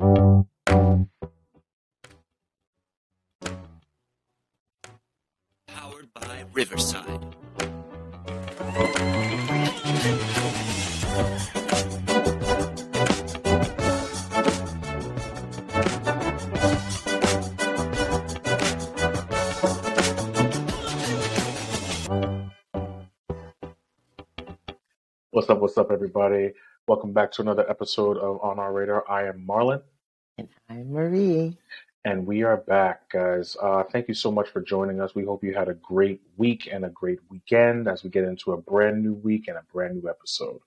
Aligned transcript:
Powered 0.00 0.48
by 6.14 6.44
Riverside. 6.54 7.36
What's 25.30 25.50
up? 25.50 25.60
What's 25.60 25.76
up, 25.76 25.90
everybody? 25.90 26.54
Welcome 26.90 27.12
back 27.12 27.30
to 27.34 27.42
another 27.42 27.70
episode 27.70 28.16
of 28.16 28.40
On 28.42 28.58
Our 28.58 28.72
Radar. 28.72 29.08
I 29.08 29.28
am 29.28 29.46
Marlon, 29.46 29.80
And 30.38 30.48
I'm 30.68 30.92
Marie. 30.92 31.56
and 32.04 32.26
we 32.26 32.42
are 32.42 32.56
back, 32.56 33.08
guys. 33.10 33.56
Uh, 33.62 33.84
thank 33.84 34.08
you 34.08 34.14
so 34.14 34.32
much 34.32 34.48
for 34.48 34.60
joining 34.60 35.00
us. 35.00 35.14
We 35.14 35.24
hope 35.24 35.44
you 35.44 35.54
had 35.54 35.68
a 35.68 35.74
great 35.74 36.20
week 36.36 36.68
and 36.72 36.84
a 36.84 36.88
great 36.88 37.20
weekend 37.30 37.86
as 37.86 38.02
we 38.02 38.10
get 38.10 38.24
into 38.24 38.50
a 38.54 38.56
brand 38.56 39.04
new 39.04 39.14
week 39.14 39.46
and 39.46 39.56
a 39.56 39.62
brand 39.72 40.02
new 40.02 40.10
episode. 40.10 40.58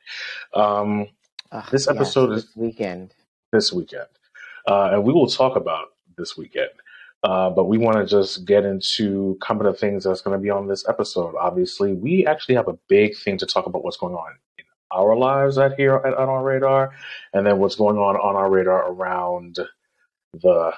Um, 0.54 1.08
This 1.72 1.88
yes, 1.88 1.90
episode 1.90 2.32
is- 2.32 2.46
this 2.46 2.56
weekend. 2.56 3.14
this 3.52 3.74
weekend, 3.74 4.08
uh, 4.66 4.92
and 4.94 5.04
we 5.04 5.12
will 5.12 5.28
talk 5.28 5.58
about 5.58 5.90
this 6.18 6.38
weekend. 6.38 6.70
Uh, 7.22 7.50
but 7.50 7.66
we 7.66 7.78
want 7.78 7.98
to 7.98 8.06
just 8.06 8.46
get 8.46 8.64
into 8.64 9.38
a 9.42 9.46
couple 9.46 9.68
of 9.68 9.78
things 9.78 10.06
that's 10.06 10.22
going 10.22 10.38
to 10.38 10.42
be 10.42 10.50
on 10.50 10.68
this 10.70 10.88
episode. 10.88 11.36
Obviously, 11.36 11.94
we 11.94 12.26
actually 12.26 12.56
have 12.56 12.70
a 12.70 12.78
big 12.88 13.18
thing 13.18 13.38
to 13.40 13.46
talk 13.46 13.66
about 13.66 13.84
what's 13.84 13.98
going 13.98 14.16
on 14.16 14.36
our 14.94 15.16
lives 15.16 15.58
at 15.58 15.76
here 15.76 15.96
at 15.96 16.14
on 16.14 16.30
our 16.30 16.44
radar, 16.44 16.92
and 17.34 17.46
then 17.46 17.58
what's 17.60 17.76
going 17.76 17.98
on 17.98 18.16
on 18.16 18.36
our 18.36 18.50
radar 18.50 18.92
around 18.92 19.60
the 20.34 20.74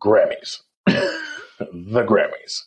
Grammys, 0.00 0.60
the 0.86 2.04
Grammys. 2.04 2.62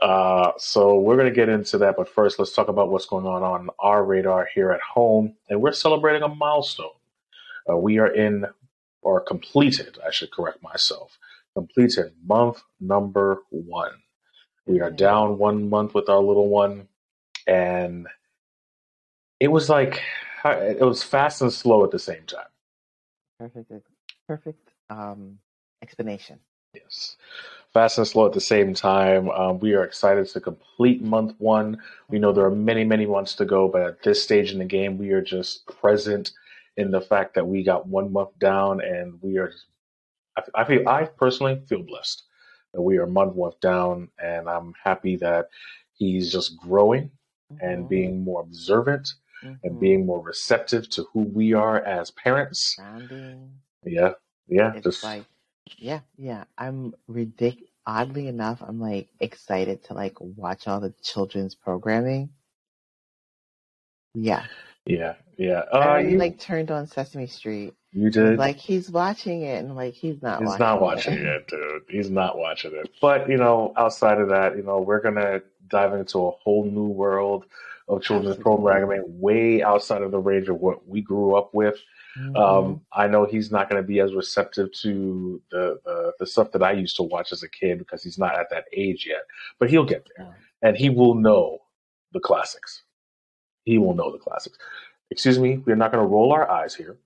Uh, 0.00 0.52
so 0.58 0.98
we're 0.98 1.16
going 1.16 1.28
to 1.28 1.34
get 1.34 1.48
into 1.48 1.78
that, 1.78 1.96
but 1.96 2.08
first, 2.08 2.38
let's 2.38 2.52
talk 2.52 2.68
about 2.68 2.90
what's 2.90 3.06
going 3.06 3.26
on 3.26 3.42
on 3.42 3.68
our 3.78 4.04
radar 4.04 4.48
here 4.52 4.72
at 4.72 4.80
home, 4.80 5.34
and 5.48 5.60
we're 5.60 5.72
celebrating 5.72 6.22
a 6.22 6.28
milestone. 6.28 6.88
Uh, 7.70 7.76
we 7.76 7.98
are 7.98 8.12
in 8.12 8.46
or 9.02 9.20
completed, 9.20 9.98
I 10.04 10.10
should 10.10 10.32
correct 10.32 10.62
myself, 10.62 11.18
completed 11.54 12.12
month 12.24 12.62
number 12.80 13.38
one. 13.50 13.92
We 14.66 14.80
are 14.80 14.90
down 14.90 15.38
one 15.38 15.68
month 15.68 15.94
with 15.94 16.08
our 16.08 16.20
little 16.20 16.48
one, 16.48 16.88
and 17.46 18.06
it 19.42 19.50
was 19.50 19.68
like 19.68 20.00
it 20.44 20.80
was 20.80 21.02
fast 21.02 21.42
and 21.42 21.52
slow 21.52 21.84
at 21.84 21.90
the 21.90 21.98
same 21.98 22.24
time. 22.26 22.46
Perfect, 23.38 23.72
perfect 24.28 24.70
um, 24.88 25.38
explanation. 25.82 26.38
Yes, 26.74 27.16
fast 27.74 27.98
and 27.98 28.06
slow 28.06 28.26
at 28.26 28.32
the 28.32 28.40
same 28.40 28.72
time. 28.74 29.30
Um, 29.30 29.58
we 29.58 29.74
are 29.74 29.84
excited 29.84 30.28
to 30.28 30.40
complete 30.40 31.02
month 31.02 31.34
one. 31.38 31.82
We 32.10 32.18
know 32.20 32.32
there 32.32 32.44
are 32.46 32.50
many, 32.50 32.84
many 32.84 33.06
months 33.06 33.34
to 33.36 33.44
go, 33.44 33.68
but 33.68 33.82
at 33.82 34.02
this 34.02 34.22
stage 34.22 34.52
in 34.52 34.58
the 34.58 34.64
game, 34.64 34.96
we 34.96 35.10
are 35.10 35.22
just 35.22 35.66
present 35.66 36.32
in 36.76 36.90
the 36.92 37.00
fact 37.00 37.34
that 37.34 37.46
we 37.46 37.64
got 37.64 37.86
one 37.88 38.12
month 38.12 38.38
down, 38.38 38.80
and 38.80 39.20
we 39.22 39.38
are. 39.38 39.52
I, 40.36 40.42
I 40.54 40.64
feel 40.64 40.88
I 40.88 41.04
personally 41.04 41.62
feel 41.68 41.82
blessed 41.82 42.22
that 42.74 42.82
we 42.82 42.98
are 42.98 43.06
month 43.06 43.34
one 43.34 43.52
down, 43.60 44.08
and 44.22 44.48
I'm 44.48 44.74
happy 44.82 45.16
that 45.16 45.48
he's 45.94 46.32
just 46.32 46.56
growing 46.58 47.10
and 47.60 47.88
Mhm, 47.88 47.88
being 47.88 48.24
more 48.24 48.40
observant 48.42 49.14
and 49.42 49.58
mhm. 49.64 49.80
being 49.80 50.06
more 50.06 50.20
receptive 50.20 50.88
to 50.90 51.04
who 51.12 51.20
we 51.22 51.52
are 51.52 51.80
as 51.82 52.10
parents. 52.12 52.74
grounding. 52.78 53.50
Yeah, 53.84 54.12
yeah, 54.48 54.72
It's 54.74 54.84
just 54.84 55.04
like, 55.04 55.24
yeah, 55.78 56.00
yeah. 56.16 56.44
I'm 56.58 56.94
ridic. 57.10 57.58
Oddly 57.86 58.28
enough, 58.28 58.62
I'm 58.62 58.80
like 58.80 59.08
excited 59.20 59.82
to 59.84 59.94
like 59.94 60.14
watch 60.20 60.68
all 60.68 60.80
the 60.80 60.94
children's 61.02 61.54
programming. 61.56 62.30
Yeah, 64.14 64.44
yeah, 64.86 65.14
yeah. 65.38 65.62
I 65.72 65.76
Uh, 65.78 65.86
already 65.88 66.10
you, 66.12 66.18
like 66.18 66.38
turned 66.38 66.70
on 66.70 66.86
Sesame 66.86 67.26
Street. 67.26 67.74
you 67.92 68.10
did. 68.10 68.38
like 68.38 68.56
he's 68.56 68.90
watching 68.90 69.42
it, 69.42 69.64
and 69.64 69.74
like 69.74 69.94
he's 69.94 70.22
not. 70.22 70.40
He's 70.40 70.46
watching 70.48 70.58
not 70.60 70.80
watching 70.80 71.14
it, 71.18 71.48
dude. 71.48 71.82
He's 71.88 72.10
not 72.10 72.38
watching 72.38 72.72
it. 72.74 72.90
But 73.00 73.28
you 73.28 73.36
know, 73.36 73.72
outside 73.76 74.18
of 74.20 74.28
that, 74.28 74.56
you 74.56 74.62
know, 74.62 74.80
we're 74.80 75.00
gonna 75.00 75.40
dive 75.68 75.94
into 75.94 76.26
a 76.26 76.30
whole 76.30 76.64
new 76.64 76.86
world 76.86 77.44
of 77.88 78.02
children's 78.02 78.36
Absolutely. 78.36 78.42
programming, 78.42 79.02
way 79.06 79.62
outside 79.62 80.02
of 80.02 80.10
the 80.10 80.18
range 80.18 80.48
of 80.48 80.56
what 80.56 80.86
we 80.88 81.00
grew 81.00 81.34
up 81.34 81.52
with. 81.54 81.76
Mhm. 82.16 82.36
Um, 82.36 82.82
I 82.92 83.06
know 83.06 83.24
he's 83.24 83.50
not 83.50 83.70
going 83.70 83.82
to 83.82 83.86
be 83.86 84.00
as 84.00 84.14
receptive 84.14 84.70
to 84.82 85.40
the, 85.50 85.80
the 85.84 86.12
the 86.18 86.26
stuff 86.26 86.52
that 86.52 86.62
I 86.62 86.72
used 86.72 86.96
to 86.96 87.02
watch 87.02 87.32
as 87.32 87.42
a 87.42 87.48
kid 87.48 87.78
because 87.78 88.02
he's 88.02 88.18
not 88.18 88.34
at 88.38 88.50
that 88.50 88.66
age 88.72 89.06
yet. 89.06 89.22
But 89.58 89.70
he'll 89.70 89.84
get 89.84 90.06
there, 90.16 90.36
and 90.62 90.76
he 90.76 90.90
will 90.90 91.14
know 91.14 91.58
the 92.12 92.20
classics. 92.20 92.82
He 93.64 93.78
will 93.78 93.94
know 93.94 94.12
the 94.12 94.18
classics. 94.18 94.58
Excuse 95.10 95.38
me, 95.38 95.58
we're 95.58 95.76
not 95.76 95.90
going 95.92 96.04
to 96.04 96.08
roll 96.08 96.32
our 96.32 96.50
eyes 96.50 96.74
here. 96.74 96.98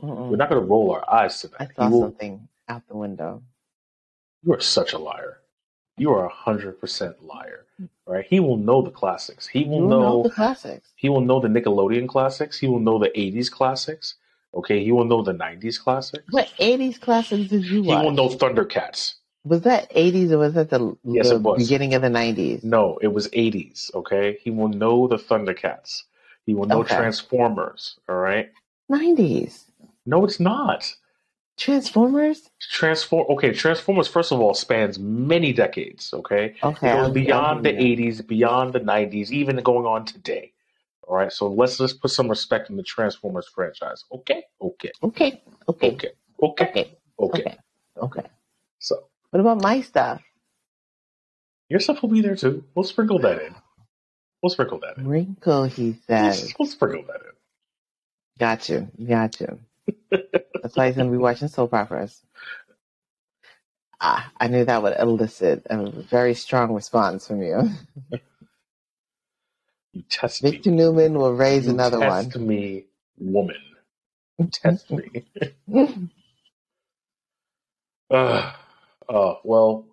Mm-mm. 0.00 0.30
We're 0.30 0.36
not 0.36 0.48
going 0.48 0.60
to 0.62 0.66
roll 0.66 0.90
our 0.92 1.08
eyes 1.12 1.44
I 1.44 1.64
today. 1.64 1.68
He 1.68 1.74
saw 1.74 1.88
will, 1.88 2.00
something 2.02 2.48
out 2.68 2.86
the 2.88 2.96
window. 2.96 3.42
You 4.42 4.54
are 4.54 4.60
such 4.60 4.92
a 4.92 4.98
liar. 4.98 5.38
You 5.96 6.10
are 6.12 6.26
a 6.26 6.32
hundred 6.32 6.80
percent 6.80 7.22
liar. 7.24 7.66
Right? 8.06 8.24
He 8.28 8.40
will 8.40 8.56
know 8.56 8.82
the 8.82 8.90
classics. 8.90 9.46
He 9.46 9.64
will 9.64 9.88
know, 9.88 10.00
know 10.00 10.22
the 10.24 10.30
classics. 10.30 10.90
he 10.96 11.08
will 11.08 11.20
know 11.22 11.40
the 11.40 11.48
Nickelodeon 11.48 12.08
classics. 12.08 12.58
He 12.58 12.66
will 12.66 12.80
know 12.80 12.98
the 12.98 13.18
eighties 13.18 13.48
classics. 13.48 14.16
Okay, 14.54 14.84
he 14.84 14.92
will 14.92 15.04
know 15.04 15.22
the 15.22 15.32
nineties 15.32 15.78
classics. 15.78 16.24
What 16.30 16.48
80s 16.60 17.00
classics 17.00 17.48
did 17.48 17.64
you 17.64 17.82
He 17.82 17.88
watch? 17.88 18.04
will 18.04 18.12
know 18.12 18.28
Thundercats. 18.28 19.14
Was 19.44 19.62
that 19.62 19.90
80s 19.92 20.30
or 20.30 20.38
was 20.38 20.54
that 20.54 20.70
the, 20.70 20.96
Yes, 21.04 21.28
the 21.28 21.34
it 21.36 21.42
was. 21.42 21.58
beginning 21.58 21.94
of 21.94 22.02
the 22.02 22.08
90s? 22.08 22.62
No, 22.64 22.98
it 23.02 23.08
was 23.08 23.28
eighties, 23.32 23.90
okay? 23.94 24.38
He 24.42 24.50
will 24.50 24.68
know 24.68 25.08
the 25.08 25.16
Thundercats. 25.16 26.04
He 26.46 26.54
will 26.54 26.66
know 26.66 26.80
Okay. 26.80 26.94
Transformers, 26.94 27.98
all 28.08 28.16
right? 28.16 28.50
90s. 28.90 29.64
No, 30.06 30.24
it's 30.24 30.38
not. 30.40 30.94
Transformers? 31.58 32.50
Transform 32.60 33.26
okay, 33.30 33.52
Transformers 33.52 34.08
first 34.08 34.32
of 34.32 34.40
all 34.40 34.54
spans 34.54 34.98
many 34.98 35.52
decades, 35.52 36.12
okay? 36.14 36.54
Okay. 36.62 36.90
It 36.90 36.96
goes 36.96 37.12
beyond 37.12 37.64
the 37.64 37.72
80s, 37.72 38.26
beyond 38.26 38.72
the 38.72 38.80
90s, 38.80 39.30
even 39.30 39.56
going 39.58 39.86
on 39.86 40.04
today. 40.06 40.52
All 41.06 41.16
right, 41.16 41.32
so 41.32 41.48
let's 41.48 41.78
just 41.78 42.00
put 42.00 42.10
some 42.10 42.28
respect 42.28 42.70
in 42.70 42.76
the 42.76 42.82
Transformers 42.82 43.46
franchise. 43.54 44.04
Okay, 44.12 44.44
okay. 44.60 44.92
Okay. 45.02 45.42
Okay. 45.68 45.90
okay, 45.90 45.90
okay, 45.90 46.12
Okay. 46.42 46.70
okay. 46.72 46.96
Okay. 47.20 47.56
Okay. 48.02 48.26
So 48.80 49.08
What 49.30 49.40
about 49.40 49.62
my 49.62 49.80
stuff? 49.82 50.22
your 51.68 51.80
stuff 51.80 52.02
will 52.02 52.10
be 52.10 52.20
there 52.22 52.36
too. 52.36 52.64
We'll 52.74 52.84
sprinkle 52.84 53.18
that 53.20 53.42
in. 53.42 53.54
We'll 54.42 54.50
sprinkle 54.50 54.80
that 54.80 54.98
in. 54.98 55.08
Wrinkle, 55.08 55.64
he 55.64 55.96
We'll, 56.08 56.32
says. 56.32 56.54
we'll 56.58 56.68
sprinkle 56.68 57.04
that 57.04 57.20
in. 57.22 57.32
Got 58.38 58.68
you. 58.68 58.88
Got 59.06 59.40
you. 59.40 59.60
That's 60.64 60.76
why 60.76 60.88
he's 60.88 60.96
going 60.96 61.08
to 61.10 61.12
be 61.12 61.18
watching 61.22 61.48
soap 61.48 61.74
operas. 61.74 62.22
Ah, 64.00 64.32
I 64.40 64.48
knew 64.48 64.64
that 64.64 64.82
would 64.82 64.96
elicit 64.98 65.66
a 65.70 65.90
very 65.90 66.34
strong 66.34 66.74
response 66.74 67.28
from 67.28 67.42
you. 67.42 67.70
You 69.92 70.02
test 70.10 70.48
me. 70.48 70.52
Victor 70.52 70.70
Newman 70.72 71.14
will 71.14 71.34
raise 71.34 71.66
You 71.66 71.68
another 71.68 72.00
test 72.00 72.02
one. 72.02 72.34
Test 72.34 72.38
me, 72.38 72.86
woman. 73.18 73.56
Test 74.52 74.90
me. 74.92 75.24
Uh, 78.10 78.52
uh, 79.08 79.34
well, 79.44 79.86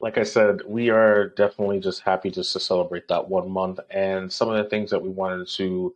like 0.00 0.18
I 0.18 0.24
said, 0.24 0.62
we 0.66 0.90
are 0.90 1.28
definitely 1.30 1.80
just 1.80 2.02
happy 2.02 2.30
just 2.30 2.52
to 2.54 2.60
celebrate 2.60 3.08
that 3.08 3.28
one 3.28 3.50
month. 3.50 3.80
And 3.90 4.32
some 4.32 4.50
of 4.50 4.56
the 4.56 4.70
things 4.70 4.90
that 4.92 5.02
we 5.02 5.10
wanted 5.10 5.48
to 5.48 5.94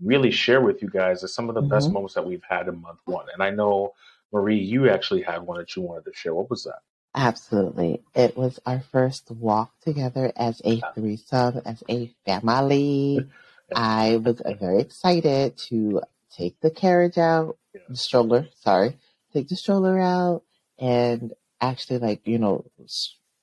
really 0.00 0.30
share 0.30 0.60
with 0.60 0.82
you 0.82 0.88
guys 0.88 1.22
is 1.22 1.34
some 1.34 1.48
of 1.48 1.54
the 1.54 1.62
best 1.62 1.90
Mhm. 1.90 1.94
moments 1.94 2.14
that 2.14 2.26
we've 2.26 2.44
had 2.48 2.68
in 2.68 2.80
month 2.80 3.00
one. 3.04 3.26
And 3.32 3.42
I 3.42 3.50
know, 3.50 3.94
Marie, 4.32 4.62
you 4.62 4.88
actually 4.88 5.22
had 5.22 5.42
one 5.42 5.58
that 5.58 5.74
you 5.74 5.82
wanted 5.82 6.04
to 6.04 6.12
share. 6.12 6.34
What 6.34 6.50
was 6.50 6.64
that? 6.64 6.80
Absolutely. 7.14 8.04
It 8.14 8.36
was 8.36 8.60
our 8.66 8.80
first 8.80 9.30
walk 9.30 9.72
together 9.80 10.32
as 10.36 10.62
a 10.64 10.82
threesome, 10.94 11.62
as 11.64 11.82
a 11.88 12.14
family. 12.24 13.28
I 13.74 14.16
was 14.16 14.40
uh, 14.40 14.54
very 14.54 14.80
excited 14.80 15.56
to 15.68 16.02
take 16.30 16.60
the 16.60 16.70
carriage 16.70 17.18
out, 17.18 17.58
the 17.88 17.96
stroller, 17.96 18.48
sorry, 18.60 18.98
take 19.32 19.48
the 19.48 19.56
stroller 19.56 19.98
out 19.98 20.42
and 20.78 21.32
actually 21.60 21.98
like, 21.98 22.26
you 22.26 22.38
know, 22.38 22.64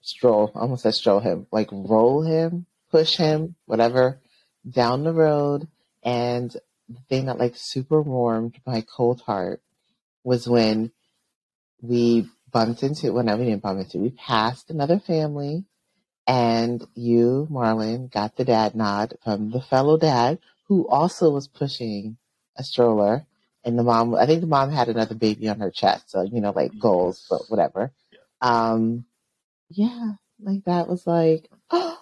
stroll, 0.02 0.52
almost 0.56 0.84
said 0.84 0.94
stroll 0.94 1.20
him, 1.20 1.48
like 1.52 1.70
roll 1.72 2.22
him, 2.22 2.66
push 2.92 3.18
him, 3.18 3.56
whatever, 3.66 4.20
down 4.70 5.04
the 5.04 5.14
road. 5.14 5.68
And 6.06 6.52
the 6.88 7.02
thing 7.10 7.26
that 7.26 7.40
like 7.40 7.56
super 7.56 8.02
warmed 8.02 8.56
my 8.66 8.82
cold 8.82 9.22
heart 9.22 9.62
was 10.24 10.48
when 10.48 10.92
we 11.82 12.30
bumped 12.52 12.84
into, 12.84 13.12
well, 13.12 13.24
no, 13.24 13.36
we 13.36 13.46
didn't 13.46 13.64
bump 13.64 13.80
into, 13.80 13.98
we 13.98 14.12
passed 14.12 14.70
another 14.70 15.00
family 15.00 15.66
and 16.28 16.86
you, 16.96 17.48
Marlon, 17.52 18.12
got 18.12 18.38
the 18.38 18.46
dad 18.46 18.76
nod 18.76 19.18
from 19.24 19.52
the 19.52 19.62
fellow 19.62 19.98
dad 19.98 20.40
who 20.68 20.88
also 20.88 21.30
was 21.32 21.48
pushing 21.48 22.18
a 22.58 22.64
stroller 22.64 23.26
and 23.66 23.80
the 23.80 23.84
mom, 23.84 24.14
I 24.14 24.28
think 24.28 24.42
the 24.42 24.48
mom 24.48 24.72
had 24.72 24.90
another 24.90 25.16
baby 25.16 25.50
on 25.50 25.60
her 25.60 25.72
chest, 25.72 26.12
so 26.12 26.22
you 26.22 26.40
know, 26.40 26.52
like 26.52 26.78
goals, 26.80 27.26
but 27.28 27.42
whatever. 27.50 27.92
Yeah. 28.12 28.20
Um, 28.42 29.06
yeah, 29.72 30.12
like 30.40 30.64
that 30.66 30.88
was 30.88 31.08
like, 31.08 31.50
oh, 31.72 31.98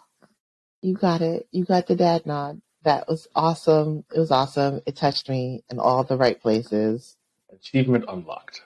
you 0.81 0.93
got 0.95 1.21
it, 1.21 1.47
you 1.51 1.63
got 1.63 1.87
the 1.87 1.95
dad 1.95 2.25
nod. 2.25 2.61
That 2.83 3.07
was 3.07 3.27
awesome. 3.35 4.03
It 4.13 4.19
was 4.19 4.31
awesome. 4.31 4.81
It 4.85 4.95
touched 4.95 5.29
me 5.29 5.63
in 5.69 5.79
all 5.79 6.03
the 6.03 6.17
right 6.17 6.39
places. 6.41 7.15
Achievement 7.51 8.05
unlocked. 8.07 8.61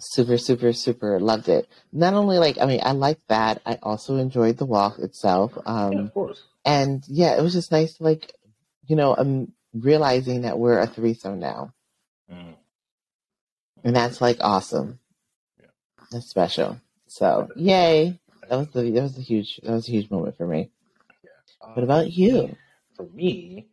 Super, 0.00 0.38
super, 0.38 0.72
super 0.72 1.20
loved 1.20 1.48
it. 1.48 1.68
Not 1.92 2.14
only 2.14 2.38
like, 2.38 2.58
I 2.58 2.66
mean, 2.66 2.80
I 2.82 2.92
liked 2.92 3.28
that. 3.28 3.60
I 3.66 3.78
also 3.82 4.16
enjoyed 4.16 4.56
the 4.56 4.64
walk 4.64 4.98
itself. 4.98 5.52
Um, 5.66 5.92
yeah, 5.92 6.00
of 6.00 6.14
course. 6.14 6.42
and 6.64 7.04
yeah, 7.06 7.36
it 7.36 7.42
was 7.42 7.52
just 7.52 7.70
nice, 7.70 8.00
like, 8.00 8.32
you 8.86 8.96
know, 8.96 9.14
I'm 9.14 9.52
realizing 9.74 10.42
that 10.42 10.58
we're 10.58 10.78
a 10.78 10.86
threesome 10.86 11.38
now. 11.38 11.72
Mm. 12.32 12.54
And 13.84 13.94
that's 13.96 14.20
like 14.20 14.38
awesome. 14.40 14.98
Yeah. 15.60 15.66
That's 16.10 16.28
special. 16.30 16.80
So 17.06 17.48
yay. 17.56 18.18
That 18.48 18.56
was 18.58 18.68
the 18.68 18.90
that 18.90 19.02
was 19.02 19.18
a 19.18 19.22
huge 19.22 19.60
that 19.62 19.72
was 19.72 19.88
a 19.88 19.92
huge 19.92 20.10
moment 20.10 20.36
for 20.36 20.46
me. 20.46 20.70
Yeah. 21.22 21.30
What 21.74 21.78
Uh, 21.78 21.84
about 21.84 22.10
you? 22.12 22.56
For 22.94 23.04
me, 23.14 23.68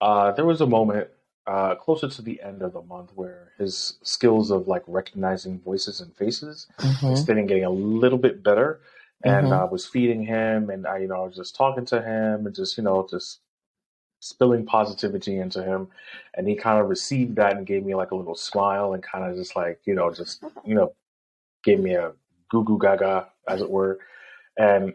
uh, 0.00 0.32
there 0.32 0.46
was 0.46 0.60
a 0.60 0.66
moment 0.66 1.08
uh, 1.46 1.74
closer 1.76 2.08
to 2.08 2.22
the 2.22 2.40
end 2.42 2.62
of 2.62 2.72
the 2.74 2.82
month 2.82 3.10
where 3.14 3.52
his 3.58 3.98
skills 4.02 4.50
of 4.50 4.68
like 4.68 4.82
recognizing 4.86 5.60
voices 5.60 6.00
and 6.00 6.14
faces 6.16 6.66
hmm 6.80 7.14
started 7.14 7.48
getting 7.48 7.64
a 7.64 7.70
little 7.70 8.18
bit 8.18 8.42
better. 8.42 8.80
And 9.24 9.48
Mhm. 9.48 9.60
I 9.60 9.64
was 9.64 9.86
feeding 9.86 10.22
him, 10.24 10.70
and 10.70 10.86
I, 10.86 10.98
you 10.98 11.08
know, 11.08 11.22
I 11.22 11.26
was 11.26 11.36
just 11.36 11.56
talking 11.56 11.84
to 11.86 12.00
him, 12.02 12.46
and 12.46 12.54
just, 12.54 12.76
you 12.78 12.84
know, 12.84 13.06
just 13.10 13.40
spilling 14.20 14.66
positivity 14.66 15.38
into 15.38 15.62
him. 15.62 15.88
And 16.34 16.48
he 16.48 16.54
kind 16.56 16.80
of 16.80 16.88
received 16.88 17.36
that 17.36 17.56
and 17.56 17.66
gave 17.66 17.84
me 17.84 17.94
like 17.94 18.12
a 18.12 18.16
little 18.16 18.34
smile, 18.36 18.94
and 18.94 19.02
kind 19.02 19.24
of 19.30 19.36
just 19.36 19.56
like, 19.56 19.80
you 19.84 19.94
know, 19.94 20.12
just, 20.12 20.42
you 20.64 20.74
know, 20.74 20.94
gave 21.64 21.80
me 21.80 21.94
a 21.94 22.12
goo 22.50 22.64
goo 22.64 22.78
gaga, 22.78 23.28
as 23.48 23.60
it 23.62 23.70
were. 23.70 23.98
And 24.58 24.94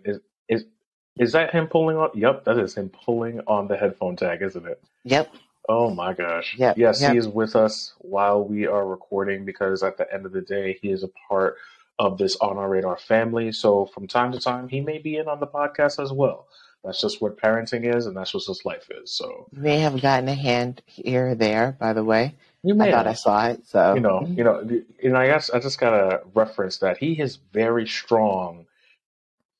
is 1.17 1.31
that 1.33 1.51
him 1.51 1.67
pulling 1.67 1.97
on? 1.97 2.09
Yep, 2.13 2.45
that 2.45 2.57
is 2.57 2.75
him 2.75 2.89
pulling 2.89 3.39
on 3.47 3.67
the 3.67 3.77
headphone 3.77 4.15
tag, 4.15 4.41
isn't 4.41 4.65
it? 4.65 4.81
Yep. 5.03 5.33
Oh 5.69 5.89
my 5.89 6.13
gosh. 6.13 6.55
Yep, 6.57 6.77
Yes, 6.77 7.01
yep. 7.01 7.11
he 7.13 7.17
is 7.17 7.27
with 7.27 7.55
us 7.55 7.93
while 7.99 8.43
we 8.43 8.67
are 8.67 8.85
recording 8.85 9.45
because 9.45 9.81
at 9.83 9.97
the 9.97 10.11
end 10.13 10.25
of 10.25 10.31
the 10.33 10.41
day, 10.41 10.77
he 10.81 10.89
is 10.91 11.03
a 11.03 11.09
part 11.29 11.55
of 11.99 12.17
this 12.17 12.35
On 12.37 12.57
Our 12.57 12.67
Radar 12.69 12.97
family. 12.97 13.51
So 13.51 13.85
from 13.85 14.07
time 14.07 14.31
to 14.33 14.39
time, 14.39 14.67
he 14.67 14.81
may 14.81 14.97
be 14.97 15.17
in 15.17 15.27
on 15.27 15.39
the 15.39 15.47
podcast 15.47 16.01
as 16.03 16.11
well. 16.11 16.47
That's 16.83 16.99
just 16.99 17.21
what 17.21 17.37
parenting 17.37 17.95
is, 17.95 18.07
and 18.07 18.17
that's 18.17 18.33
just 18.33 18.49
what 18.49 18.65
life 18.65 18.89
is. 18.91 19.09
So 19.11 19.47
You 19.53 19.61
may 19.61 19.79
have 19.79 20.01
gotten 20.01 20.27
a 20.27 20.35
hand 20.35 20.81
here 20.85 21.29
or 21.29 21.35
there, 21.35 21.77
by 21.79 21.93
the 21.93 22.03
way. 22.03 22.35
you 22.61 22.73
I 22.73 22.77
may 22.77 22.91
thought 22.91 23.07
I 23.07 23.13
saw 23.13 23.47
it. 23.47 23.65
So 23.65 23.93
you 23.93 24.01
know, 24.01 24.25
you 24.27 24.43
know, 24.43 24.61
you 25.01 25.09
know. 25.09 25.15
I 25.15 25.27
guess 25.27 25.49
I 25.49 25.59
just 25.59 25.79
gotta 25.79 26.23
reference 26.33 26.79
that 26.79 26.97
he 26.97 27.13
is 27.21 27.37
very 27.53 27.87
strong 27.87 28.65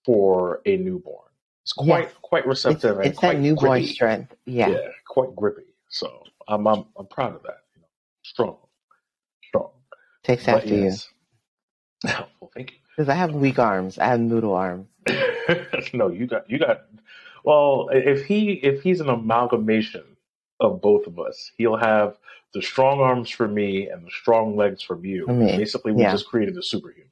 for 0.05 0.59
a 0.65 0.75
newborn. 0.75 1.19
It's 1.63 1.71
quite 1.73 2.21
quite 2.21 2.39
it's 2.39 2.47
receptive 2.47 2.97
and 2.97 3.05
it's 3.07 3.15
that 3.21 3.27
quite 3.27 3.39
newborn 3.39 3.69
grippy. 3.79 3.87
strength. 3.87 4.35
Yeah. 4.45 4.69
Yeah, 4.69 4.87
quite 5.07 5.33
grippy. 5.35 5.63
So 5.89 6.23
I'm 6.47 6.67
I'm 6.67 6.85
I'm 6.97 7.07
proud 7.07 7.35
of 7.35 7.43
that. 7.43 7.59
You 7.75 7.81
know, 7.81 7.87
strong, 8.23 8.57
strong. 9.47 9.69
Takes 10.23 10.45
But 10.45 10.55
after 10.63 10.75
you. 10.75 10.91
well, 12.05 12.51
thank 12.53 12.71
you. 12.71 12.77
Because 12.95 13.07
I 13.09 13.15
have 13.15 13.33
weak 13.33 13.59
arms. 13.59 13.97
I 13.97 14.07
have 14.07 14.19
noodle 14.19 14.53
arms. 14.55 14.87
no, 15.93 16.09
you 16.09 16.27
got 16.27 16.49
you 16.49 16.59
got. 16.59 16.81
Well, 17.45 17.89
if 17.93 18.25
he 18.25 18.51
if 18.53 18.83
he's 18.83 18.99
an 18.99 19.09
amalgamation 19.09 20.03
of 20.59 20.81
both 20.81 21.07
of 21.07 21.17
us, 21.17 21.51
he'll 21.57 21.77
have 21.77 22.17
the 22.53 22.61
strong 22.61 22.99
arms 22.99 23.29
for 23.29 23.47
me 23.47 23.89
and 23.89 24.05
the 24.05 24.11
strong 24.11 24.57
legs 24.57 24.83
from 24.83 25.05
you. 25.05 25.25
For 25.27 25.33
me. 25.33 25.55
Basically, 25.57 25.93
we 25.93 26.01
Yeah. 26.03 26.11
just 26.11 26.27
created 26.27 26.57
a 26.57 26.61
superhuman. 26.63 27.09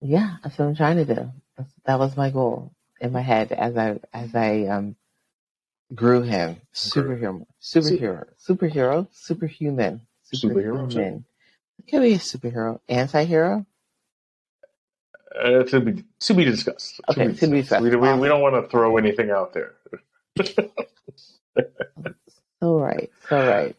Yeah, 0.00 0.36
that's 0.44 0.56
what 0.56 0.66
I'm 0.66 0.76
trying 0.76 0.96
to 1.04 1.04
do. 1.04 1.32
That's, 1.56 1.72
that 1.86 1.98
was 1.98 2.16
my 2.16 2.30
goal 2.30 2.72
in 3.00 3.12
my 3.12 3.22
head 3.22 3.52
as 3.52 3.76
I 3.76 4.00
as 4.12 4.34
I 4.34 4.64
um 4.66 4.96
grew 5.94 6.22
him. 6.22 6.56
Superhero, 6.74 7.46
superhero, 7.62 8.24
superhero, 8.38 9.08
superhuman, 9.12 10.02
Superhero, 10.34 10.92
superhuman. 10.92 11.24
Could 11.90 12.02
be 12.02 12.14
a 12.14 12.18
superhero, 12.18 12.80
anti-hero. 12.88 13.66
Uh, 15.38 15.64
to 15.64 15.80
be 15.80 16.04
to 16.20 16.34
be 16.34 16.44
discussed. 16.44 17.00
Okay, 17.10 17.32
to 17.34 17.48
be 17.48 17.62
discussed. 17.62 17.82
We, 17.82 17.90
we, 17.96 18.14
we 18.14 18.28
don't 18.28 18.42
want 18.42 18.56
to 18.62 18.68
throw 18.70 18.96
anything 18.98 19.30
out 19.30 19.52
there. 19.54 19.74
All 22.62 22.80
right, 22.80 23.10
all 23.30 23.44
right. 23.44 23.76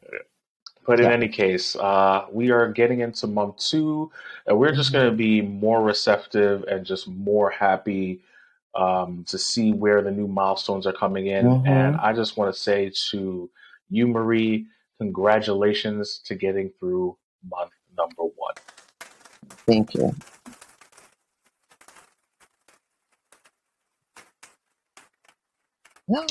But 0.88 1.00
in 1.00 1.06
Yeah. 1.08 1.14
any 1.14 1.30
case, 1.30 1.76
uh, 1.78 2.26
we 2.32 2.52
are 2.52 2.72
getting 2.72 3.02
into 3.02 3.28
month 3.28 3.58
two, 3.58 4.12
and 4.48 4.60
we're 4.60 4.74
just 4.74 4.94
going 4.94 5.10
to 5.10 5.16
be 5.16 5.42
more 5.42 5.82
receptive 5.84 6.64
and 6.64 6.86
just 6.86 7.08
more 7.08 7.50
happy 7.52 8.22
um, 8.76 9.26
to 9.30 9.38
see 9.38 9.74
where 9.74 10.02
the 10.02 10.12
new 10.12 10.28
milestones 10.28 10.88
are 10.88 10.94
coming 10.94 11.28
in. 11.28 11.46
Mhm. 11.46 11.66
And 11.66 11.98
I 11.98 12.14
just 12.14 12.38
want 12.38 12.54
to 12.54 12.60
say 12.60 12.92
to 13.12 13.50
you, 13.90 14.08
Marie, 14.08 14.68
congratulations 15.00 16.22
to 16.26 16.36
getting 16.36 16.72
through 16.80 17.18
month 17.50 17.72
number 17.98 18.24
one. 18.24 18.56
Thank 19.68 19.96
you. 19.96 20.16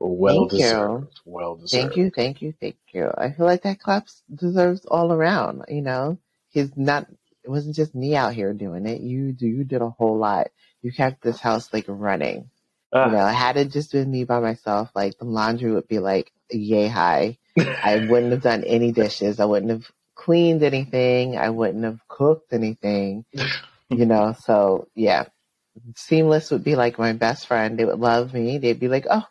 Well 0.00 0.46
Thank 0.46 0.58
you. 0.58 0.66
deserved. 0.68 1.20
Well 1.26 1.56
deserved. 1.56 1.72
Thank 1.72 1.96
you, 1.96 2.10
thank 2.10 2.42
you, 2.42 2.54
thank 2.60 2.76
you. 2.94 3.10
I 3.18 3.32
feel 3.32 3.46
like 3.46 3.62
that 3.62 3.80
clap 3.80 4.08
deserves 4.34 4.86
all 4.86 5.12
around. 5.12 5.64
You 5.68 5.82
know, 5.82 6.18
he's 6.50 6.70
not. 6.76 7.06
It 7.44 7.50
wasn't 7.50 7.76
just 7.76 7.94
me 7.94 8.16
out 8.16 8.34
here 8.34 8.52
doing 8.54 8.86
it. 8.86 9.00
You 9.02 9.32
do. 9.32 9.46
You 9.46 9.64
did 9.64 9.82
a 9.82 9.90
whole 9.90 10.18
lot. 10.18 10.48
You 10.82 10.92
kept 10.92 11.22
this 11.22 11.40
house 11.40 11.72
like 11.72 11.84
running. 11.88 12.50
Ah, 12.92 13.06
You 13.06 13.12
know, 13.12 13.26
had 13.26 13.56
it 13.56 13.70
just 13.72 13.92
been 13.92 14.10
me 14.10 14.24
by 14.24 14.40
myself, 14.40 14.90
like 14.94 15.18
the 15.18 15.24
laundry 15.26 15.72
would 15.72 15.88
be 15.88 15.98
like 15.98 16.32
yay 16.50 16.88
high. 16.88 17.38
I 17.58 18.06
wouldn't 18.08 18.32
have 18.32 18.42
done 18.42 18.64
any 18.64 18.92
dishes. 18.92 19.40
I 19.40 19.44
wouldn't 19.44 19.70
have 19.72 19.90
cleaned 20.14 20.62
anything. 20.62 21.36
I 21.36 21.50
wouldn't 21.50 21.84
have 21.84 22.00
cooked 22.08 22.52
anything. 22.52 23.24
You 23.90 24.06
know, 24.06 24.34
so 24.40 24.88
yeah. 24.94 25.26
Seamless 25.96 26.50
would 26.50 26.64
be 26.64 26.76
like 26.76 26.98
my 26.98 27.12
best 27.12 27.46
friend. 27.46 27.78
They 27.78 27.84
would 27.84 28.00
love 28.00 28.32
me. 28.32 28.58
They'd 28.58 28.80
be 28.80 28.88
like, 28.88 29.06
Oh, 29.10 29.24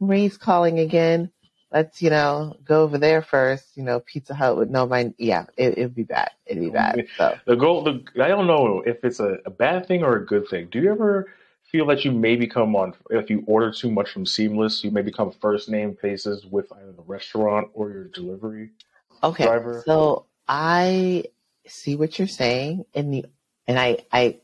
Marie's 0.00 0.36
calling 0.38 0.78
again. 0.78 1.30
Let's, 1.76 2.00
you 2.00 2.08
know, 2.08 2.56
go 2.64 2.84
over 2.84 2.96
there 2.96 3.20
first. 3.20 3.76
You 3.76 3.82
know, 3.82 4.00
Pizza 4.00 4.34
Hut 4.34 4.56
would 4.56 4.70
know 4.70 4.86
my 4.86 5.12
yeah, 5.18 5.44
it 5.58 5.76
it'd 5.76 5.94
be 5.94 6.04
bad. 6.04 6.30
It'd 6.46 6.62
be 6.62 6.70
bad. 6.70 7.06
So 7.18 7.36
the 7.44 7.54
goal. 7.54 7.84
The, 7.84 8.02
I 8.22 8.28
don't 8.28 8.46
know 8.46 8.82
if 8.86 9.04
it's 9.04 9.20
a, 9.20 9.36
a 9.44 9.50
bad 9.50 9.86
thing 9.86 10.02
or 10.02 10.16
a 10.16 10.24
good 10.24 10.48
thing. 10.48 10.68
Do 10.70 10.80
you 10.80 10.90
ever 10.90 11.30
feel 11.70 11.84
that 11.88 12.02
you 12.02 12.12
may 12.12 12.34
become 12.34 12.74
on 12.74 12.94
if 13.10 13.28
you 13.28 13.44
order 13.46 13.70
too 13.70 13.90
much 13.90 14.10
from 14.10 14.24
Seamless, 14.24 14.84
you 14.84 14.90
may 14.90 15.02
become 15.02 15.30
first 15.30 15.68
name 15.68 15.94
faces 16.00 16.46
with 16.46 16.72
either 16.72 16.92
the 16.92 17.02
restaurant 17.02 17.68
or 17.74 17.90
your 17.90 18.04
delivery? 18.04 18.70
Okay, 19.22 19.44
driver. 19.44 19.82
so 19.84 20.24
I 20.48 21.24
see 21.66 21.94
what 21.94 22.18
you're 22.18 22.26
saying, 22.26 22.86
and 22.94 23.12
the 23.12 23.26
and 23.66 23.78
I 23.78 23.98
I 24.10 24.38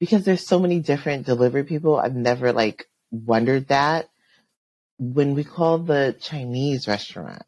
because 0.00 0.24
there's 0.24 0.44
so 0.44 0.58
many 0.58 0.80
different 0.80 1.24
delivery 1.24 1.62
people. 1.62 1.98
I've 1.98 2.16
never 2.16 2.52
like 2.52 2.88
wondered 3.12 3.68
that. 3.68 4.08
When 4.98 5.34
we 5.34 5.44
call 5.44 5.78
the 5.78 6.16
Chinese 6.20 6.86
restaurant, 6.86 7.42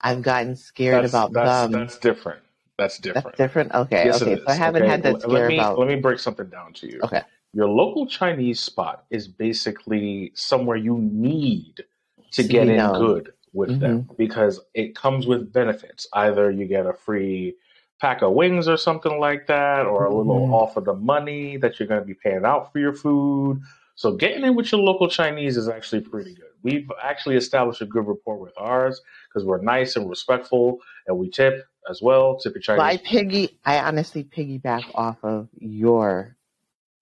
I've 0.00 0.22
gotten 0.22 0.56
scared 0.56 1.02
That's, 1.02 1.12
about 1.12 1.32
that's, 1.32 1.62
them. 1.62 1.72
that's 1.72 1.98
different. 1.98 2.42
That's 2.78 2.98
different. 2.98 3.24
That's 3.26 3.36
different. 3.38 3.74
Okay, 3.74 4.04
Yes, 4.06 4.22
okay. 4.22 4.36
So 4.36 4.42
I 4.46 4.54
haven't 4.54 4.82
Okay, 4.82 4.90
had 4.90 5.02
that 5.02 5.22
scare 5.22 5.32
let 5.46 5.48
me, 5.48 5.58
about. 5.58 5.78
Let 5.78 5.88
me 5.88 5.96
break 5.96 6.18
something 6.18 6.46
down 6.48 6.72
to 6.74 6.86
you. 6.90 7.00
Okay, 7.02 7.22
Your 7.52 7.68
local 7.68 8.06
Chinese 8.06 8.60
spot 8.60 9.04
is 9.10 9.28
basically 9.28 10.32
somewhere 10.34 10.76
you 10.76 10.98
need 10.98 11.84
to 12.32 12.42
To 12.42 12.48
get 12.48 12.68
in 12.68 12.76
known. 12.76 12.98
good 13.00 13.32
with 13.52 13.78
them 13.80 14.08
because 14.18 14.60
it 14.74 14.96
comes 14.96 15.26
with 15.26 15.52
benefits. 15.52 16.06
Either 16.12 16.50
you 16.50 16.66
get 16.66 16.86
a 16.86 16.92
free 16.92 17.54
pack 18.00 18.22
of 18.22 18.32
wings 18.32 18.66
or 18.68 18.76
something 18.76 19.20
like 19.20 19.46
that, 19.46 19.86
or 19.86 20.04
a 20.04 20.14
little 20.14 20.48
Mhm. 20.48 20.52
off 20.52 20.76
of 20.76 20.84
the 20.84 20.94
money 20.94 21.56
that 21.58 21.78
you're 21.78 21.88
going 21.88 22.00
to 22.00 22.06
be 22.06 22.14
paying 22.14 22.44
out 22.44 22.72
for 22.72 22.80
your 22.80 22.92
food. 22.92 23.60
So 23.94 24.16
getting 24.16 24.44
in 24.44 24.56
with 24.56 24.72
your 24.72 24.80
local 24.80 25.08
Chinese 25.08 25.56
is 25.56 25.68
actually 25.68 26.00
pretty 26.02 26.34
good. 26.34 26.46
We've 26.64 26.90
actually 27.00 27.36
established 27.36 27.82
a 27.82 27.86
good 27.86 28.06
rapport 28.06 28.38
with 28.38 28.54
ours 28.56 29.00
because 29.28 29.46
we're 29.46 29.60
nice 29.60 29.96
and 29.96 30.08
respectful, 30.08 30.80
and 31.06 31.18
we 31.18 31.30
tip 31.30 31.66
as 31.88 32.00
well. 32.02 32.38
Tip 32.38 32.54
your 32.54 32.62
so 32.62 32.80
I 32.80 32.96
piggy. 32.96 33.58
I 33.64 33.78
honestly 33.80 34.24
piggyback 34.24 34.84
off 34.94 35.18
of 35.22 35.48
your 35.58 36.34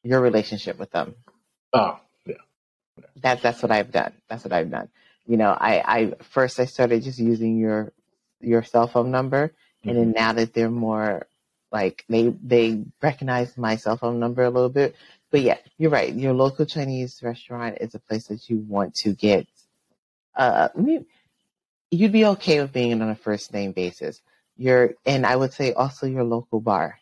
your 0.03 0.21
relationship 0.21 0.79
with 0.79 0.91
them. 0.91 1.15
Oh, 1.73 2.01
yeah. 2.27 2.35
that 3.23 3.41
that's 3.41 3.63
what 3.63 3.71
I've 3.71 3.93
done. 3.93 4.13
That's 4.29 4.45
what 4.45 4.53
I've 4.53 4.71
done. 4.71 4.89
You 5.27 5.37
know, 5.37 5.57
I, 5.59 5.83
I 5.87 6.13
first 6.23 6.59
I 6.59 6.65
started 6.65 7.05
just 7.05 7.21
using 7.21 7.57
your 7.57 7.93
your 8.41 8.65
cell 8.65 8.89
phone 8.89 9.13
number, 9.13 9.53
and 9.85 9.97
then 9.97 10.07
mm-hmm. 10.07 10.19
now 10.19 10.33
that 10.33 10.53
they're 10.53 10.71
more 10.71 11.27
like 11.71 12.05
they 12.09 12.35
they 12.43 12.85
recognize 13.01 13.57
my 13.57 13.77
cell 13.77 13.97
phone 13.97 14.19
number 14.19 14.43
a 14.43 14.51
little 14.51 14.69
bit. 14.69 14.97
But 15.33 15.43
yeah, 15.43 15.59
you're 15.79 15.91
right. 15.91 16.15
Your 16.15 16.35
local 16.35 16.67
Chinese 16.67 17.21
restaurant 17.23 17.79
is 17.81 17.97
a 17.97 18.01
place 18.01 18.29
that 18.29 18.51
you 18.51 18.59
want 18.59 18.95
to 18.97 19.15
get. 19.15 19.49
Uh, 20.37 20.69
you'd 21.91 22.13
be 22.13 22.27
okay 22.27 22.61
with 22.61 22.73
being 22.73 23.03
on 23.03 23.11
a 23.11 23.17
first 23.17 23.53
name 23.55 23.73
basis. 23.73 24.23
your 24.59 24.95
and 25.07 25.27
I 25.27 25.37
would 25.37 25.55
say 25.55 25.73
also 25.75 26.07
your 26.07 26.25
local 26.25 26.61
bar. 26.61 27.01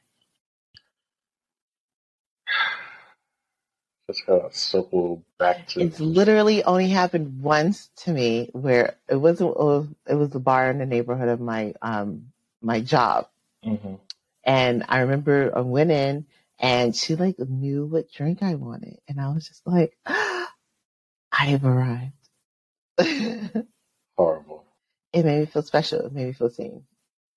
Just 4.10 4.26
gotta 4.26 4.52
circle 4.54 5.24
back 5.38 5.68
to 5.68 5.80
It's 5.82 6.00
literally 6.00 6.64
only 6.64 6.88
happened 6.88 7.42
once 7.42 7.90
to 7.98 8.12
me 8.12 8.50
where 8.52 8.96
it 9.08 9.16
wasn't 9.16 9.50
it 9.50 9.58
was, 9.58 9.88
it 10.08 10.14
was 10.14 10.34
a 10.34 10.40
bar 10.40 10.70
in 10.70 10.78
the 10.78 10.86
neighborhood 10.86 11.28
of 11.28 11.40
my 11.40 11.74
um 11.82 12.32
my 12.62 12.80
job. 12.80 13.28
hmm 13.64 13.94
And 14.44 14.84
I 14.88 15.00
remember 15.00 15.52
I 15.56 15.60
went 15.60 15.90
in 15.92 16.26
and 16.60 16.94
she 16.96 17.16
like 17.16 17.38
knew 17.40 17.86
what 17.86 18.12
drink 18.12 18.42
I 18.42 18.56
wanted. 18.56 18.98
And 19.08 19.20
I 19.20 19.30
was 19.30 19.48
just 19.48 19.66
like, 19.66 19.96
I 20.06 20.48
have 21.32 21.64
arrived. 21.64 22.12
Horrible. 24.16 24.64
It 25.12 25.24
made 25.24 25.40
me 25.40 25.46
feel 25.46 25.62
special. 25.62 26.06
It 26.06 26.12
made 26.12 26.26
me 26.28 26.32
feel 26.34 26.50
seen. 26.50 26.84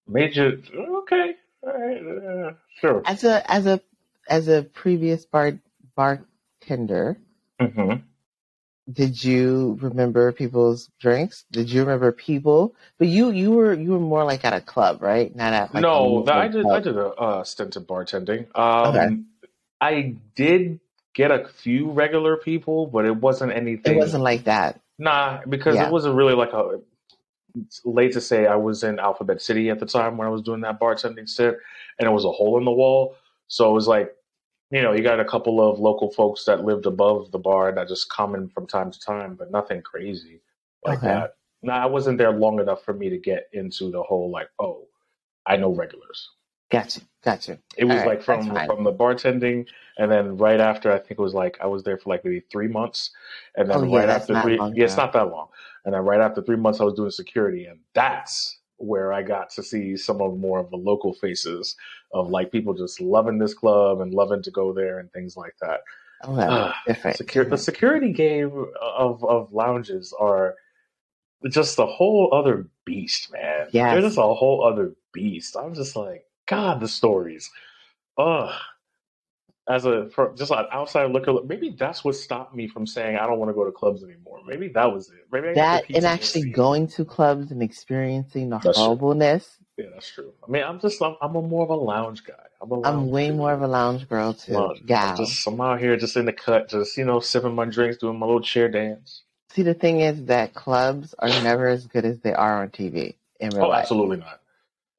Major. 0.08 0.60
Okay. 0.78 1.36
All 1.64 1.74
right. 1.74 2.50
Uh, 2.50 2.54
sure. 2.82 3.02
As 3.06 3.24
a 3.24 3.50
as 3.52 3.66
a 3.66 3.82
as 4.30 4.48
a 4.50 4.64
previous 4.64 5.26
bar 5.26 5.60
bartender, 5.96 7.18
hmm 7.60 7.94
did 8.92 9.24
you 9.24 9.78
remember 9.82 10.32
people's 10.32 10.90
drinks? 11.00 11.46
Did 11.52 11.72
you 11.72 11.82
remember 11.82 12.12
people? 12.12 12.76
But 12.98 13.08
you 13.08 13.32
you 13.32 13.52
were 13.52 13.74
you 13.74 13.92
were 13.92 14.00
more 14.00 14.24
like 14.26 14.44
at 14.46 14.54
a 14.54 14.62
club, 14.62 15.02
right? 15.02 15.34
Not 15.36 15.54
at 15.54 15.74
like 15.74 15.84
No, 15.84 16.24
that, 16.26 16.36
I 16.38 16.48
did. 16.50 16.66
I 16.70 16.80
did 16.80 16.98
a 16.98 17.08
uh, 17.10 17.44
stint 17.44 17.76
in 17.76 17.86
bartending. 17.86 18.58
Um, 18.58 18.96
Okay. 18.96 19.18
I 19.80 20.16
did 20.36 20.80
get 21.14 21.32
a 21.32 21.48
few 21.48 21.92
regular 21.92 22.38
people, 22.38 22.88
but 22.88 23.06
it 23.06 23.16
wasn't 23.16 23.54
anything. 23.54 23.96
It 23.96 24.00
wasn't 24.00 24.24
like 24.24 24.46
that. 24.46 24.80
Nah, 25.00 25.42
because 25.48 25.76
Yeah. 25.76 25.88
it 25.88 25.92
wasn't 25.92 26.16
really 26.16 26.36
like 26.36 26.54
a. 26.54 26.80
It's 27.56 27.82
late 27.86 28.14
to 28.14 28.22
say 28.22 28.48
I 28.48 28.56
was 28.56 28.84
in 28.84 29.00
Alphabet 29.00 29.42
City 29.42 29.70
at 29.70 29.80
the 29.80 29.86
time 29.86 30.18
when 30.18 30.28
I 30.28 30.32
was 30.32 30.42
doing 30.42 30.62
that 30.62 30.80
bartending 30.80 31.30
stint, 31.30 31.58
and 32.00 32.08
it 32.08 32.12
was 32.12 32.26
a 32.26 32.32
hole 32.32 32.58
in 32.58 32.66
the 32.66 32.72
wall. 32.72 33.16
So 33.48 33.70
it 33.70 33.74
was 33.74 33.88
like, 33.88 34.16
you 34.74 34.82
know, 34.82 34.94
you 34.94 35.04
got 35.04 35.20
a 35.20 35.26
couple 35.26 35.62
of 35.62 35.80
local 35.80 36.12
folks 36.12 36.46
that 36.46 36.66
lived 36.66 36.88
above 36.88 37.32
the 37.32 37.40
bar 37.40 37.72
that 37.74 37.88
just 37.88 38.10
come 38.10 38.36
in 38.36 38.50
from 38.50 38.68
time 38.68 38.92
to 38.92 39.00
time, 39.00 39.36
but 39.36 39.52
nothing 39.52 39.82
crazy 39.84 40.42
like 40.84 41.00
Okay. 41.00 41.08
that. 41.10 41.36
Nah, 41.62 41.84
I 41.84 41.86
wasn't 41.86 42.18
there 42.18 42.32
long 42.32 42.60
enough 42.60 42.84
for 42.84 42.94
me 42.94 43.10
to 43.10 43.20
get 43.20 43.50
into 43.54 43.92
the 43.92 44.04
whole 44.04 44.32
like, 44.32 44.50
oh, 44.60 44.88
I 45.46 45.58
know 45.58 45.74
regulars. 45.74 46.30
Gotcha. 46.72 47.02
Gotcha. 47.24 47.60
It 47.78 47.86
was 47.86 47.94
All 47.94 48.08
right, 48.08 48.08
like 48.08 48.24
from 48.24 48.50
from 48.66 48.84
the 48.84 48.94
bartending, 48.94 49.68
and 49.98 50.12
then 50.12 50.38
right 50.38 50.60
after, 50.60 50.92
I 50.92 50.98
think 51.00 51.12
it 51.12 51.20
was 51.20 51.34
like 51.36 51.58
I 51.62 51.68
was 51.68 51.84
there 51.84 51.98
for 51.98 52.10
like 52.10 52.26
maybe 52.26 52.42
three 52.52 52.68
months, 52.68 53.12
and 53.56 53.70
then 53.70 53.78
Oh 53.78 53.94
right 53.94 54.08
that's 54.08 54.24
after 54.24 54.42
three, 54.42 54.58
yeah, 54.76 54.86
it's 54.86 54.98
not 54.98 55.14
that 55.14 55.30
long, 55.30 55.50
and 55.86 55.94
then 55.94 56.02
right 56.02 56.22
after 56.22 56.42
three 56.42 56.58
months, 56.58 56.82
I 56.82 56.84
was 56.84 56.96
doing 56.96 57.12
security, 57.12 57.66
and 57.66 57.80
that's 57.94 58.60
where 58.84 59.14
I 59.14 59.22
got 59.24 59.50
to 59.52 59.64
see 59.64 59.98
some 59.98 60.22
of 60.22 60.38
more 60.38 60.60
of 60.60 60.70
the 60.70 60.78
local 60.78 61.14
faces 61.14 61.76
of 62.14 62.30
like 62.30 62.52
people 62.52 62.74
just 62.74 63.02
loving 63.02 63.40
this 63.40 63.54
club 63.54 64.02
and 64.02 64.14
loving 64.14 64.44
to 64.44 64.52
go 64.52 64.74
there 64.74 65.00
and 65.00 65.12
things 65.12 65.36
like 65.38 65.56
that. 65.62 65.82
Okay. 66.26 66.48
Ah, 66.50 66.76
Different. 66.88 67.18
secure 67.18 67.46
the 67.46 67.58
security 67.58 68.14
game 68.14 68.66
of 68.82 69.24
of 69.26 69.52
lounges 69.54 70.14
are 70.20 70.56
just 71.50 71.78
a 71.80 71.86
whole 71.86 72.30
other 72.34 72.68
beast, 72.86 73.32
man. 73.32 73.68
Yeah, 73.72 73.94
They're 73.94 74.02
just 74.04 74.18
a 74.18 74.22
whole 74.22 74.64
other 74.66 74.94
beast. 75.14 75.58
I'm 75.58 75.74
just 75.74 75.96
like, 75.96 76.26
God, 76.48 76.80
the 76.80 76.88
stories. 76.88 77.50
Ugh. 78.18 78.54
As 79.70 79.86
a 79.86 80.10
for, 80.10 80.34
just 80.36 80.52
an 80.52 80.66
outside 80.72 81.12
looker, 81.12 81.34
maybe 81.46 81.76
that's 81.78 82.04
what 82.04 82.16
stopped 82.16 82.56
me 82.56 82.68
from 82.68 82.88
saying 82.88 83.18
I 83.18 83.28
don't 83.28 83.40
want 83.40 83.50
to 83.50 83.54
go 83.56 83.66
to 83.66 83.72
clubs 83.72 84.04
anymore. 84.04 84.42
Maybe 84.46 84.70
that 84.70 84.94
was 84.94 85.10
it. 85.10 85.28
Maybe 85.32 85.50
I 85.50 85.54
That 85.56 85.86
and 85.94 86.06
actually 86.06 86.46
going 86.46 86.88
to 86.90 87.06
clubs 87.06 87.52
and 87.52 87.64
experiencing 87.64 88.50
the 88.50 88.60
That's 88.64 88.82
true. 88.84 88.90
horribleness. 88.90 89.60
Yeah, 89.78 89.88
that's 89.94 90.10
true. 90.12 90.34
I 90.48 90.52
mean, 90.52 90.64
I'm 90.64 90.80
just 90.80 91.02
I'm, 91.02 91.16
I'm 91.22 91.36
a 91.36 91.42
more 91.42 91.64
of 91.64 91.70
a 91.72 91.76
lounge 91.76 92.24
guy. 92.26 92.34
I'm 92.62 92.72
a 92.72 92.80
I'm 92.84 93.10
way 93.12 93.32
dude. 93.32 93.38
more 93.38 93.54
of 93.54 93.62
a 93.62 93.68
lounge 93.68 94.10
girl 94.10 94.34
too. 94.34 94.54
Lounge. 94.56 94.84
I'm 95.02 95.14
just 95.16 95.48
I'm 95.48 95.62
out 95.62 95.80
here 95.80 95.98
just 95.98 96.18
in 96.18 96.26
the 96.26 96.34
cut, 96.34 96.70
just 96.70 96.98
you 96.98 97.06
know, 97.06 97.20
sipping 97.22 97.56
my 97.56 97.66
drinks, 97.66 97.98
doing 97.98 98.20
my 98.20 98.26
little 98.28 98.42
chair 98.42 98.70
dance. 98.70 99.24
See, 99.52 99.64
the 99.64 99.74
thing 99.76 100.02
is 100.02 100.26
that 100.26 100.54
clubs 100.56 101.16
are 101.20 101.30
never 101.30 101.68
as 101.68 101.88
good 101.88 102.06
as 102.06 102.20
they 102.22 102.34
are 102.34 102.62
on 102.64 102.70
TV 102.70 103.16
in 103.40 103.54
real 103.54 103.66
Oh, 103.66 103.70
life. 103.70 103.84
absolutely 103.84 104.18
not. 104.18 104.42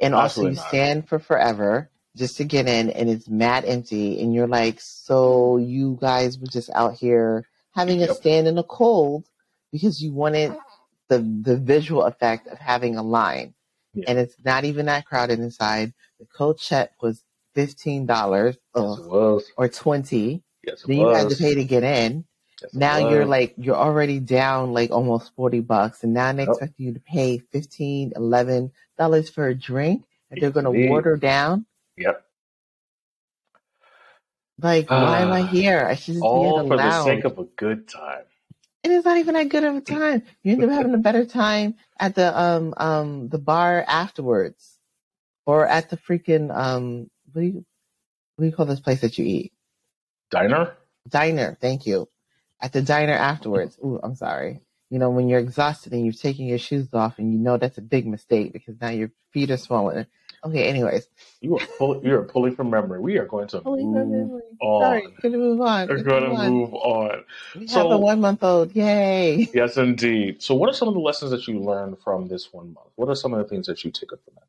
And 0.00 0.14
also, 0.14 0.42
you 0.42 0.56
not. 0.56 0.66
stand 0.68 1.08
for 1.08 1.18
forever 1.18 1.90
just 2.16 2.36
to 2.38 2.44
get 2.44 2.68
in, 2.68 2.90
and 2.90 3.08
it's 3.10 3.28
mad 3.28 3.64
empty. 3.64 4.20
And 4.20 4.34
you're 4.34 4.46
like, 4.46 4.80
so 4.80 5.56
you 5.56 5.98
guys 6.00 6.38
were 6.38 6.46
just 6.46 6.70
out 6.74 6.94
here 6.94 7.46
having 7.74 7.98
a 8.02 8.06
Yep. 8.06 8.16
stand 8.16 8.48
in 8.48 8.54
the 8.54 8.62
cold 8.62 9.28
because 9.72 10.02
you 10.02 10.12
wanted 10.12 10.56
the 11.08 11.18
the 11.18 11.56
visual 11.56 12.04
effect 12.04 12.46
of 12.48 12.58
having 12.58 12.96
a 12.96 13.02
line. 13.02 13.54
Yeah. 13.94 14.04
And 14.08 14.18
it's 14.18 14.36
not 14.44 14.64
even 14.64 14.86
that 14.86 15.06
crowded 15.06 15.38
inside. 15.40 15.92
The 16.20 16.26
cold 16.26 16.58
check 16.58 16.90
was 17.02 17.22
fifteen 17.54 18.06
dollars 18.06 18.56
Yes, 18.74 18.98
it 18.98 19.44
or 19.56 19.68
twenty. 19.68 20.42
Yes, 20.66 20.82
it 20.82 20.86
Then 20.88 20.96
you 20.98 21.08
had 21.08 21.28
to 21.30 21.36
pay 21.36 21.54
to 21.54 21.64
get 21.64 21.82
in. 21.84 22.24
Yes, 22.62 22.74
Now 22.74 22.96
you're 22.98 23.26
like 23.26 23.54
you're 23.56 23.76
already 23.76 24.20
down 24.20 24.72
like 24.72 24.90
almost 24.90 25.34
forty 25.34 25.60
bucks, 25.60 26.02
and 26.04 26.14
now 26.14 26.32
they 26.32 26.42
Yep. 26.44 26.48
expect 26.50 26.74
you 26.78 26.94
to 26.94 27.00
pay 27.00 27.38
fifteen, 27.38 28.12
eleven 28.16 28.72
dollars 28.98 29.28
for 29.30 29.48
a 29.48 29.54
drink 29.54 30.04
that 30.30 30.40
they're 30.40 30.50
going 30.50 30.64
to 30.64 30.70
water 30.90 31.16
down. 31.16 31.66
Yep. 31.98 32.24
Like, 34.60 34.90
why 34.90 35.20
am 35.20 35.32
I 35.32 35.42
Ah, 35.42 35.46
here? 35.46 35.86
I 35.88 35.96
should 35.96 36.14
just 36.14 36.32
be 36.32 36.46
at 36.46 36.56
all 36.56 36.58
a 36.58 36.68
for 36.68 36.78
the 36.78 36.90
sake 36.92 37.24
of 37.24 37.38
a 37.38 37.44
good 37.44 37.88
time. 37.88 38.24
And 38.84 38.92
it's 38.92 39.04
not 39.04 39.18
even 39.18 39.34
that 39.34 39.48
good 39.50 39.64
of 39.64 39.76
a 39.76 39.80
time. 39.82 40.22
You 40.42 40.52
end 40.54 40.64
up 40.64 40.70
having 40.70 40.94
a 40.94 40.98
better 40.98 41.24
time 41.26 41.76
at 41.98 42.14
the 42.14 42.38
um 42.38 42.74
um 42.76 43.28
the 43.28 43.38
bar 43.38 43.84
afterwards, 43.86 44.78
or 45.46 45.66
at 45.66 45.90
the 45.90 45.96
freaking 45.98 46.54
um 46.56 47.10
what 47.32 47.42
do 47.42 47.46
you 47.48 47.66
what 48.36 48.44
do 48.44 48.46
you 48.50 48.56
call 48.56 48.66
this 48.66 48.80
place 48.80 49.02
that 49.02 49.18
you 49.18 49.24
eat? 49.26 49.52
Diner? 50.30 50.74
Diner. 51.08 51.58
Thank 51.60 51.86
you. 51.86 52.08
At 52.60 52.72
the 52.72 52.82
diner 52.82 53.12
afterwards. 53.14 53.78
Ooh, 53.84 54.00
I'm 54.02 54.16
sorry. 54.16 54.60
You 54.90 54.98
know 55.00 55.10
when 55.10 55.28
you're 55.28 55.40
exhausted 55.40 55.92
and 55.92 56.04
you're 56.04 56.14
taking 56.14 56.46
your 56.48 56.58
shoes 56.58 56.94
off, 56.94 57.18
and 57.18 57.32
you 57.32 57.38
know 57.38 57.58
that's 57.58 57.78
a 57.78 57.82
big 57.82 58.06
mistake 58.06 58.52
because 58.52 58.80
now 58.80 58.90
your 58.90 59.10
feet 59.32 59.50
are 59.50 59.56
swollen. 59.58 60.06
Okay. 60.44 60.64
Anyways, 60.64 61.08
You 61.40 61.58
are 61.58 61.66
pull, 61.78 62.04
you 62.04 62.14
are 62.16 62.24
pulling 62.24 62.54
from 62.54 62.70
memory. 62.70 63.00
We 63.00 63.18
are 63.18 63.26
going 63.26 63.48
to 63.48 63.62
my 63.62 63.70
move 63.70 64.10
memory. 64.10 64.42
Sorry, 64.60 65.08
gonna 65.22 65.38
move 65.38 65.60
on. 65.60 65.88
We're 65.88 66.02
going 66.02 66.24
to 66.24 66.30
on. 66.30 66.50
move 66.50 66.74
on. 66.74 67.24
We 67.54 67.66
have 67.68 67.90
a 67.90 67.98
one 67.98 68.20
month 68.20 68.42
old. 68.44 68.74
Yay. 68.76 69.48
yes, 69.54 69.76
indeed. 69.76 70.42
So, 70.42 70.54
what 70.54 70.68
are 70.70 70.74
some 70.74 70.88
of 70.88 70.94
the 70.94 71.00
lessons 71.00 71.30
that 71.30 71.48
you 71.48 71.60
learned 71.60 71.98
from 72.02 72.28
this 72.28 72.52
one 72.52 72.74
month? 72.74 72.90
What 72.96 73.08
are 73.08 73.14
some 73.16 73.32
of 73.32 73.38
the 73.38 73.48
things 73.48 73.66
that 73.66 73.84
you 73.84 73.90
took 73.90 74.12
up 74.12 74.20
from 74.24 74.34
that? 74.34 74.44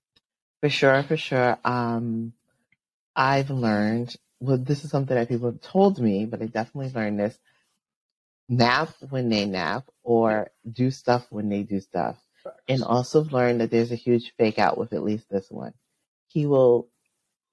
For 0.62 0.70
sure, 0.70 1.04
for 1.04 1.18
sure. 1.18 1.58
Um, 1.64 2.34
I've 3.16 3.50
learned, 3.50 4.16
well, 4.40 4.58
this 4.58 4.84
is 4.84 4.92
something 4.92 5.16
that 5.16 5.30
people 5.30 5.52
have 5.52 5.62
told 5.62 6.00
me, 6.00 6.26
but 6.26 6.42
I 6.42 6.48
definitely 6.48 6.92
learned 6.94 7.20
this. 7.20 7.38
Nap 8.50 8.90
when 9.10 9.30
they 9.30 9.46
nap 9.46 9.86
or 10.04 10.52
do 10.72 10.92
stuff 10.92 11.26
when 11.32 11.50
they 11.50 11.64
do 11.64 11.80
stuff. 11.80 12.18
And 12.68 12.84
also 12.84 13.24
learned 13.24 13.62
that 13.62 13.72
there's 13.72 13.92
a 13.92 13.96
huge 13.96 14.34
fake 14.38 14.60
out 14.60 14.78
with 14.78 14.94
at 14.94 15.04
least 15.04 15.30
this 15.30 15.48
one. 15.50 15.74
He 16.36 16.48
will 16.48 16.90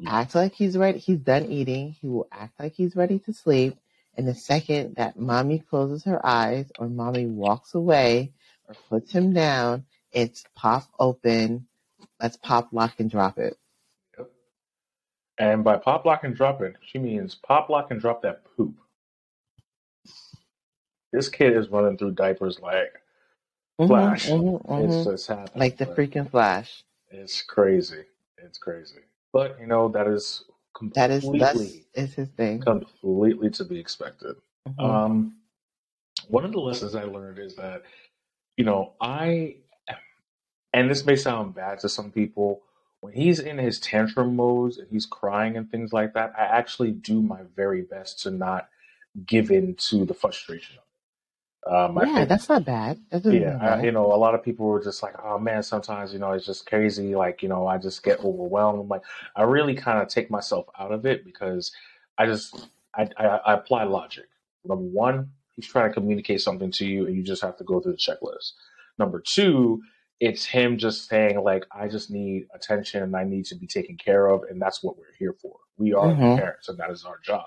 act 0.07 0.35
like 0.35 0.55
he's 0.55 0.79
ready, 0.79 0.99
he's 0.99 1.19
done 1.21 1.47
eating. 1.47 1.93
He 2.01 2.09
will 2.09 2.29
act 2.33 2.61
like 2.61 2.75
he's 2.75 2.97
ready 2.97 3.21
to 3.21 3.33
sleep. 3.35 3.79
And 4.17 4.29
the 4.29 4.35
second 4.35 4.97
that 4.97 5.19
mommy 5.19 5.61
closes 5.61 6.05
her 6.05 6.25
eyes 6.27 6.71
or 6.79 6.89
mommy 6.89 7.27
walks 7.27 7.75
away 7.75 8.33
or 8.69 8.77
puts 8.91 9.13
him 9.13 9.33
down, 9.35 9.87
it's 10.13 10.45
pop 10.57 10.85
open. 10.99 11.67
Let's 12.21 12.37
pop, 12.39 12.71
lock, 12.73 12.95
and 13.01 13.11
drop 13.11 13.39
it. 13.39 13.57
Yep. 14.19 14.31
And 15.39 15.65
by 15.65 15.79
pop, 15.79 16.05
lock, 16.07 16.25
and 16.25 16.37
drop 16.37 16.63
it, 16.63 16.77
she 16.87 16.99
means 16.99 17.35
pop, 17.37 17.71
lock, 17.71 17.91
and 17.91 18.01
drop 18.01 18.23
that 18.23 18.45
poop. 18.57 18.75
This 21.13 21.29
kid 21.29 21.57
is 21.57 21.71
running 21.71 21.99
through 21.99 22.13
diapers 22.13 22.61
like 22.61 22.93
hmm 23.79 23.87
Flash. 23.87 24.27
hmm 24.27 24.57
It's 24.77 25.03
hmm 25.03 25.05
just 25.05 25.29
happening. 25.29 25.61
Like 25.61 25.79
the 25.79 25.87
freaking 25.87 26.31
flash. 26.31 26.85
it's 27.11 27.43
crazy. 27.43 28.05
It's 28.45 28.59
crazy. 28.59 29.01
But, 29.33 29.59
you 29.61 29.67
know, 29.67 29.89
that 29.89 30.07
is 30.07 30.45
That 30.95 31.11
is 31.11 31.25
that's 31.33 31.77
is 31.95 32.15
his 32.15 32.29
thing. 32.31 32.61
completely 32.61 33.51
to 33.51 33.65
be 33.65 33.79
expected. 33.79 34.37
hmm 34.67 34.85
Um, 34.85 35.37
one 36.29 36.45
of 36.45 36.53
the 36.53 36.61
lessons 36.61 36.95
I 36.95 37.05
learned 37.05 37.39
is 37.39 37.57
that, 37.57 37.83
you 38.57 38.65
know, 38.65 38.93
I, 39.01 39.57
and 40.73 40.91
this 40.91 41.05
may 41.07 41.17
sound 41.17 41.55
bad 41.55 41.81
to 41.81 41.89
some 41.89 42.11
people, 42.11 42.63
when 43.01 43.13
he's 43.13 43.41
in 43.41 43.59
his 43.59 43.81
tantrum 43.81 44.37
modes 44.37 44.79
and 44.79 44.89
he's 44.91 45.07
crying 45.07 45.57
and 45.57 45.71
things 45.71 45.93
like 45.93 46.15
that, 46.15 46.33
I 46.39 46.43
actually 46.43 46.93
do 46.93 47.21
my 47.21 47.41
very 47.57 47.83
best 47.83 48.21
to 48.23 48.31
not 48.31 48.69
give 49.27 49.51
in 49.51 49.75
to 49.75 50.05
the 50.05 50.15
frustration. 50.15 50.79
Um, 51.71 51.99
Yeah, 51.99 52.07
think 52.07 52.27
that's 52.27 52.49
not 52.49 52.65
bad. 52.65 52.99
That 53.11 53.23
doesn't 53.23 53.39
yeah, 53.39 53.57
mean 53.61 53.61
I, 53.61 53.83
you 53.85 53.93
know, 53.93 54.13
a 54.13 54.17
lot 54.17 54.35
of 54.35 54.43
people 54.43 54.67
were 54.67 54.83
just 54.83 55.03
like, 55.03 55.15
"Oh 55.23 55.39
man, 55.39 55.63
sometimes 55.63 56.13
you 56.13 56.19
know 56.19 56.33
it's 56.33 56.47
just 56.47 56.67
crazy." 56.67 57.15
Like, 57.17 57.43
you 57.43 57.49
know, 57.49 57.67
I 57.69 57.79
just 57.79 58.03
get 58.03 58.21
overwhelmed. 58.21 58.81
I'm 58.81 58.89
like, 58.89 59.03
I 59.37 59.43
really 59.45 59.75
kind 59.75 60.01
of 60.03 60.09
take 60.09 60.31
myself 60.31 60.67
out 60.79 60.93
of 60.93 61.07
it 61.07 61.25
because 61.25 61.73
I 62.19 62.27
just 62.27 62.69
I, 62.97 63.09
I, 63.19 63.27
I 63.27 63.55
apply 63.55 63.85
logic. 63.85 64.27
Number 64.65 64.85
one, 64.85 65.31
he's 65.57 65.69
trying 65.69 65.91
to 65.91 65.95
communicate 65.95 66.41
something 66.41 66.71
to 66.73 66.87
you, 66.87 67.07
and 67.07 67.17
you 67.17 67.23
just 67.23 67.43
have 67.43 67.57
to 67.59 67.65
go 67.65 67.81
through 67.81 67.93
the 67.93 67.99
checklist. 67.99 68.53
Number 68.99 69.23
two, 69.35 69.83
it's 70.21 70.45
him 70.47 70.79
just 70.79 71.09
saying 71.09 71.43
like, 71.43 71.65
I 71.73 71.89
just 71.89 72.11
need 72.11 72.47
attention 72.55 73.03
and 73.05 73.17
I 73.17 73.25
need 73.25 73.47
to 73.47 73.57
be 73.57 73.67
taken 73.69 73.97
care 73.97 74.27
of, 74.29 74.43
and 74.51 74.61
that's 74.61 74.83
what 74.83 74.99
we're 74.99 75.15
here 75.19 75.35
for. 75.41 75.57
We 75.79 75.95
are 75.95 76.19
hmm 76.19 76.37
parents, 76.37 76.69
and 76.69 76.79
that 76.79 76.91
is 76.91 77.05
our 77.05 77.19
job. 77.25 77.45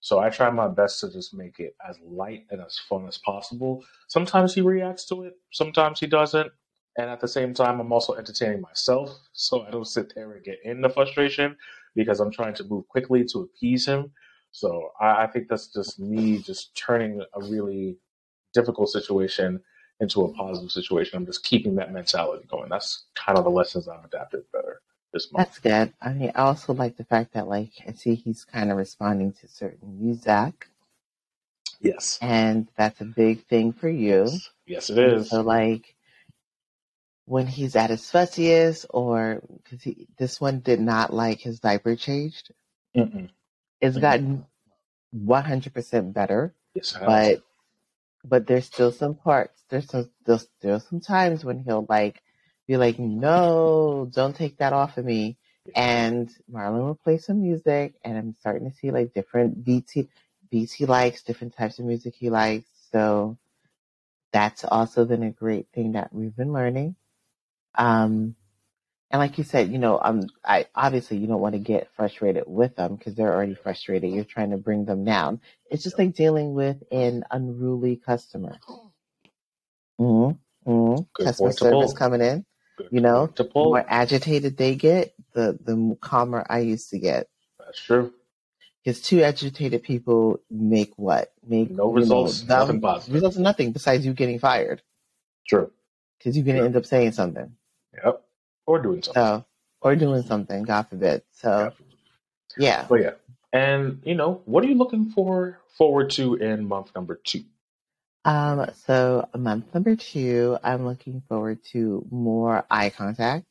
So 0.00 0.18
I 0.18 0.30
try 0.30 0.50
my 0.50 0.68
best 0.68 1.00
to 1.00 1.10
just 1.12 1.34
make 1.34 1.60
it 1.60 1.76
as 1.86 1.98
light 2.04 2.46
and 2.50 2.60
as 2.60 2.78
fun 2.78 3.06
as 3.06 3.18
possible. 3.18 3.84
Sometimes 4.08 4.54
he 4.54 4.62
reacts 4.62 5.06
to 5.06 5.24
it, 5.24 5.34
sometimes 5.52 6.00
he 6.00 6.06
doesn't. 6.06 6.50
And 6.98 7.08
at 7.08 7.20
the 7.20 7.28
same 7.28 7.54
time, 7.54 7.80
I'm 7.80 7.92
also 7.92 8.14
entertaining 8.14 8.60
myself. 8.60 9.10
So 9.32 9.62
I 9.62 9.70
don't 9.70 9.86
sit 9.86 10.12
there 10.14 10.32
and 10.32 10.44
get 10.44 10.58
in 10.64 10.80
the 10.80 10.88
frustration 10.88 11.56
because 11.94 12.20
I'm 12.20 12.32
trying 12.32 12.54
to 12.54 12.64
move 12.64 12.88
quickly 12.88 13.24
to 13.32 13.40
appease 13.40 13.86
him. 13.86 14.12
So 14.50 14.90
I, 15.00 15.24
I 15.24 15.26
think 15.28 15.48
that's 15.48 15.72
just 15.72 16.00
me 16.00 16.38
just 16.38 16.76
turning 16.76 17.22
a 17.34 17.40
really 17.42 17.98
difficult 18.52 18.90
situation 18.90 19.60
into 20.00 20.22
a 20.22 20.32
positive 20.32 20.72
situation. 20.72 21.16
I'm 21.16 21.26
just 21.26 21.44
keeping 21.44 21.76
that 21.76 21.92
mentality 21.92 22.46
going. 22.50 22.68
That's 22.70 23.06
kind 23.14 23.38
of 23.38 23.44
the 23.44 23.50
lessons 23.50 23.86
I've 23.86 24.04
adapted 24.04 24.42
better 24.52 24.80
this 25.12 25.32
month. 25.32 25.46
That's 25.48 25.58
good. 25.58 25.92
I 26.00 26.12
mean, 26.12 26.32
I 26.34 26.42
also 26.42 26.72
like 26.72 26.96
the 26.96 27.04
fact 27.04 27.34
that 27.34 27.48
like 27.48 27.72
I 27.86 27.92
see 27.92 28.14
he's 28.14 28.44
kind 28.44 28.70
of 28.70 28.76
responding 28.76 29.32
to 29.34 29.48
certain 29.48 30.00
music, 30.00 30.68
Yes. 31.80 32.18
and 32.20 32.68
that's 32.76 33.00
a 33.00 33.04
big 33.06 33.46
thing 33.46 33.72
for 33.72 33.88
you. 33.88 34.24
Yes. 34.24 34.50
Yes, 34.66 34.90
it 34.90 34.98
is. 34.98 35.30
so 35.30 35.40
like 35.40 35.94
when 37.26 37.46
he's 37.46 37.76
at 37.76 37.90
his 37.90 38.02
fussiest, 38.02 38.86
or 38.90 39.42
because 39.64 39.82
he 39.82 40.06
this 40.18 40.40
one 40.40 40.60
did 40.60 40.80
not 40.80 41.12
like 41.12 41.40
his 41.40 41.60
diaper 41.60 41.96
changed. 41.96 42.52
Mm-mm. 42.96 43.30
It's 43.80 43.96
gotten 43.98 44.44
100% 45.16 46.12
better, 46.12 46.54
Yes, 46.74 46.92
it 46.94 46.98
has. 46.98 47.06
but 47.06 47.42
but 48.24 48.46
there's 48.46 48.66
still 48.66 48.92
some 48.92 49.14
parts. 49.14 49.62
There's 49.68 49.88
some 49.88 50.10
there's 50.26 50.42
still 50.58 50.80
some 50.80 51.00
times 51.00 51.44
when 51.44 51.60
he'll 51.60 51.86
like 51.88 52.22
be 52.70 52.76
like, 52.76 53.00
no, 53.00 54.08
don't 54.14 54.36
take 54.36 54.58
that 54.58 54.72
off 54.72 54.96
of 54.96 55.04
me. 55.04 55.36
And 55.74 56.30
Marlon 56.50 56.84
will 56.84 56.94
play 56.94 57.18
some 57.18 57.42
music, 57.42 57.94
and 58.04 58.16
I'm 58.16 58.34
starting 58.38 58.70
to 58.70 58.76
see 58.76 58.92
like 58.92 59.12
different 59.12 59.64
beats 59.64 59.90
he, 59.90 60.08
beats 60.50 60.72
he 60.72 60.86
likes, 60.86 61.24
different 61.24 61.56
types 61.56 61.80
of 61.80 61.84
music 61.84 62.14
he 62.14 62.30
likes. 62.30 62.68
So 62.92 63.36
that's 64.32 64.64
also 64.64 65.04
been 65.04 65.24
a 65.24 65.32
great 65.32 65.66
thing 65.74 65.92
that 65.92 66.12
we've 66.12 66.34
been 66.34 66.52
learning. 66.52 66.94
Um, 67.74 68.36
and 69.10 69.18
like 69.18 69.36
you 69.36 69.42
said, 69.42 69.72
you 69.72 69.78
know, 69.78 69.98
um, 70.00 70.28
I 70.44 70.66
obviously 70.72 71.16
you 71.16 71.26
don't 71.26 71.40
want 71.40 71.54
to 71.54 71.58
get 71.58 71.88
frustrated 71.96 72.44
with 72.46 72.76
them 72.76 72.94
because 72.94 73.16
they're 73.16 73.34
already 73.34 73.54
frustrated. 73.54 74.12
You're 74.12 74.22
trying 74.22 74.50
to 74.50 74.58
bring 74.58 74.84
them 74.84 75.04
down. 75.04 75.40
It's 75.68 75.82
just 75.82 75.98
like 75.98 76.14
dealing 76.14 76.54
with 76.54 76.84
an 76.92 77.24
unruly 77.32 77.96
customer. 77.96 78.58
Mm-hmm. 80.00 80.70
Mm-hmm. 80.70 81.24
Customer 81.24 81.52
service 81.52 81.92
coming 81.92 82.20
in. 82.20 82.46
You 82.90 83.00
know, 83.00 83.26
to 83.36 83.44
the 83.44 83.50
more 83.64 83.84
agitated 83.88 84.56
they 84.56 84.76
get, 84.76 85.14
the 85.34 85.58
the 85.64 85.96
calmer 86.00 86.46
I 86.48 86.60
used 86.60 86.90
to 86.90 86.98
get. 86.98 87.28
That's 87.58 87.80
true. 87.80 88.12
Because 88.84 89.02
two 89.02 89.22
agitated 89.22 89.82
people 89.82 90.40
make 90.50 90.92
what? 90.96 91.32
Make 91.46 91.70
No 91.70 91.90
you 91.92 91.92
know 91.92 91.96
results, 91.96 92.44
nothing 92.48 92.80
positive. 92.80 93.14
results 93.14 93.36
in 93.36 93.42
nothing 93.42 93.72
besides 93.72 94.06
you 94.06 94.14
getting 94.14 94.38
fired 94.40 94.82
True. 95.48 95.70
because 96.18 96.36
you're 96.36 96.46
gonna 96.46 96.58
Yep. 96.58 96.66
end 96.66 96.76
up 96.76 96.86
saying 96.86 97.12
something. 97.12 97.52
Yep. 98.04 98.22
Or 98.66 98.82
doing 98.82 99.02
something. 99.02 99.22
So 99.22 99.46
or 99.82 99.96
doing 99.96 100.22
something, 100.24 100.64
God 100.64 100.88
forbid. 100.88 101.22
So 101.32 101.50
Yep. 101.64 101.76
yeah. 102.58 102.88
But 102.88 103.00
yeah. 103.02 103.10
And 103.52 104.00
you 104.04 104.14
know, 104.16 104.42
what 104.46 104.64
are 104.64 104.68
you 104.68 104.76
looking 104.76 105.10
for 105.10 105.60
forward 105.78 106.10
to 106.12 106.36
in 106.36 106.66
month 106.66 106.92
number 106.94 107.20
two? 107.24 107.44
Um, 108.24 108.66
so 108.74 109.28
month 109.36 109.72
number 109.74 109.96
two, 109.96 110.58
I'm 110.62 110.86
looking 110.86 111.22
forward 111.28 111.62
to 111.72 112.06
more 112.10 112.64
eye 112.70 112.90
contact, 112.90 113.46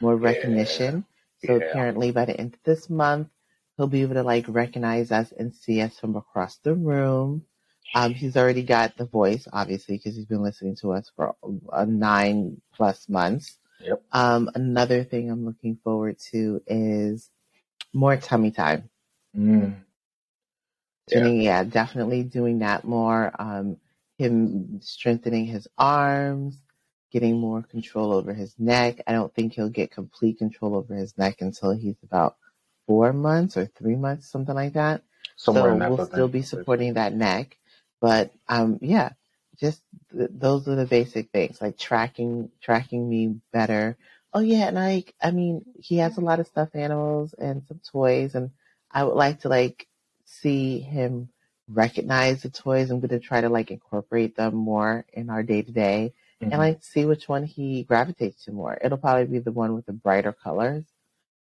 more 0.00 0.16
Yeah. 0.16 0.20
recognition. 0.22 1.04
So 1.38 1.54
Yeah. 1.54 1.58
apparently 1.58 2.10
by 2.12 2.24
the 2.26 2.38
end 2.38 2.54
of 2.54 2.62
this 2.64 2.88
month, 2.90 3.28
he'll 3.76 3.86
be 3.88 4.02
able 4.02 4.14
to 4.14 4.22
like 4.22 4.46
recognize 4.48 5.12
us 5.12 5.32
and 5.32 5.54
see 5.54 5.80
us 5.82 5.98
from 5.98 6.16
across 6.16 6.56
the 6.58 6.74
room. 6.74 7.44
Um, 7.94 8.14
he's 8.14 8.36
already 8.36 8.62
got 8.62 8.96
the 8.96 9.04
voice, 9.06 9.46
obviously, 9.52 9.96
because 9.96 10.16
he's 10.16 10.26
been 10.26 10.42
listening 10.42 10.76
to 10.76 10.92
us 10.92 11.10
for 11.16 11.34
uh, 11.72 11.84
nine 11.84 12.60
plus 12.74 13.08
months. 13.08 13.58
Yep. 13.80 14.02
Um, 14.12 14.50
another 14.54 15.04
thing 15.04 15.30
I'm 15.30 15.44
looking 15.44 15.76
forward 15.84 16.18
to 16.32 16.62
is 16.66 17.30
more 17.92 18.16
tummy 18.16 18.50
time. 18.50 18.88
Mm. 19.36 19.74
Yeah. 21.10 21.32
Yeah, 21.32 21.64
definitely 21.64 22.22
doing 22.24 22.58
that 22.60 22.84
more. 22.84 23.32
Um, 23.38 23.76
him 24.18 24.80
strengthening 24.80 25.46
his 25.46 25.68
arms, 25.78 26.60
getting 27.12 27.38
more 27.38 27.62
control 27.62 28.12
over 28.12 28.32
his 28.32 28.54
neck. 28.58 29.00
I 29.06 29.12
don't 29.12 29.34
think 29.34 29.54
he'll 29.54 29.68
get 29.68 29.90
complete 29.90 30.38
control 30.38 30.74
over 30.76 30.94
his 30.94 31.16
neck 31.18 31.40
until 31.40 31.72
he's 31.72 31.96
about 32.02 32.36
four 32.86 33.12
months 33.12 33.56
or 33.56 33.66
three 33.66 33.96
months, 33.96 34.28
something 34.30 34.54
like 34.54 34.74
that. 34.74 35.02
Somewhere 35.36 35.72
so 35.72 35.78
that 35.78 35.88
we'll 35.90 36.06
still 36.06 36.28
be 36.28 36.42
supporting 36.42 36.94
that 36.94 37.14
neck. 37.14 37.56
But 38.00 38.32
um, 38.48 38.78
yeah, 38.82 39.10
just 39.58 39.82
th- 40.12 40.30
those 40.32 40.68
are 40.68 40.76
the 40.76 40.86
basic 40.86 41.30
things 41.30 41.60
like 41.60 41.78
tracking 41.78 42.50
tracking 42.60 43.08
me 43.08 43.40
better. 43.52 43.96
Oh 44.32 44.40
yeah, 44.40 44.68
and 44.68 44.78
I 44.78 45.04
I 45.22 45.30
mean 45.30 45.64
he 45.78 45.98
has 45.98 46.18
a 46.18 46.20
lot 46.20 46.40
of 46.40 46.46
stuffed 46.46 46.76
animals 46.76 47.34
and 47.34 47.62
some 47.66 47.80
toys, 47.90 48.34
and 48.34 48.50
I 48.90 49.04
would 49.04 49.14
like 49.14 49.40
to 49.40 49.48
like 49.48 49.88
see 50.24 50.80
him 50.80 51.28
recognize 51.68 52.42
the 52.42 52.50
toys. 52.50 52.90
I'm 52.90 53.00
going 53.00 53.10
to 53.10 53.20
try 53.20 53.40
to 53.40 53.48
like 53.48 53.70
incorporate 53.70 54.36
them 54.36 54.54
more 54.54 55.04
in 55.12 55.30
our 55.30 55.42
day 55.42 55.62
to 55.62 55.72
day, 55.72 56.12
and 56.40 56.52
like 56.60 56.82
see 56.84 57.06
which 57.06 57.28
one 57.28 57.44
he 57.44 57.84
gravitates 57.84 58.44
to 58.44 58.52
more. 58.52 58.78
It'll 58.82 58.98
probably 58.98 59.26
be 59.26 59.38
the 59.38 59.52
one 59.52 59.74
with 59.74 59.86
the 59.86 59.92
brighter 59.92 60.32
colors 60.32 60.84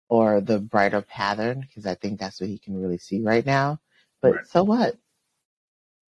or 0.09 0.41
the 0.41 0.59
brighter 0.59 1.01
pattern 1.01 1.61
because 1.61 1.85
I 1.85 1.95
think 1.95 2.19
that's 2.19 2.39
what 2.41 2.49
he 2.49 2.59
can 2.59 2.81
really 2.81 2.97
see 2.97 3.21
right 3.21 3.45
now. 3.45 3.79
But 4.21 4.35
Right. 4.35 4.47
so 4.47 4.63
what? 4.63 4.97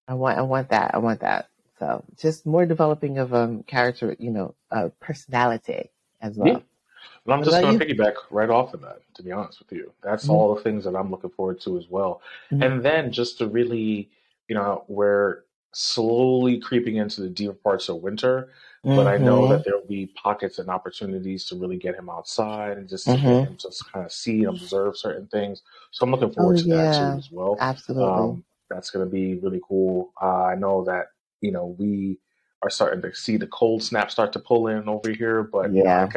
I 0.08 0.14
want 0.14 0.38
I 0.38 0.42
want 0.44 0.70
that. 0.70 0.94
I 0.94 1.00
want 1.00 1.22
that. 1.22 1.50
So 1.80 2.04
just 2.18 2.46
more 2.46 2.66
developing 2.66 3.18
of 3.18 3.34
um 3.34 3.64
character, 3.64 4.16
you 4.20 4.32
know, 4.32 4.56
uh 4.72 4.90
personality 5.00 5.92
as 6.22 6.38
well. 6.38 6.64
Yeah. 7.06 7.12
And 7.26 7.34
I'm 7.34 7.40
What 7.40 7.46
just 7.46 7.62
going 7.62 7.80
to 7.80 7.86
piggyback 7.86 8.16
right 8.30 8.50
off 8.50 8.74
of 8.74 8.82
that, 8.82 9.02
to 9.16 9.24
be 9.24 9.32
honest 9.32 9.60
with 9.60 9.72
you. 9.72 9.92
That's 10.04 10.26
Mhm. 10.26 10.30
all 10.30 10.56
the 10.56 10.62
things 10.62 10.84
that 10.86 10.96
I'm 10.96 11.12
looking 11.12 11.30
forward 11.32 11.60
to 11.62 11.78
as 11.78 11.88
well. 11.90 12.22
Mhm. 12.52 12.62
And 12.62 12.84
then 12.84 13.12
just 13.12 13.38
to 13.40 13.48
really, 13.48 14.10
you 14.48 14.56
know, 14.56 14.86
we're 14.88 15.44
slowly 15.74 16.60
creeping 16.60 16.98
into 16.98 17.22
the 17.22 17.30
deeper 17.30 17.54
parts 17.54 17.90
of 17.90 17.98
winter, 17.98 18.52
but 18.84 19.08
I 19.08 19.18
know 19.18 19.48
that 19.48 19.64
there 19.66 19.76
will 19.78 19.88
be 19.88 20.08
pockets 20.08 20.60
and 20.60 20.70
opportunities 20.70 21.46
to 21.46 21.56
really 21.56 21.78
get 21.78 21.96
him 21.96 22.10
outside 22.10 22.78
and 22.78 22.88
just 22.88 23.12
to 23.12 23.18
Mhm. 23.18 23.42
him 23.44 23.58
to 23.58 23.72
kind 23.92 24.06
of 24.06 24.12
see 24.12 24.44
and 24.44 24.50
observe 24.50 24.98
certain 24.98 25.28
things. 25.28 25.64
So 25.92 26.06
I'm 26.06 26.12
looking 26.12 26.32
Oh 26.38 26.54
forward 26.54 26.58
to 26.58 26.68
that 26.70 26.92
too 26.94 27.16
as 27.18 27.30
well. 27.32 27.60
absolutely. 27.60 28.38
Um, 28.38 28.46
that's 28.70 28.90
going 28.90 29.06
to 29.06 29.12
be 29.12 29.36
really 29.40 29.62
cool. 29.68 30.14
Uh, 30.22 30.44
I 30.46 30.56
know 30.56 30.84
that 30.86 31.08
you 31.42 31.52
know 31.52 31.76
we 31.78 32.20
are 32.66 32.70
starting 32.72 33.02
to 33.04 33.16
see 33.16 33.38
the 33.38 33.48
cold 33.48 33.84
snap 33.84 34.12
start 34.12 34.34
to 34.34 34.40
pull 34.40 34.68
in 34.68 34.90
over 34.90 35.12
here, 35.12 35.44
but 35.44 35.72
you 35.78 35.84
know, 35.84 35.84
Yeah, 35.86 36.10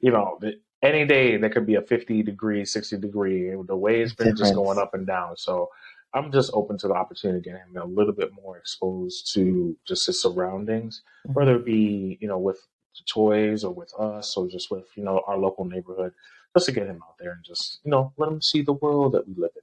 you 0.00 0.12
know, 0.12 0.40
any 0.82 1.04
day 1.06 1.36
there 1.36 1.50
could 1.50 1.66
be 1.66 1.74
a 1.76 1.82
50 1.82 2.22
degree, 2.22 2.64
60 2.64 2.98
degree. 2.98 3.50
The 3.66 3.76
way 3.76 4.02
it's 4.02 4.14
been 4.14 4.36
just 4.36 4.54
going 4.54 4.78
up 4.78 4.94
and 4.94 5.06
down. 5.06 5.36
So 5.36 5.70
I'm 6.14 6.32
just 6.32 6.52
open 6.54 6.78
to 6.78 6.88
the 6.88 6.94
opportunity 6.94 7.38
of 7.38 7.44
getting 7.44 7.60
him 7.74 7.82
a 7.82 7.86
little 7.86 8.12
bit 8.12 8.30
more 8.32 8.56
exposed 8.58 9.32
to 9.34 9.76
just 9.86 10.06
his 10.06 10.22
surroundings, 10.22 11.02
whether 11.34 11.56
Mhm. 11.56 11.60
it 11.60 11.64
be 11.66 12.18
you 12.20 12.28
know 12.28 12.38
with 12.38 12.60
toys 13.06 13.64
or 13.64 13.74
with 13.74 13.92
us 13.98 14.36
or 14.36 14.48
just 14.48 14.70
with 14.70 14.86
you 14.96 15.04
know 15.04 15.22
our 15.26 15.38
local 15.38 15.64
neighborhood, 15.64 16.12
just 16.56 16.66
to 16.66 16.72
get 16.72 16.86
him 16.86 17.02
out 17.02 17.16
there 17.18 17.32
and 17.32 17.44
just 17.44 17.80
you 17.84 17.90
know 17.90 18.12
let 18.16 18.30
him 18.30 18.40
see 18.40 18.62
the 18.62 18.74
world 18.74 19.12
that 19.14 19.26
we 19.28 19.34
live 19.34 19.50
in. 19.56 19.62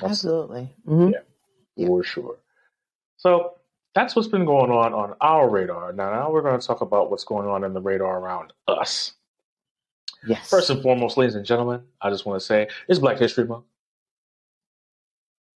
That's 0.00 0.12
Absolutely. 0.12 0.74
hmm 0.86 1.10
yeah, 1.10 1.20
Yeah. 1.76 1.86
for 1.88 2.02
sure. 2.04 2.36
So 3.16 3.56
that's 3.94 4.14
what's 4.14 4.28
been 4.28 4.44
going 4.44 4.70
on 4.70 4.92
on 4.94 5.14
our 5.20 5.48
radar. 5.48 5.92
Now, 5.92 6.12
now 6.12 6.30
we're 6.30 6.42
going 6.42 6.58
to 6.58 6.66
talk 6.66 6.80
about 6.80 7.10
what's 7.10 7.24
going 7.24 7.48
on 7.48 7.64
in 7.64 7.72
the 7.74 7.80
radar 7.80 8.18
around 8.18 8.52
us. 8.68 9.12
Yes. 10.26 10.48
First 10.48 10.70
and 10.70 10.82
foremost, 10.82 11.16
ladies 11.16 11.34
and 11.34 11.44
gentlemen, 11.44 11.82
I 12.00 12.10
just 12.10 12.26
want 12.26 12.40
to 12.40 12.46
say 12.46 12.68
it's 12.88 12.98
Black 12.98 13.18
History 13.18 13.44
Month. 13.46 13.64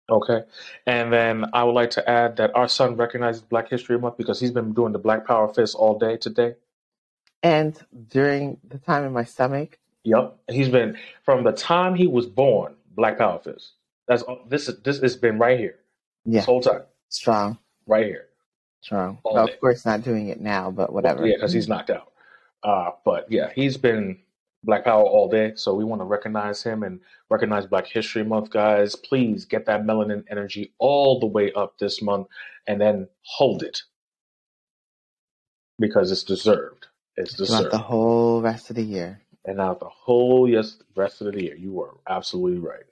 Okay. 0.09 0.43
And 0.85 1.11
then 1.11 1.45
I 1.53 1.63
would 1.63 1.71
like 1.73 1.91
to 1.91 2.09
add 2.09 2.37
that 2.37 2.55
our 2.55 2.67
son 2.67 2.95
recognizes 2.95 3.41
Black 3.41 3.69
History 3.69 3.97
Month 3.97 4.17
because 4.17 4.39
he's 4.39 4.51
been 4.51 4.73
doing 4.73 4.93
the 4.93 4.99
Black 4.99 5.25
Power 5.25 5.51
Fist 5.53 5.75
all 5.75 5.97
day 5.97 6.17
today. 6.17 6.55
And 7.43 7.79
during 8.09 8.57
the 8.67 8.77
time 8.77 9.03
in 9.03 9.13
my 9.13 9.23
stomach, 9.23 9.79
Yep. 10.03 10.37
He's 10.49 10.69
been 10.69 10.97
from 11.23 11.43
the 11.43 11.51
time 11.51 11.95
he 11.95 12.07
was 12.07 12.25
born, 12.25 12.73
Black 12.95 13.17
Power 13.17 13.39
Fist. 13.39 13.73
That's 14.07 14.23
all 14.23 14.41
this 14.47 14.67
is 14.67 14.79
this 14.81 14.99
has 14.99 15.15
been 15.15 15.37
right 15.37 15.59
here. 15.59 15.75
This 16.25 16.35
yeah, 16.35 16.41
whole 16.41 16.61
time. 16.61 16.81
strong, 17.09 17.57
Right 17.91 18.05
here. 18.05 18.27
All 18.89 19.19
Well, 19.25 19.45
day. 19.47 19.53
of 19.53 19.59
course, 19.59 19.85
not 19.85 20.01
doing 20.01 20.29
it 20.29 20.39
now, 20.39 20.71
but 20.71 20.93
whatever. 20.93 21.27
Yeah, 21.27 21.35
because 21.35 21.51
he's 21.51 21.67
knocked 21.67 21.89
out. 21.89 22.13
Uh, 22.63 22.91
but 23.03 23.29
yeah, 23.29 23.51
he's 23.53 23.75
been 23.75 24.17
Black 24.63 24.85
Power 24.85 25.03
all 25.03 25.27
day, 25.29 25.51
so 25.55 25.73
we 25.75 25.83
want 25.83 25.99
to 26.01 26.05
recognize 26.05 26.63
him 26.63 26.83
and 26.83 27.01
recognize 27.29 27.65
Black 27.65 27.85
History 27.85 28.23
Month, 28.23 28.49
guys. 28.49 28.95
Please 28.95 29.43
get 29.43 29.65
that 29.65 29.83
melanin 29.83 30.23
energy 30.31 30.73
all 30.79 31.19
the 31.19 31.25
way 31.27 31.51
up 31.51 31.77
this 31.79 32.01
month, 32.01 32.27
and 32.65 32.79
then 32.79 33.09
hold 33.23 33.61
it 33.61 33.81
because 35.77 36.09
it's 36.11 36.23
deserved. 36.23 36.87
It's 37.17 37.33
deserved. 37.33 37.71
the 37.73 37.77
whole 37.77 38.41
rest 38.41 38.69
of 38.69 38.77
the 38.77 38.83
year. 38.83 39.21
and 39.45 39.57
now 39.57 39.73
the 39.73 39.89
whole 39.89 40.47
yes 40.47 40.77
rest 40.95 41.19
of 41.21 41.33
the 41.33 41.43
year. 41.43 41.55
You 41.55 41.81
are 41.81 41.95
absolutely 42.07 42.59
right. 42.59 42.85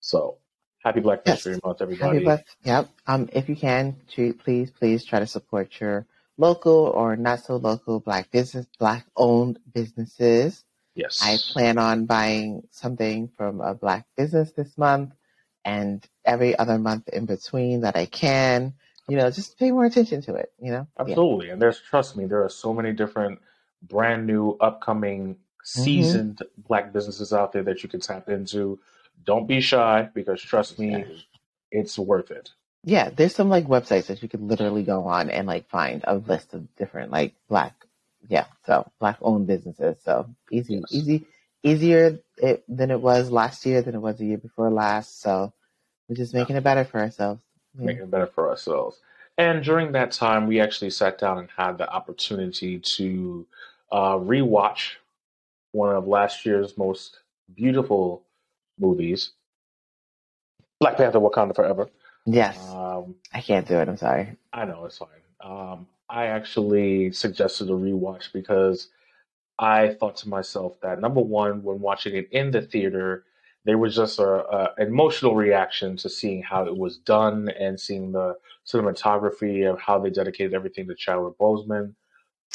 So 0.00 0.36
happy 0.82 1.00
Black 1.00 1.20
Yes. 1.26 1.44
History 1.44 1.60
Month, 1.64 1.78
Happy. 1.80 2.24
Black. 2.24 2.46
Yep. 2.64 2.88
Um, 3.06 3.28
if 3.32 3.48
you 3.48 3.56
can, 3.56 3.96
to, 4.14 4.34
please, 4.34 4.70
please 4.70 5.04
try 5.04 5.18
to 5.20 5.26
support 5.26 5.80
your 5.80 6.06
local 6.38 6.86
or 6.94 7.16
not 7.16 7.40
so 7.40 7.56
local 7.56 8.00
black 8.00 8.30
business, 8.30 8.66
black 8.78 9.06
owned 9.16 9.58
businesses. 9.72 10.64
yes. 10.94 11.20
I 11.22 11.36
plan 11.52 11.78
on 11.78 12.06
buying 12.06 12.66
something 12.70 13.28
from 13.36 13.60
a 13.60 13.74
black 13.74 14.06
business 14.16 14.52
this 14.52 14.76
month 14.76 15.12
and 15.64 16.04
every 16.24 16.58
other 16.58 16.78
month 16.78 17.08
in 17.08 17.26
between 17.26 17.82
that 17.82 17.96
I 17.96 18.06
can. 18.06 18.74
You 19.08 19.16
know, 19.16 19.30
just 19.30 19.58
pay 19.58 19.70
more 19.70 19.84
attention 19.84 20.22
to 20.22 20.34
it. 20.34 20.52
You 20.60 20.72
know, 20.72 20.86
Yeah. 20.96 21.02
Absolutely. 21.02 21.50
And 21.50 21.60
there's 21.62 21.80
trust 21.80 22.16
me, 22.16 22.26
there 22.26 22.44
are 22.44 22.48
so 22.48 22.72
many 22.72 22.92
different 22.92 23.40
brand 23.82 24.26
new 24.26 24.56
upcoming 24.60 25.36
Mm-hmm. 25.64 25.82
seasoned 25.84 26.42
black 26.66 26.92
businesses 26.92 27.32
out 27.32 27.52
there 27.52 27.62
that 27.62 27.84
you 27.84 27.88
can 27.88 28.00
tap 28.00 28.28
into. 28.28 28.80
Don't 29.24 29.46
be 29.46 29.60
shy 29.60 30.08
because 30.14 30.42
trust 30.42 30.78
me, 30.78 31.04
it's 31.70 31.98
worth 31.98 32.30
it. 32.30 32.50
Yeah, 32.84 33.10
there's 33.10 33.34
some 33.34 33.48
like 33.48 33.66
websites 33.66 34.06
that 34.06 34.22
you 34.22 34.28
could 34.28 34.42
literally 34.42 34.82
go 34.82 35.04
on 35.06 35.30
and 35.30 35.46
like 35.46 35.68
find 35.68 36.02
a 36.06 36.16
list 36.16 36.52
of 36.54 36.74
different 36.76 37.12
like 37.12 37.34
black, 37.48 37.74
yeah, 38.28 38.46
so 38.66 38.90
black 38.98 39.18
owned 39.22 39.46
businesses. 39.46 39.96
So 40.04 40.28
easy, 40.50 40.74
Yes. 40.74 40.84
easy, 40.90 41.26
easier 41.62 42.18
it, 42.38 42.64
than 42.68 42.90
it 42.90 43.00
was 43.00 43.30
last 43.30 43.64
year, 43.66 43.82
than 43.82 43.94
it 43.94 44.00
was 44.00 44.18
the 44.18 44.26
year 44.26 44.38
before 44.38 44.70
last. 44.70 45.20
So 45.20 45.52
we're 46.08 46.16
just 46.16 46.34
making 46.34 46.56
it 46.56 46.64
better 46.64 46.84
for 46.84 47.00
ourselves. 47.00 47.40
Yeah. 47.78 47.86
making 47.86 48.02
it 48.02 48.10
better 48.10 48.26
for 48.26 48.50
ourselves. 48.50 49.00
And 49.38 49.64
during 49.64 49.92
that 49.92 50.12
time, 50.12 50.46
we 50.46 50.60
actually 50.60 50.90
sat 50.90 51.18
down 51.18 51.38
and 51.38 51.48
had 51.56 51.78
the 51.78 51.88
opportunity 51.88 52.78
to 52.96 53.46
uh, 53.90 54.16
rewatch 54.16 54.96
one 55.70 55.94
of 55.94 56.06
last 56.06 56.44
year's 56.44 56.76
most 56.76 57.18
beautiful 57.54 58.24
movies, 58.78 59.32
Black 60.80 60.96
Panther: 60.96 61.20
Wakanda 61.20 61.54
Forever. 61.54 61.88
Yes, 62.24 62.58
Um, 62.70 63.16
I 63.32 63.40
can't 63.40 63.66
do 63.66 63.78
it. 63.80 63.88
I'm 63.88 63.96
sorry. 63.96 64.36
I 64.52 64.64
know 64.64 64.84
it's 64.84 64.98
fine. 64.98 65.08
Um, 65.40 65.86
I 66.08 66.26
actually 66.26 67.10
suggested 67.12 67.68
a 67.68 67.72
rewatch 67.72 68.32
because 68.32 68.88
I 69.58 69.94
thought 69.94 70.16
to 70.18 70.28
myself 70.28 70.80
that 70.82 71.00
number 71.00 71.20
one, 71.20 71.62
when 71.62 71.80
watching 71.80 72.14
it 72.14 72.28
in 72.30 72.50
the 72.52 72.62
theater, 72.62 73.24
there 73.64 73.78
was 73.78 73.96
just 73.96 74.18
a, 74.18 74.24
a 74.24 74.74
emotional 74.78 75.34
reaction 75.34 75.96
to 75.98 76.08
seeing 76.08 76.42
how 76.42 76.64
it 76.66 76.76
was 76.76 76.98
done 76.98 77.48
and 77.58 77.78
seeing 77.78 78.12
the 78.12 78.36
cinematography 78.66 79.68
of 79.70 79.80
how 79.80 79.98
they 79.98 80.10
dedicated 80.10 80.54
everything 80.54 80.86
to 80.88 80.94
Chadwick 80.94 81.36
Boseman. 81.38 81.94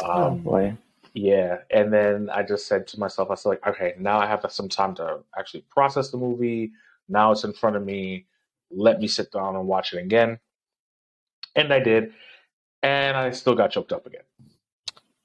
oh 0.01 0.27
Um, 0.31 0.37
boy. 0.39 0.77
Yeah, 1.17 1.61
and 1.71 1.91
then 1.91 2.29
I 2.29 2.43
just 2.43 2.67
said 2.67 2.85
to 2.89 2.99
myself, 2.99 3.31
I 3.31 3.35
said 3.35 3.49
like, 3.49 3.65
okay, 3.65 3.95
now 3.97 4.19
I 4.19 4.27
have 4.27 4.45
some 4.49 4.69
time 4.69 4.93
to 4.95 5.21
actually 5.35 5.61
process 5.61 6.11
the 6.11 6.17
movie. 6.17 6.73
Now 7.09 7.31
it's 7.31 7.43
in 7.43 7.53
front 7.53 7.75
of 7.75 7.83
me. 7.83 8.27
Let 8.69 8.99
me 8.99 9.07
sit 9.07 9.31
down 9.31 9.55
and 9.55 9.65
watch 9.65 9.93
it 9.93 9.97
again. 9.97 10.37
And 11.55 11.73
I 11.73 11.79
did, 11.79 12.13
and 12.83 13.17
I 13.17 13.31
still 13.31 13.55
got 13.55 13.71
choked 13.71 13.93
up 13.93 14.05
again. 14.05 14.21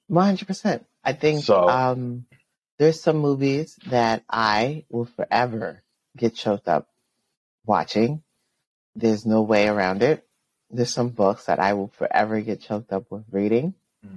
One 0.06 0.24
hundred 0.24 0.46
percent. 0.46 0.86
I 1.04 1.12
think 1.12 1.44
So- 1.44 1.68
um, 1.68 2.24
there's 2.78 3.02
some 3.02 3.18
movies 3.18 3.78
that 3.88 4.24
I 4.30 4.86
will 4.88 5.04
forever 5.04 5.82
get 6.16 6.34
choked 6.34 6.68
up 6.68 6.88
watching. 7.66 8.22
There's 8.96 9.26
no 9.26 9.42
way 9.42 9.68
around 9.68 10.02
it. 10.02 10.26
There's 10.70 10.92
some 10.92 11.10
books 11.10 11.44
that 11.46 11.58
I 11.60 11.74
will 11.74 11.88
forever 11.88 12.40
get 12.40 12.62
choked 12.62 12.94
up 12.94 13.10
with 13.10 13.24
reading. 13.30 13.74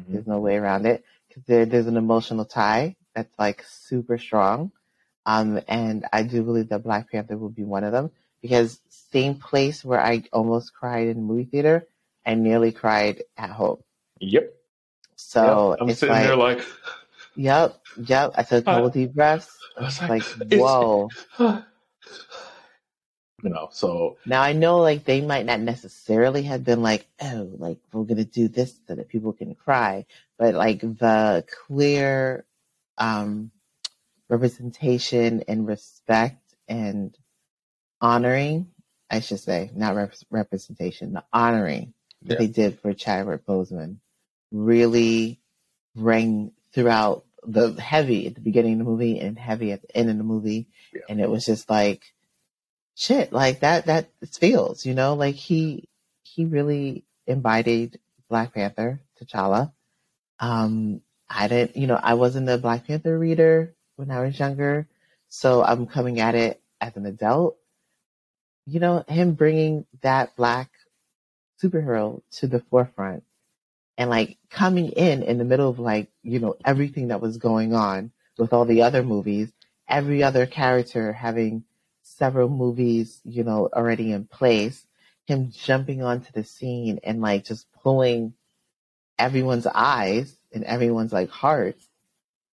There's 0.08 0.26
no 0.26 0.40
way 0.40 0.56
around 0.56 0.86
it 0.86 1.04
there, 1.48 1.66
there's 1.66 1.88
an 1.88 1.98
emotional 1.98 2.46
tie 2.46 2.96
that's 3.16 3.34
like 3.40 3.64
super 3.68 4.18
strong. 4.18 4.72
Um, 5.26 5.60
and 5.68 6.06
I 6.14 6.24
do 6.24 6.44
believe 6.44 6.70
that 6.70 6.84
Black 6.84 7.12
Panther 7.12 7.38
will 7.38 7.50
be 7.50 7.64
one 7.64 7.84
of 7.84 7.92
them 7.92 8.12
because 8.42 8.80
same 8.90 9.36
place 9.36 9.84
where 9.84 10.00
I 10.02 10.24
almost 10.34 10.74
cried 10.74 11.08
in 11.08 11.18
the 11.18 11.24
movie 11.24 11.46
theater, 11.46 11.88
I 12.26 12.36
nearly 12.36 12.72
cried 12.72 13.24
at 13.38 13.50
home. 13.50 13.84
Yep. 14.20 14.54
So 15.16 15.72
Yep. 15.72 15.80
I'm 15.82 15.90
it's 15.90 16.00
sitting 16.00 16.14
like, 16.16 16.24
there 16.24 16.36
like, 16.36 16.60
Yep, 17.36 17.82
yep. 17.98 18.32
I 18.36 18.44
took 18.44 18.64
a 18.64 18.68
couple 18.68 18.86
Uh, 18.86 18.90
deep 18.90 19.14
breaths. 19.14 19.58
I 19.78 19.84
was 19.84 20.02
Like, 20.02 20.10
like, 20.10 20.24
whoa. 20.52 21.10
you 23.46 23.52
know. 23.52 23.70
So 23.72 24.18
Now 24.26 24.42
I 24.42 24.54
know 24.54 24.80
like 24.80 25.06
they 25.06 25.22
might 25.22 25.46
not 25.46 25.60
necessarily 25.62 26.44
have 26.44 26.64
been 26.64 26.82
like, 26.82 27.06
oh, 27.22 27.50
like 27.58 27.78
we're 27.94 28.04
gonna 28.04 28.26
do 28.26 28.48
this 28.48 28.74
so 28.88 28.96
that 28.96 29.08
people 29.08 29.32
can 29.34 29.54
cry, 29.56 30.06
but 30.38 30.56
like 30.56 30.82
the 30.82 31.46
clear 31.68 32.44
um 32.98 33.52
representation 34.28 35.44
and 35.48 35.68
respect 35.68 36.56
and 36.68 37.16
honoring, 38.02 38.68
I 39.10 39.20
should 39.20 39.40
say, 39.40 39.70
not 39.76 39.96
rep- 39.96 40.14
representation, 40.32 41.14
the 41.14 41.24
honoring 41.32 41.94
that 42.24 42.34
Yeah. 42.34 42.40
they 42.40 42.48
did 42.48 42.80
for 42.80 42.94
Chadwick 42.94 43.46
Boseman 43.46 43.98
really 44.52 45.40
rang 45.96 46.52
throughout 46.74 47.24
the 47.48 47.80
heavy 47.80 48.26
at 48.26 48.34
the 48.34 48.42
beginning 48.42 48.74
of 48.74 48.80
the 48.80 48.84
movie 48.86 49.20
and 49.20 49.38
heavy 49.38 49.72
at 49.72 49.84
the 49.84 49.96
end 49.96 50.10
of 50.10 50.18
the 50.18 50.24
movie. 50.24 50.68
Yeah. 50.92 51.02
And 51.10 51.22
it 51.22 51.30
was 51.30 51.46
just 51.46 51.70
like, 51.70 52.15
shit, 52.96 53.32
like 53.32 53.60
that, 53.60 53.86
that 53.86 54.10
feels, 54.32 54.86
you 54.86 54.94
know, 54.94 55.14
like 55.14 55.36
he, 55.36 55.88
he 56.24 56.46
really 56.46 57.04
embodied 57.28 58.00
Black 58.30 58.54
Panther, 58.54 59.02
T'Challa. 59.22 59.72
Um, 60.40 61.02
I 61.30 61.48
didn't, 61.48 61.78
you 61.78 61.88
know, 61.88 62.00
I 62.02 62.16
wasn't 62.16 62.50
a 62.50 62.58
Black 62.58 62.88
Panther 62.88 63.18
reader 63.18 63.74
when 63.96 64.12
I 64.12 64.22
was 64.22 64.40
younger. 64.40 64.88
So 65.30 65.64
I'm 65.64 65.88
coming 65.88 66.20
at 66.20 66.36
it 66.36 66.62
as 66.82 66.96
an 66.96 67.06
adult. 67.06 67.58
You 68.66 68.80
know, 68.80 69.04
him 69.08 69.34
bringing 69.34 69.86
that 70.02 70.36
black 70.36 70.72
superhero 71.62 72.22
to 72.38 72.48
the 72.48 72.62
forefront 72.72 73.24
and 73.98 74.10
like 74.10 74.38
coming 74.50 74.90
in 74.90 75.24
in 75.24 75.38
the 75.38 75.46
middle 75.46 75.70
of 75.70 75.80
like, 75.80 76.10
you 76.24 76.40
know, 76.40 76.56
everything 76.66 77.10
that 77.10 77.22
was 77.22 77.38
going 77.38 77.74
on 77.74 78.12
with 78.38 78.54
all 78.54 78.66
the 78.66 78.82
other 78.82 79.04
movies, 79.04 79.52
every 79.88 80.24
other 80.24 80.46
character 80.46 81.14
having 81.14 81.64
several 82.18 82.50
movies, 82.50 83.20
you 83.24 83.44
know, 83.44 83.70
already 83.74 84.12
in 84.12 84.26
place, 84.26 84.86
him 85.26 85.52
jumping 85.52 86.04
onto 86.04 86.32
the 86.32 86.44
scene 86.44 87.00
and 87.04 87.22
like 87.22 87.46
just 87.46 87.68
pulling 87.84 88.34
everyone's 89.18 89.68
eyes 89.68 90.38
and 90.54 90.64
everyone's 90.64 91.14
like 91.14 91.30
hearts 91.30 91.88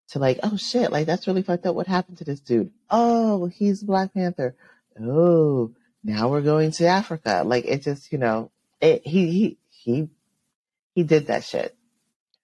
to 0.09 0.19
like, 0.19 0.39
oh 0.43 0.57
shit, 0.57 0.91
like 0.91 1.05
that's 1.05 1.27
really 1.27 1.43
fucked 1.43 1.65
up. 1.65 1.75
What 1.75 1.87
happened 1.87 2.17
to 2.19 2.23
this 2.23 2.39
dude? 2.39 2.71
Oh, 2.89 3.47
he's 3.47 3.83
Black 3.83 4.13
Panther. 4.13 4.55
Oh, 4.99 5.71
now 6.03 6.29
we're 6.29 6.41
going 6.41 6.71
to 6.71 6.87
Africa. 6.87 7.43
Like 7.45 7.65
it 7.65 7.83
just, 7.83 8.11
you 8.11 8.17
know, 8.17 8.51
it, 8.81 9.05
he, 9.05 9.31
he, 9.31 9.57
he, 9.69 10.09
he 10.93 11.03
did 11.03 11.27
that 11.27 11.43
shit. 11.43 11.75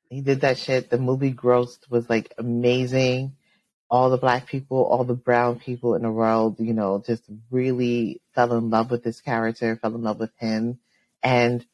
He 0.10 0.22
did 0.22 0.42
that 0.42 0.58
shit. 0.58 0.90
The 0.90 0.98
movie 0.98 1.34
grossed 1.34 1.90
was 1.90 2.10
like 2.10 2.34
amazing. 2.38 3.36
All 3.92 4.10
the 4.10 4.18
black 4.18 4.48
people, 4.48 4.84
all 4.84 5.04
the 5.04 5.16
brown 5.16 5.60
people 5.60 5.96
in 5.96 6.04
the 6.04 6.12
world, 6.12 6.60
you 6.60 6.74
know, 6.74 7.02
just 7.06 7.24
really 7.50 8.22
fell 8.36 8.54
in 8.54 8.70
love 8.70 8.92
with 8.92 9.04
this 9.04 9.20
character, 9.20 9.76
fell 9.78 9.96
in 9.96 10.04
love 10.04 10.20
with 10.20 10.32
him. 10.38 10.80
And 11.24 11.66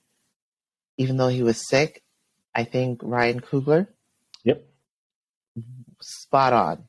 even 0.97 1.17
though 1.17 1.27
he 1.27 1.43
was 1.43 1.67
sick, 1.67 2.01
I 2.53 2.63
think 2.63 3.01
Ryan 3.03 3.41
Coogler, 3.41 3.87
Yep. 4.43 4.63
spot 6.01 6.53
on 6.53 6.83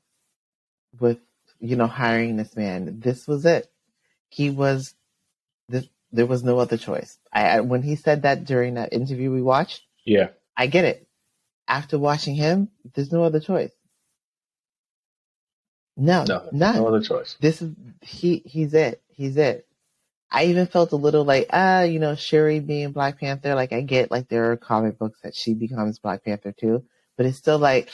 with, 1.01 1.19
you 1.59 1.75
know, 1.75 1.87
hiring 1.89 2.37
this 2.37 2.55
man. 2.55 3.01
This 3.01 3.27
was 3.27 3.45
it. 3.45 3.67
He 4.29 4.51
was, 4.51 4.95
this, 5.69 5.89
there 6.13 6.27
was 6.27 6.45
no 6.45 6.59
other 6.59 6.77
choice. 6.77 7.19
I, 7.33 7.49
I, 7.49 7.61
when 7.61 7.83
he 7.83 7.97
said 7.97 8.23
that 8.23 8.45
during 8.45 8.75
that 8.75 8.93
interview 8.93 9.33
we 9.33 9.43
watched, 9.43 9.83
yeah, 10.05 10.29
I 10.57 10.69
get 10.69 10.85
it. 10.85 11.09
After 11.67 11.99
watching 11.99 12.37
him, 12.37 12.69
there's 12.95 13.11
no 13.11 13.25
other 13.25 13.41
choice. 13.41 13.73
No, 15.97 16.25
no, 16.25 16.49
none. 16.53 16.77
no 16.77 16.87
other 16.89 17.01
choice. 17.01 17.37
This 17.41 17.63
is 17.63 17.73
he. 18.03 18.43
He's 18.45 18.75
it. 18.75 19.03
He's 19.09 19.37
it. 19.37 19.67
I 20.31 20.47
even 20.47 20.67
felt 20.67 20.93
a 20.93 20.97
little 20.97 21.25
like 21.25 21.47
ah, 21.53 21.83
you 21.83 21.99
know, 21.99 22.15
Shuri 22.15 22.61
being 22.61 22.93
Black 22.93 23.19
Panther. 23.19 23.55
Like 23.55 23.73
I 23.73 23.81
get 23.81 24.11
like 24.11 24.29
there 24.29 24.53
are 24.53 24.57
comic 24.57 24.99
books 24.99 25.21
that 25.23 25.35
she 25.35 25.55
becomes 25.55 25.99
Black 25.99 26.25
Panther 26.25 26.53
too, 26.53 26.85
but 27.17 27.27
it's 27.27 27.39
still 27.39 27.59
like, 27.59 27.89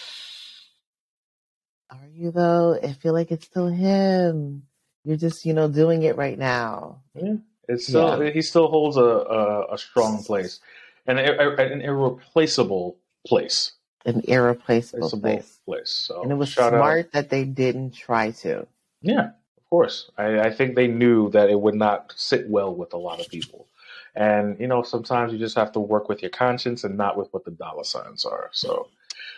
are 1.90 2.08
you 2.12 2.32
though? 2.32 2.78
I 2.82 2.92
feel 2.94 3.12
like 3.12 3.30
it's 3.30 3.46
still 3.46 3.68
him. 3.68 4.64
You're 5.04 5.16
just 5.16 5.44
you 5.44 5.52
know 5.52 5.68
doing 5.68 6.02
it 6.02 6.16
right 6.16 6.38
now. 6.38 7.02
Yeah, 7.14 7.34
it's 7.68 7.86
still 7.86 8.20
he 8.20 8.42
still 8.42 8.68
holds 8.68 8.96
a 8.96 9.00
a, 9.00 9.74
a 9.74 9.78
strong 9.78 10.24
place, 10.24 10.58
and 11.06 11.20
an 11.20 11.80
irreplaceable 11.80 12.98
place. 13.26 13.72
An 14.04 14.20
irreplaceable 14.26 15.10
place. 15.10 15.60
place. 15.64 15.90
So 15.90 16.22
And 16.22 16.32
it 16.32 16.34
was 16.36 16.48
shout 16.50 16.74
out- 16.74 16.78
smart 16.78 17.12
that 17.12 17.30
they 17.30 17.44
didn't 17.44 17.92
try 17.94 18.32
to. 18.42 18.66
Yeah, 19.00 19.26
of 19.56 19.70
course. 19.70 20.10
I, 20.18 20.40
I 20.40 20.50
think 20.50 20.74
they 20.74 20.86
knew 20.88 21.30
that 21.30 21.50
it 21.50 21.60
would 21.60 21.74
not 21.74 22.12
sit 22.16 22.48
well 22.48 22.74
with 22.74 22.92
a 22.92 22.96
lot 22.98 23.20
of 23.20 23.28
people. 23.28 23.66
And, 24.14 24.58
you 24.60 24.66
know, 24.66 24.82
sometimes 24.82 25.32
you 25.32 25.38
just 25.38 25.56
have 25.56 25.72
to 25.72 25.80
work 25.80 26.08
with 26.08 26.20
your 26.22 26.30
conscience 26.30 26.84
and 26.84 26.96
not 26.96 27.16
with 27.16 27.32
what 27.32 27.44
the 27.44 27.50
dollar 27.52 27.84
signs 27.84 28.24
are. 28.24 28.50
So, 28.52 28.88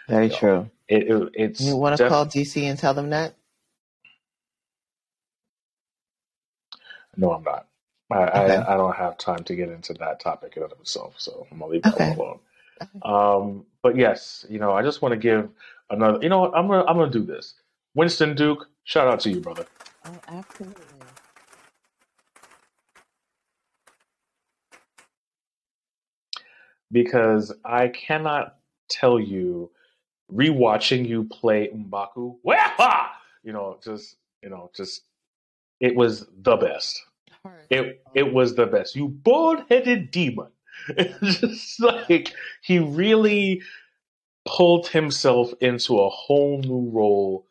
Very 0.08 0.26
You 0.26 0.30
know, 0.32 0.36
true. 0.38 0.70
it, 0.88 1.02
it 1.10 1.30
it's 1.34 1.60
You 1.60 1.76
want 1.76 1.96
to 1.96 2.02
def- 2.04 2.08
call 2.10 2.26
DC 2.26 2.62
and 2.62 2.78
tell 2.78 2.92
them 2.94 3.10
that? 3.10 3.34
no, 7.16 7.32
I'm 7.32 7.44
not. 7.44 7.66
I, 8.10 8.16
Okay. 8.24 8.56
I 8.56 8.74
I 8.74 8.76
don't 8.76 8.96
have 8.96 9.16
time 9.18 9.44
to 9.44 9.54
get 9.56 9.70
into 9.70 9.94
that 9.94 10.20
topic 10.20 10.56
in 10.56 10.62
and 10.62 10.72
of 10.72 10.80
itself, 10.80 11.14
so 11.18 11.46
I'm 11.50 11.58
gonna 11.58 11.70
leave 11.70 11.82
that 11.84 11.94
Okay. 11.94 12.12
alone. 12.14 12.40
Um, 13.02 13.64
but 13.82 13.96
yes, 13.96 14.44
you 14.48 14.58
know, 14.58 14.72
I 14.72 14.82
just 14.82 15.00
want 15.02 15.12
to 15.12 15.16
give 15.16 15.48
another. 15.90 16.18
You 16.22 16.28
know 16.28 16.40
what? 16.40 16.56
I'm 16.56 16.66
gonna 16.66 16.84
I'm 16.84 16.96
gonna 16.96 17.10
do 17.10 17.24
this. 17.24 17.54
Winston 17.94 18.34
Duke, 18.34 18.68
shout 18.84 19.06
out 19.06 19.20
to 19.20 19.30
you, 19.30 19.40
brother. 19.40 19.66
Oh, 20.06 20.18
absolutely. 20.28 20.84
because 26.94 27.52
I 27.64 27.88
cannot 27.88 28.56
tell 28.88 29.18
you 29.18 29.70
rewatching 30.32 31.06
you 31.06 31.24
play 31.24 31.68
M'Baku. 31.74 32.36
You 33.42 33.52
know, 33.52 33.78
just 33.84 34.16
you 34.42 34.48
know, 34.48 34.70
just 34.74 35.02
it 35.80 35.94
was 35.94 36.26
the 36.42 36.56
best. 36.56 37.02
It 37.68 38.02
it 38.14 38.32
was 38.32 38.54
the 38.54 38.66
best. 38.66 38.96
You 38.96 39.08
bald-headed 39.08 40.10
demon. 40.10 40.48
It's 40.88 41.40
just 41.40 41.80
like 41.80 42.32
he 42.62 42.78
really 42.78 43.62
pulled 44.46 44.88
himself 44.88 45.52
into 45.60 46.00
a 46.00 46.08
whole 46.08 46.60
new 46.60 46.90
role 46.90 47.46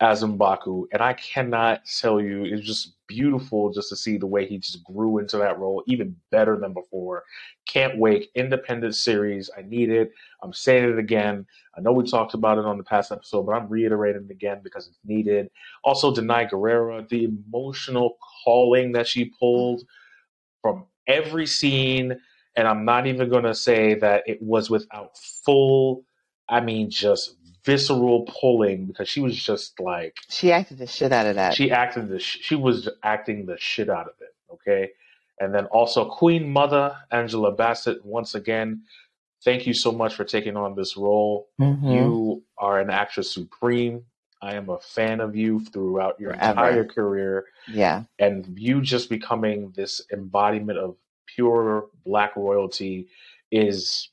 as 0.00 0.22
M'Baku, 0.22 0.84
and 0.92 1.02
I 1.02 1.12
cannot 1.14 1.80
tell 2.00 2.20
you, 2.20 2.44
it's 2.44 2.64
just 2.64 2.94
beautiful 3.08 3.72
just 3.72 3.88
to 3.88 3.96
see 3.96 4.16
the 4.16 4.26
way 4.26 4.46
he 4.46 4.58
just 4.58 4.84
grew 4.84 5.18
into 5.18 5.38
that 5.38 5.58
role, 5.58 5.82
even 5.88 6.14
better 6.30 6.56
than 6.56 6.72
before. 6.72 7.24
Can't 7.66 7.98
wait. 7.98 8.28
Independent 8.36 8.94
series. 8.94 9.50
I 9.58 9.62
need 9.62 9.90
it. 9.90 10.12
I'm 10.42 10.52
saying 10.52 10.88
it 10.88 10.98
again. 10.98 11.46
I 11.76 11.80
know 11.80 11.92
we 11.92 12.08
talked 12.08 12.34
about 12.34 12.58
it 12.58 12.64
on 12.64 12.78
the 12.78 12.84
past 12.84 13.10
episode, 13.10 13.42
but 13.42 13.52
I'm 13.52 13.68
reiterating 13.68 14.26
it 14.26 14.30
again 14.30 14.60
because 14.62 14.86
it's 14.86 15.00
needed. 15.04 15.50
Also, 15.82 16.14
Danai 16.14 16.48
Gurira, 16.48 17.08
the 17.08 17.24
emotional 17.24 18.18
calling 18.44 18.92
that 18.92 19.08
she 19.08 19.32
pulled 19.40 19.82
from 20.62 20.84
every 21.08 21.46
scene, 21.46 22.20
and 22.58 22.66
I'm 22.68 22.84
not 22.84 23.06
even 23.06 23.30
going 23.30 23.44
to 23.44 23.54
say 23.54 23.94
that 23.94 24.24
it 24.26 24.42
was 24.42 24.68
without 24.68 25.16
full, 25.44 26.04
I 26.48 26.60
mean, 26.60 26.90
just 26.90 27.36
visceral 27.64 28.22
pulling 28.40 28.86
because 28.86 29.08
she 29.08 29.20
was 29.20 29.36
just 29.36 29.78
like 29.80 30.16
She 30.28 30.50
acted 30.52 30.78
the 30.78 30.86
shit 30.86 31.12
out 31.12 31.26
of 31.26 31.36
that. 31.36 31.54
she 31.54 31.70
acted 31.70 32.08
the 32.08 32.18
sh- 32.18 32.38
she 32.42 32.54
was 32.56 32.88
acting 33.02 33.46
the 33.46 33.56
shit 33.58 33.88
out 33.88 34.06
of 34.08 34.14
it. 34.20 34.34
Okay, 34.52 34.90
and 35.38 35.54
then 35.54 35.66
also 35.66 36.08
Queen 36.08 36.50
Mother 36.50 36.96
Angela 37.12 37.52
Bassett 37.52 38.04
once 38.04 38.34
again. 38.34 38.82
Thank 39.44 39.66
you 39.66 39.74
so 39.74 39.92
much 39.92 40.14
for 40.14 40.24
taking 40.24 40.56
on 40.56 40.74
this 40.74 40.96
role. 40.96 41.48
Mhm. 41.60 41.94
You 41.94 42.42
are 42.56 42.80
an 42.80 42.90
actress 42.90 43.32
supreme. 43.32 44.04
I 44.40 44.54
am 44.54 44.68
a 44.70 44.78
fan 44.78 45.20
of 45.20 45.36
you 45.36 45.60
throughout 45.60 46.18
your 46.18 46.32
Forever. 46.32 46.50
entire 46.50 46.84
career, 46.84 47.44
Yeah. 47.68 48.04
and 48.18 48.58
you 48.58 48.80
just 48.80 49.10
becoming 49.10 49.72
this 49.76 50.00
embodiment 50.12 50.78
of 50.78 50.96
pure 51.36 51.86
black 52.04 52.36
royalty 52.36 53.08
is 53.52 54.10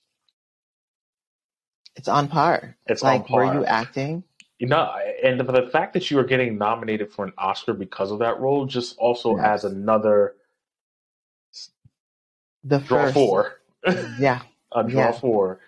It's 1.96 2.08
on 2.10 2.28
par. 2.30 2.78
It's 2.88 3.04
like, 3.04 3.22
on 3.22 3.24
par. 3.26 3.46
were 3.46 3.46
you 3.46 3.66
acting? 3.66 4.24
you 4.60 4.68
know, 4.68 4.94
and 5.24 5.40
the, 5.40 5.44
the 5.44 5.70
fact 5.72 5.94
that 5.94 6.10
you 6.12 6.20
are 6.20 6.24
getting 6.24 6.58
nominated 6.58 7.12
for 7.12 7.26
an 7.26 7.34
Oscar 7.38 7.74
because 7.74 8.12
of 8.12 8.20
that 8.20 8.40
role 8.40 8.66
just 8.66 8.98
also 8.98 9.38
adds 9.40 9.64
another 9.66 10.36
The 12.64 12.80
draw 12.80 13.06
first. 13.06 13.16
four, 13.16 13.62
Yeah. 14.20 14.42
a 14.76 14.84
draw 14.84 15.12
Yeah. 15.12 15.20
four 15.20 15.60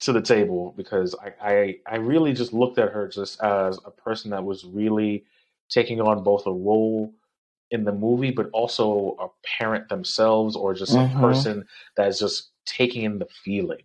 to 0.00 0.12
the 0.12 0.22
table 0.22 0.74
because 0.76 1.14
I, 1.16 1.32
I 1.42 1.76
I 1.86 1.96
really 1.96 2.32
just 2.34 2.52
looked 2.52 2.78
at 2.78 2.92
her 2.92 3.08
just 3.08 3.42
as 3.42 3.78
a 3.86 3.90
person 3.90 4.30
that 4.32 4.44
was 4.44 4.64
really 4.64 5.24
taking 5.70 6.00
on 6.00 6.22
both 6.24 6.46
a 6.46 6.52
role 6.52 7.14
in 7.70 7.84
the 7.84 7.92
movie, 7.92 8.30
but 8.30 8.50
also 8.52 9.16
a 9.20 9.28
parent 9.58 9.88
themselves, 9.88 10.56
or 10.56 10.74
just 10.74 10.92
Mhm. 10.92 11.16
a 11.16 11.20
person 11.20 11.66
that's 11.96 12.18
just 12.20 12.50
taking 12.66 13.04
in 13.04 13.18
the 13.18 13.26
feeling 13.44 13.82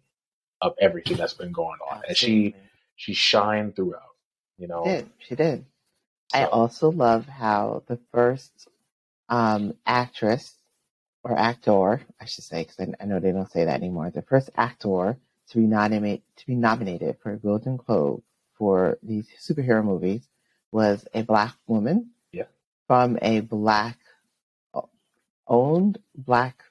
of 0.61 0.75
everything 0.79 1.17
that's 1.17 1.33
been 1.33 1.51
going 1.51 1.79
on, 1.91 2.03
and 2.07 2.17
she 2.17 2.55
she 2.95 3.13
shined 3.13 3.75
throughout. 3.75 4.15
You 4.57 4.67
know, 4.67 4.83
did. 4.85 5.09
She 5.19 5.35
did. 5.35 5.65
I 6.33 6.45
also 6.45 6.91
love 6.91 7.27
how 7.27 7.83
the 7.87 7.97
first 8.11 8.67
um, 9.29 9.73
actress 9.85 10.55
or 11.23 11.37
actor, 11.37 12.01
I 12.19 12.25
should 12.25 12.43
say, 12.43 12.63
because 12.63 12.79
I, 12.79 13.03
I 13.03 13.05
know 13.05 13.19
they 13.19 13.31
don't 13.31 13.51
say 13.51 13.65
that 13.65 13.75
anymore. 13.75 14.11
The 14.11 14.21
first 14.23 14.49
actor 14.55 15.17
to 15.49 15.57
be 15.57 15.65
nominated 15.67 16.23
to 16.37 16.47
be 16.47 16.55
nominated 16.55 17.17
for 17.21 17.33
a 17.33 17.37
Golden 17.37 17.77
Globe 17.77 18.23
for 18.57 18.97
these 19.03 19.27
superhero 19.39 19.83
movies 19.83 20.27
was 20.71 21.05
a 21.13 21.23
black 21.23 21.55
woman. 21.67 22.11
Yeah. 22.91 22.97
From 22.97 23.19
a 23.21 23.39
black 23.41 23.97
owned 25.47 25.97
black 26.15 26.63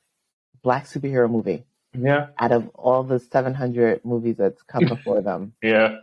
black 0.63 0.85
superhero 0.87 1.31
movie. 1.31 1.65
yeah, 1.99 2.29
Out 2.39 2.53
of 2.53 2.69
all 2.75 3.03
the 3.03 3.19
700 3.19 4.05
movies 4.05 4.37
that's 4.37 4.63
come 4.63 4.85
before 4.89 5.21
them, 5.23 5.55
Yeah. 5.63 5.99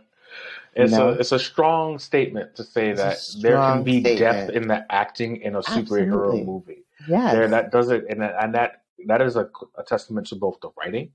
It's 0.74 0.92
know? 0.92 1.08
a 1.08 1.12
it's 1.12 1.32
a 1.32 1.38
strong 1.38 1.98
statement 1.98 2.54
to 2.56 2.62
say 2.62 2.90
It's 2.90 3.00
that 3.34 3.42
there 3.42 3.56
can 3.56 3.82
be 3.82 4.00
depth 4.02 4.50
in 4.50 4.68
the 4.68 4.84
acting 4.92 5.36
in 5.40 5.56
a 5.56 5.60
superhero 5.62 6.26
Absolutely. 6.26 6.44
movie. 6.44 6.84
There 7.08 7.48
that 7.48 7.72
does 7.72 7.90
it 7.90 8.04
and 8.10 8.20
that, 8.20 8.36
and 8.40 8.54
that 8.54 8.82
that 9.06 9.22
is 9.22 9.36
a, 9.36 9.48
a 9.76 9.82
testament 9.82 10.26
to 10.28 10.36
both 10.36 10.58
the 10.60 10.70
writing, 10.78 11.10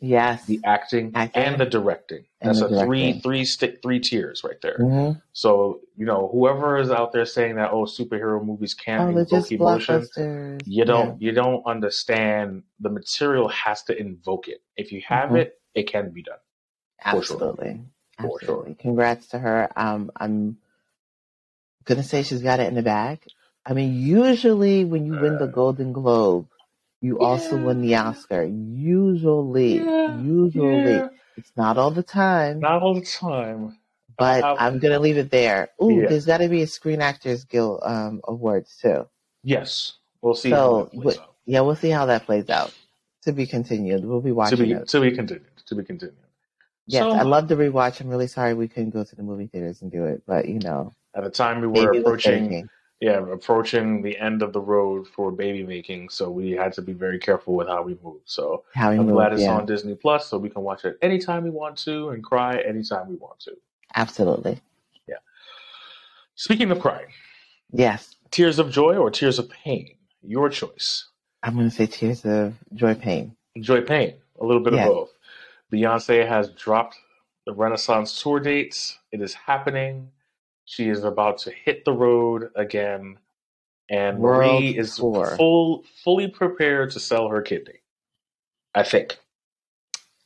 yes, 0.00 0.44
the 0.46 0.60
acting, 0.64 1.12
Acting. 1.14 1.42
and 1.42 1.60
the 1.60 1.66
directing. 1.66 2.24
And 2.40 2.50
That's 2.50 2.60
the 2.60 2.66
a 2.66 2.84
three 2.84 3.00
directing. 3.02 3.20
three 3.22 3.44
stick 3.44 3.82
three 3.82 4.00
tiers 4.00 4.42
right 4.44 4.60
there. 4.62 4.78
Mhm. 4.78 5.22
So, 5.32 5.80
you 5.96 6.06
know, 6.06 6.28
whoever 6.32 6.78
is 6.78 6.90
out 6.90 7.12
there 7.12 7.24
saying 7.26 7.56
that 7.56 7.72
oh 7.72 7.84
superhero 7.84 8.44
movies 8.44 8.74
can't 8.74 9.02
Oh, 9.02 9.18
invoke 9.18 9.50
emotion, 9.52 10.06
you 10.64 10.84
don't 10.84 11.20
you 11.20 11.32
don't 11.32 11.64
understand 11.66 12.62
the 12.80 12.90
material 12.90 13.48
has 13.48 13.82
to 13.84 13.98
invoke 13.98 14.48
it. 14.48 14.62
If 14.76 14.92
you 14.92 15.02
have 15.06 15.30
Mhm. 15.30 15.38
it, 15.40 15.60
it 15.74 15.84
can 15.90 16.10
be 16.10 16.22
done. 16.22 16.38
Yeah, 16.98 17.10
sure. 17.12 17.20
absolutely, 17.20 17.80
For 18.18 18.22
sure. 18.22 18.30
absolutely. 18.40 18.74
Congrats 18.76 19.28
to 19.28 19.38
her. 19.38 19.68
Um, 19.76 20.10
I'm 20.16 20.58
gonna 21.84 22.02
say 22.02 22.22
she's 22.22 22.42
got 22.42 22.60
it 22.60 22.68
in 22.68 22.74
the 22.74 22.82
bag. 22.82 23.20
I 23.64 23.72
mean, 23.74 23.94
usually 23.94 24.84
when 24.84 25.06
you 25.06 25.12
win 25.20 25.38
the 25.38 25.44
Uh, 25.44 25.48
Golden 25.48 25.92
Globe, 25.92 26.48
you 27.00 27.18
also 27.18 27.56
win 27.62 27.80
the. 27.82 27.94
Oscar. 27.96 28.44
Usually, 28.44 29.76
Yeah, 29.78 30.20
usually, 30.20 30.92
Yeah. 30.92 31.08
it's 31.36 31.52
not 31.56 31.76
all 31.78 31.90
the 31.90 32.02
time, 32.02 32.60
Not 32.60 32.82
all 32.82 32.94
the 32.94 33.00
time. 33.02 33.76
but 34.18 34.42
I'm 34.44 34.78
gonna 34.78 34.98
leave 34.98 35.18
it 35.18 35.30
there. 35.30 35.68
Ooh, 35.82 35.90
Yeah. 36.02 36.08
there's 36.08 36.26
got 36.26 36.38
to 36.38 36.48
be 36.48 36.62
a 36.62 36.66
Screen 36.66 37.00
Actors 37.02 37.44
Guild 37.44 37.80
um, 37.84 38.20
awards 38.24 38.76
too. 38.80 39.06
Yes, 39.42 39.94
we'll 40.22 40.34
see 40.34 40.50
So, 40.50 40.56
how 40.56 40.82
that 40.84 40.90
plays 40.92 41.04
what- 41.04 41.18
out. 41.18 41.32
Yeah, 41.46 41.60
we'll 41.60 41.76
see 41.76 41.90
how 41.90 42.06
that 42.06 42.24
plays 42.26 42.50
out. 42.50 42.72
To 43.22 43.32
be 43.32 43.46
continued. 43.46 44.04
We'll 44.04 44.20
be 44.20 44.30
To 44.30 44.34
watching 44.34 44.58
be 44.58 44.72
it. 44.72 44.88
to 44.88 45.00
be 45.00 45.10
continued. 45.12 45.46
To 45.66 45.74
be 45.74 45.84
continued. 45.84 46.16
Yes, 46.86 47.02
So- 47.02 47.10
I 47.10 47.22
love 47.22 47.48
the 47.48 47.56
rewatch. 47.56 48.00
I'm 48.00 48.08
really 48.08 48.26
sorry 48.28 48.54
we 48.54 48.68
couldn't 48.68 48.90
go 48.90 49.02
to 49.04 49.16
the 49.16 49.22
movie 49.22 49.46
theaters 49.48 49.82
and 49.82 49.90
do 49.90 50.04
it, 50.06 50.22
but 50.26 50.46
you 50.48 50.58
know, 50.60 50.92
At 51.14 51.24
the 51.24 51.30
time 51.30 51.60
we 51.60 51.66
were 51.66 51.90
approaching. 51.92 52.68
Yeah, 53.00 53.18
approaching 53.30 54.00
the 54.02 54.18
end 54.18 54.42
of 54.42 54.52
the 54.52 54.60
road 54.60 55.06
for 55.06 55.30
baby 55.30 55.62
making, 55.62 56.08
so 56.08 56.30
we 56.30 56.52
had 56.52 56.72
to 56.74 56.82
be 56.82 56.92
very 56.92 57.18
careful 57.18 57.54
with 57.54 57.68
how 57.68 57.82
we 57.82 57.98
move. 58.02 58.20
So 58.24 58.64
how 58.74 58.90
we 58.90 58.98
I'm 58.98 59.06
glad 59.08 59.32
it's 59.32 59.42
Yeah, 59.42 59.56
on 59.56 59.66
Disney 59.66 59.94
Plus, 59.94 60.28
so 60.28 60.38
we 60.38 60.48
can 60.48 60.62
watch 60.62 60.84
it 60.84 60.96
anytime 61.02 61.44
we 61.44 61.50
want 61.50 61.76
to 61.78 62.10
and 62.10 62.24
cry 62.24 62.58
anytime 62.60 63.08
we 63.08 63.16
want 63.16 63.38
to. 63.40 63.52
absolutely. 63.94 64.60
Yeah. 65.06 65.16
Speaking 66.34 66.70
of 66.70 66.80
crying, 66.80 67.08
Yes, 67.72 68.14
tears 68.30 68.58
of 68.58 68.70
joy 68.70 68.96
or 68.96 69.10
tears 69.10 69.38
of 69.38 69.50
pain, 69.50 69.96
your 70.22 70.48
choice. 70.48 71.08
I'm 71.42 71.54
going 71.54 71.68
to 71.68 71.74
say 71.74 71.86
tears 71.86 72.24
of 72.24 72.54
joy, 72.74 72.94
pain. 72.94 73.36
Joy, 73.60 73.82
pain, 73.82 74.14
a 74.40 74.44
little 74.46 74.62
bit 74.62 74.72
Yeah. 74.74 74.86
of 74.86 74.92
both. 74.92 75.10
Beyonce 75.72 76.26
has 76.26 76.48
dropped 76.50 76.96
the 77.44 77.52
Renaissance 77.52 78.22
tour 78.22 78.40
dates. 78.40 78.98
It 79.12 79.20
is 79.20 79.34
happening. 79.34 80.10
She 80.66 80.90
is 80.90 81.04
about 81.04 81.40
to 81.40 81.52
hit 81.52 81.86
the 81.86 81.94
road 81.94 82.50
again, 82.56 83.18
and 83.90 84.20
World 84.20 84.64
Marie 84.64 84.78
is 84.78 84.96
tour. 84.96 85.36
full, 85.36 85.84
fully 86.04 86.28
prepared 86.28 86.92
to 86.92 87.00
sell 87.00 87.28
her 87.28 87.42
kidney. 87.42 87.80
I 88.74 88.84
think. 88.84 89.18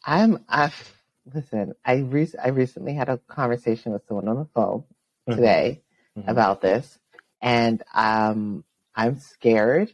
I'm. 0.06 0.44
I 0.48 0.72
listen. 1.34 1.74
I 1.84 1.96
re- 1.98 2.32
I 2.42 2.48
recently 2.48 2.94
had 2.94 3.08
a 3.10 3.18
conversation 3.18 3.92
with 3.92 4.06
someone 4.08 4.28
on 4.28 4.36
the 4.38 4.46
phone 4.54 4.84
Mhm. 5.28 5.36
today 5.36 5.82
Mhm. 6.18 6.28
about 6.28 6.62
this, 6.62 6.98
and 7.42 7.82
um, 7.94 8.64
I'm 8.96 9.18
scared. 9.20 9.92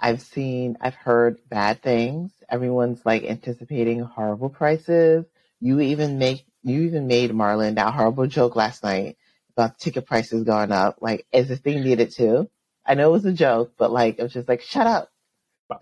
I've 0.00 0.22
seen, 0.22 0.78
I've 0.80 0.94
heard 0.96 1.38
bad 1.48 1.82
things. 1.82 2.32
Everyone's 2.50 3.04
like 3.06 3.24
anticipating 3.24 4.00
horrible 4.00 4.50
prices. 4.50 5.26
You 5.60 5.80
even 5.80 6.18
make, 6.18 6.46
you 6.62 6.82
even 6.84 7.06
made 7.08 7.32
Marlon 7.32 7.76
that 7.76 7.94
horrible 7.94 8.26
joke 8.26 8.56
last 8.56 8.84
night 8.84 9.16
about 9.56 9.78
ticket 9.78 10.06
prices 10.06 10.44
going 10.44 10.72
up. 10.72 10.98
Like, 11.00 11.26
is 11.32 11.48
this 11.48 11.60
thing 11.60 11.82
needed 11.82 12.10
to. 12.12 12.48
I 12.86 12.94
know 12.94 13.08
it 13.08 13.12
was 13.12 13.24
a 13.24 13.32
joke, 13.32 13.72
but 13.78 13.92
like, 13.92 14.18
it 14.18 14.22
was 14.22 14.32
just 14.32 14.48
like, 14.48 14.60
shut 14.62 14.86
up. 14.86 15.10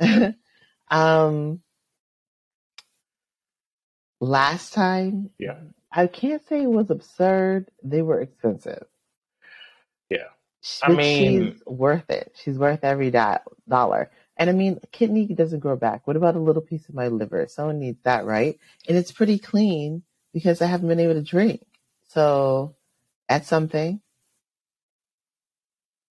um, 0.90 1.60
last 4.20 4.72
time, 4.72 5.30
Yeah. 5.38 5.56
I 5.90 6.06
can't 6.06 6.46
say 6.48 6.62
it 6.62 6.70
was 6.70 6.90
absurd. 6.90 7.68
They 7.82 8.00
were 8.02 8.20
expensive. 8.20 8.84
Yeah. 10.08 10.28
I 10.82 10.88
But 10.88 10.96
mean- 10.96 11.52
she's 11.54 11.62
worth 11.66 12.08
it. 12.10 12.32
She's 12.42 12.58
worth 12.58 12.84
every 12.84 13.10
do- 13.10 13.36
dollar. 13.68 14.10
And 14.38 14.48
I 14.48 14.54
mean, 14.54 14.80
kidney 14.92 15.26
doesn't 15.26 15.60
grow 15.60 15.76
back. 15.76 16.06
What 16.06 16.16
about 16.16 16.36
a 16.36 16.40
little 16.40 16.62
piece 16.62 16.88
of 16.88 16.94
my 16.94 17.08
liver? 17.08 17.46
Someone 17.48 17.78
needs 17.78 18.00
that, 18.04 18.24
right? 18.24 18.58
And 18.88 18.96
it's 18.96 19.12
pretty 19.12 19.38
clean 19.38 20.02
because 20.32 20.62
I 20.62 20.66
haven't 20.66 20.88
been 20.88 21.00
able 21.00 21.14
to 21.14 21.22
drink. 21.22 21.62
So 22.08 22.74
that's 23.32 23.48
something. 23.48 24.00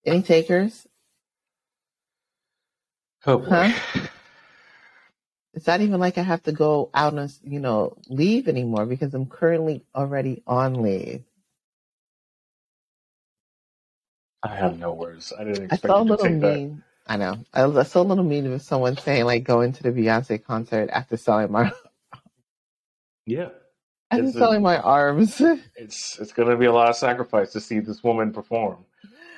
Any 0.06 0.24
takers? 0.24 0.88
Oh 3.26 3.40
boy. 3.40 3.50
Huh? 3.50 3.74
It's 5.54 5.68
not 5.68 5.82
even 5.82 6.00
like 6.00 6.18
I 6.18 6.24
have 6.24 6.44
to 6.44 6.54
go 6.54 6.92
out 6.94 7.14
and, 7.14 7.34
you 7.44 7.60
know, 7.60 7.98
leave 8.10 8.48
anymore 8.48 8.86
because 8.88 9.14
I'm 9.14 9.28
currently 9.28 9.86
already 9.96 10.44
on 10.48 10.82
leave. 10.84 11.24
I 14.44 14.56
have 14.56 14.80
no 14.80 14.94
words. 14.94 15.34
I 15.38 15.44
didn't 15.46 15.64
I 15.70 15.78
expect 15.78 15.78
saw 15.78 16.02
a 16.02 16.04
you 16.04 16.14
to 16.14 16.14
little 16.14 16.30
take 16.30 16.40
that. 16.42 16.62
mean. 16.62 16.84
I 17.08 17.18
know. 17.18 17.40
I, 17.54 17.66
I 17.66 17.84
saw 17.84 18.02
a 18.02 18.04
little 18.04 18.24
mean 18.26 18.48
of 18.52 18.62
someone 18.62 18.98
saying 18.98 19.26
like 19.26 19.44
going 19.46 19.74
to 19.74 19.84
the 19.84 19.92
Beyonce 19.92 20.44
concert 20.44 20.90
after 20.92 21.18
selling 21.18 21.52
my 21.52 21.72
Yeah. 23.28 23.50
After 24.12 24.26
It's 24.26 24.36
a- 24.36 24.40
selling 24.40 24.62
my 24.62 24.78
arms. 24.78 25.42
It's 25.76 26.20
it's 26.20 26.34
gonna 26.34 26.58
be 26.58 26.66
a 26.66 26.74
lot 26.74 26.90
of 26.90 26.96
sacrifice 26.96 27.52
to 27.54 27.60
see 27.62 27.80
this 27.80 28.04
woman 28.04 28.32
perform 28.34 28.86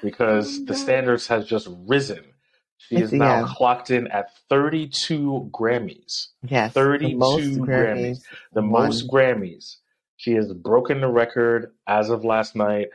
because 0.01 0.59
Oh, 0.61 0.65
the 0.65 0.75
standards 0.75 1.27
has 1.27 1.45
just 1.45 1.67
risen. 1.87 2.23
She 2.77 2.95
It's- 2.95 3.13
is 3.13 3.13
now 3.13 3.41
yeah. 3.41 3.47
clocked 3.47 3.91
in 3.91 4.07
at 4.07 4.29
32 4.49 5.49
Grammys, 5.53 6.27
yes, 6.43 6.73
32 6.73 7.07
the 7.11 7.15
most 7.15 7.43
Grammys. 7.43 7.65
Grammys, 7.65 8.21
the 8.53 8.61
won. 8.61 8.71
most 8.71 9.07
Grammys. 9.09 9.77
She 10.17 10.33
has 10.33 10.51
broken 10.53 11.01
the 11.01 11.07
record 11.07 11.73
as 11.87 12.09
of 12.09 12.23
last 12.25 12.55
night. 12.55 12.87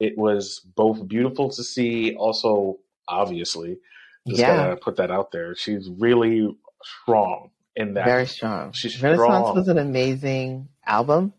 It 0.00 0.16
was 0.18 0.60
both 0.76 1.06
beautiful 1.08 1.48
to 1.50 1.62
see, 1.64 2.14
also 2.16 2.78
obviously, 3.08 3.78
just 4.26 4.40
Yeah, 4.40 4.56
gotta 4.56 4.76
put 4.76 4.96
that 4.96 5.10
out 5.10 5.30
there. 5.32 5.54
She's 5.54 5.88
really 5.98 6.54
strong 6.82 7.50
in 7.76 7.94
that. 7.94 8.04
very 8.04 8.26
strong. 8.26 8.72
She's 8.72 9.00
Renaissance 9.02 9.26
strong. 9.26 9.54
was 9.54 9.68
an 9.68 9.78
amazing 9.78 10.68
album, 10.86 11.32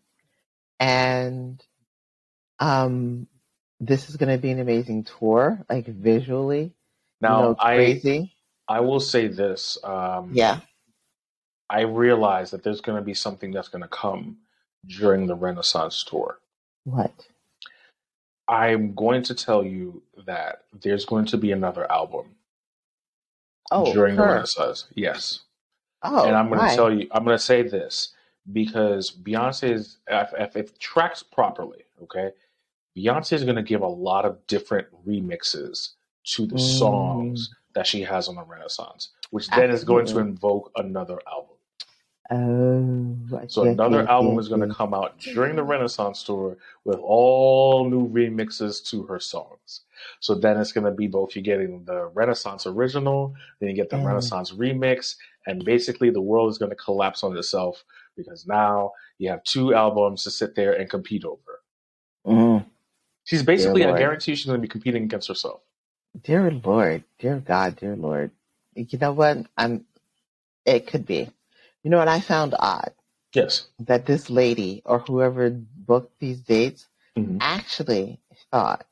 and 0.80 1.62
um, 2.58 3.26
this 3.80 4.08
is 4.08 4.16
going 4.16 4.34
to 4.34 4.40
be 4.40 4.50
an 4.50 4.60
amazing 4.60 5.04
tour, 5.04 5.64
like 5.68 5.86
visually. 5.86 6.72
now, 7.20 7.36
you 7.38 7.42
know, 7.48 7.56
I 7.58 7.74
crazy. 7.76 8.32
I 8.68 8.80
will 8.80 9.00
say 9.00 9.28
this. 9.28 9.78
Um, 9.82 10.30
Yeah. 10.34 10.60
I 11.70 11.82
realize 11.82 12.50
that 12.52 12.62
there's 12.62 12.80
going 12.80 12.96
to 12.98 13.04
be 13.04 13.12
something 13.14 13.50
that's 13.52 13.68
going 13.68 13.82
to 13.82 13.88
come 13.88 14.38
during 14.86 15.26
the 15.26 15.34
Renaissance 15.34 16.02
tour. 16.02 16.38
What? 16.84 17.12
I'm 18.48 18.94
going 18.94 19.22
to 19.24 19.34
tell 19.34 19.62
you 19.62 20.02
that 20.26 20.62
there's 20.82 21.04
going 21.04 21.26
to 21.26 21.36
be 21.36 21.52
another 21.52 21.90
album 21.92 22.36
Oh, 23.70 23.92
during 23.92 24.16
the. 24.16 24.22
Renaissance. 24.22 24.86
Yes. 24.94 25.40
Oh, 26.02 26.24
and 26.26 26.34
I'm 26.34 26.48
going 26.48 26.58
why? 26.60 26.70
to 26.70 26.76
tell 26.76 26.92
you, 26.92 27.06
I'm 27.10 27.24
going 27.24 27.36
to 27.36 27.42
say 27.42 27.62
this 27.62 28.14
because 28.52 29.10
Beyonce 29.10 29.70
is, 29.72 29.98
if, 30.08 30.32
if 30.38 30.56
it 30.56 30.78
tracks 30.80 31.22
properly, 31.22 31.84
okay, 32.02 32.30
Beyonce 32.96 33.32
is 33.34 33.44
going 33.44 33.56
to 33.56 33.62
give 33.62 33.82
a 33.82 33.86
lot 33.88 34.24
of 34.24 34.46
different 34.46 34.88
remixes 35.06 35.90
to 36.24 36.46
the 36.46 36.56
Mm. 36.56 36.78
songs 36.78 37.54
that 37.74 37.86
she 37.86 38.02
has 38.02 38.28
on 38.28 38.36
the 38.36 38.42
Renaissance, 38.44 39.10
which 39.30 39.48
then 39.48 39.70
is 39.70 39.84
going 39.84 40.06
to 40.06 40.18
invoke 40.18 40.70
another 40.76 41.18
album. 41.30 41.56
Oh, 42.30 43.16
I 43.38 43.46
So 43.46 43.62
another 43.64 44.06
album 44.08 44.38
is 44.38 44.48
going 44.48 44.68
to 44.68 44.74
come 44.74 44.92
out 44.92 45.18
during 45.18 45.56
the 45.56 45.62
Renaissance 45.62 46.22
tour 46.22 46.58
with 46.84 46.98
all 46.98 47.88
new 47.88 48.08
remixes 48.08 48.84
to 48.90 49.04
her 49.04 49.18
songs. 49.18 49.82
So 50.20 50.34
then 50.34 50.58
it's 50.58 50.72
going 50.72 50.84
to 50.84 50.90
be 50.90 51.06
both 51.06 51.34
you're 51.34 51.42
getting 51.42 51.84
the 51.84 52.06
Renaissance 52.08 52.66
original, 52.66 53.34
then 53.60 53.70
you 53.70 53.74
get 53.76 53.88
the 53.90 53.96
Mm. 53.96 54.04
Renaissance 54.04 54.52
remix, 54.52 55.16
and 55.46 55.64
basically 55.64 56.10
the 56.10 56.20
world 56.20 56.50
is 56.50 56.58
going 56.58 56.70
to 56.70 56.76
collapse 56.76 57.24
on 57.24 57.36
itself 57.36 57.84
because 58.18 58.46
now 58.46 58.92
you 59.16 59.30
have 59.30 59.42
two 59.44 59.72
albums 59.74 60.24
to 60.24 60.30
sit 60.30 60.54
there 60.54 60.74
and 60.74 60.90
compete 60.90 61.24
over. 61.24 61.60
Mm. 62.26 62.66
She's 63.24 63.42
basically, 63.42 63.84
I 63.84 63.96
guarantee 63.96 64.34
she's 64.34 64.44
going 64.46 64.58
to 64.60 64.62
be 64.62 64.68
competing 64.68 65.04
against 65.04 65.28
herself. 65.28 65.60
Dear 66.24 66.50
Lord, 66.50 67.04
dear 67.18 67.36
God, 67.38 67.76
dear 67.76 67.96
Lord. 67.96 68.32
You 68.74 68.98
know 68.98 69.12
what? 69.12 69.38
I'm. 69.56 69.84
It 70.66 70.86
could 70.86 71.06
be. 71.06 71.30
You 71.82 71.90
know 71.90 71.98
what 71.98 72.08
I 72.08 72.20
found 72.20 72.54
odd 72.58 72.92
Yes. 73.34 73.68
that 73.80 74.04
this 74.06 74.28
lady 74.28 74.82
or 74.84 74.98
whoever 74.98 75.50
booked 75.50 76.18
these 76.20 76.40
dates 76.40 76.86
Mhm. 77.16 77.38
actually 77.40 78.20
thought 78.50 78.86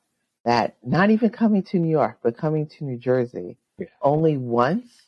that 0.45 0.77
not 0.83 1.09
even 1.11 1.29
coming 1.29 1.63
to 1.63 1.79
New 1.79 1.89
York, 1.89 2.19
but 2.23 2.37
coming 2.37 2.67
to 2.67 2.83
New 2.85 2.97
Jersey 2.97 3.57
Yeah. 3.77 3.87
only 4.01 4.37
once. 4.37 5.03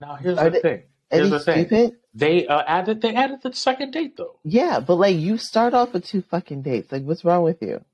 Now 0.00 0.14
here's 0.16 0.36
the 0.38 0.50
they- 0.50 0.60
thing. 0.60 0.82
Here's 1.10 1.30
they 1.30 1.38
the 1.38 1.44
thing. 1.44 1.66
stupid? 1.66 1.96
They 2.14 2.46
uh, 2.46 2.62
added 2.66 3.00
they 3.00 3.14
added 3.14 3.42
the 3.42 3.52
second 3.52 3.92
date 3.92 4.16
though. 4.16 4.40
Yeah, 4.44 4.80
but 4.80 4.96
like 4.96 5.16
you 5.16 5.38
start 5.38 5.74
off 5.74 5.92
with 5.92 6.04
two 6.04 6.22
fucking 6.22 6.62
dates. 6.62 6.90
Like, 6.92 7.04
what's 7.04 7.24
wrong 7.24 7.42
with 7.42 7.62
you? 7.62 7.84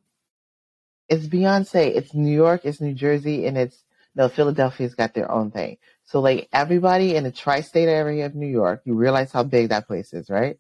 It's 1.09 1.27
Beyonce. 1.27 1.95
It's 1.95 2.15
New 2.15 2.35
York. 2.35 2.63
It's 2.65 2.81
New 2.81 2.95
Jersey, 2.95 3.47
and 3.47 3.59
it's 3.59 3.85
no 4.15 4.29
Philadelphia's 4.29 4.95
got 4.95 5.15
their 5.15 5.31
own 5.31 5.51
thing. 5.51 5.79
So 6.05 6.21
like 6.21 6.49
everybody 6.53 7.17
in 7.17 7.25
the 7.25 7.33
tri-state 7.33 7.89
area 7.89 8.27
of 8.27 8.35
New 8.35 8.47
York, 8.47 8.83
you 8.85 8.95
realize 8.95 9.33
how 9.33 9.43
big 9.43 9.71
that 9.71 9.87
place 9.87 10.13
is, 10.13 10.31
right? 10.31 10.59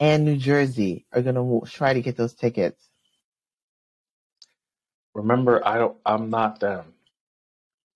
And 0.00 0.24
New 0.24 0.36
Jersey 0.36 1.06
are 1.12 1.22
gonna 1.22 1.60
try 1.66 1.92
to 1.92 2.00
get 2.00 2.16
those 2.16 2.34
tickets. 2.34 2.88
Remember, 5.14 5.66
I 5.66 5.78
don't. 5.78 5.96
I'm 6.06 6.30
not 6.30 6.60
them. 6.60 6.94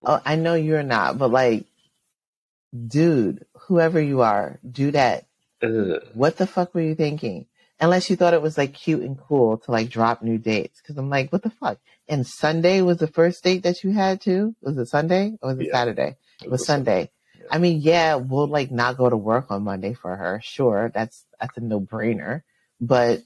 Oh, 0.05 0.21
I 0.25 0.35
know 0.35 0.55
you're 0.55 0.83
not, 0.83 1.19
but 1.19 1.31
like, 1.31 1.67
dude, 2.87 3.45
whoever 3.69 4.01
you 4.01 4.23
are, 4.23 4.59
do 4.69 4.91
that. 4.93 5.27
Ugh. 5.63 6.03
What 6.15 6.37
the 6.37 6.47
fuck 6.47 6.75
were 6.75 6.81
you 6.81 6.95
thinking? 6.95 7.47
Unless 7.81 8.11
you 8.11 8.17
thought 8.17 8.35
it 8.35 8.43
was 8.43 8.57
like 8.57 8.75
cute 8.75 9.03
and 9.03 9.19
cool 9.19 9.59
to 9.59 9.71
like 9.71 9.89
drop 9.89 10.23
new 10.23 10.39
dates. 10.39 10.81
Cause 10.81 10.97
I'm 10.97 11.11
like, 11.11 11.33
what 11.33 11.43
the 11.43 11.51
fuck? 11.51 11.79
And 12.09 12.27
Sunday 12.27 12.81
was 12.81 12.99
the 12.99 13.07
first 13.09 13.43
date 13.43 13.65
that 13.65 13.83
you 13.83 13.91
had 13.91 14.21
too? 14.21 14.55
Was 14.61 14.79
it 14.79 14.87
Sunday 14.87 15.37
or 15.43 15.51
was 15.51 15.59
it 15.59 15.67
Yeah. 15.67 15.73
Saturday? 15.73 16.17
It 16.43 16.51
was 16.51 16.63
a- 16.63 16.65
Sunday. 16.67 17.11
Yeah. 17.37 17.47
I 17.51 17.59
mean, 17.59 17.81
yeah, 17.81 18.15
we'll 18.17 18.47
like 18.47 18.71
not 18.71 18.97
go 18.97 19.09
to 19.11 19.17
work 19.17 19.51
on 19.51 19.65
Monday 19.65 19.95
for 19.95 20.15
her. 20.17 20.41
Sure. 20.45 20.91
That's, 20.95 21.25
that's 21.41 21.57
a 21.57 21.61
no 21.61 21.81
brainer. 21.81 22.43
But 22.81 23.23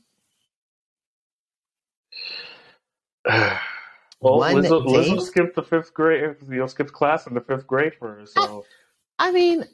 well, 3.26 4.40
Lizzo, 4.40 4.87
Lizzo 4.87 5.20
skipped 5.20 5.56
the 5.56 5.62
fifth 5.62 5.92
grade. 5.92 6.37
You 6.48 6.56
know, 6.59 6.66
skipped 6.66 6.92
class 6.92 7.26
in 7.26 7.35
the 7.35 7.40
fifth 7.40 7.66
grade 7.66 7.94
for 7.98 8.09
her. 8.20 8.26
So 8.26 8.64
I 9.18 9.33
mean, 9.33 9.64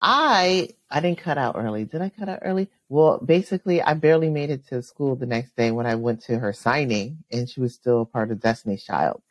I 0.00 0.70
I 0.90 1.00
didn't 1.00 1.18
cut 1.18 1.38
out 1.38 1.56
early. 1.56 1.84
Did 1.84 2.02
I 2.02 2.10
cut 2.10 2.28
out 2.28 2.40
early? 2.42 2.68
Well, 2.88 3.18
basically, 3.18 3.82
I 3.82 3.94
barely 3.94 4.30
made 4.30 4.50
it 4.50 4.66
to 4.68 4.82
school 4.82 5.16
the 5.16 5.26
next 5.26 5.56
day 5.56 5.70
when 5.70 5.86
I 5.86 5.96
went 5.96 6.22
to 6.22 6.38
her 6.38 6.52
signing, 6.52 7.24
and 7.30 7.48
she 7.48 7.60
was 7.60 7.74
still 7.74 8.02
a 8.02 8.06
part 8.06 8.30
of 8.30 8.40
Destiny's 8.40 8.84
Child. 8.84 9.22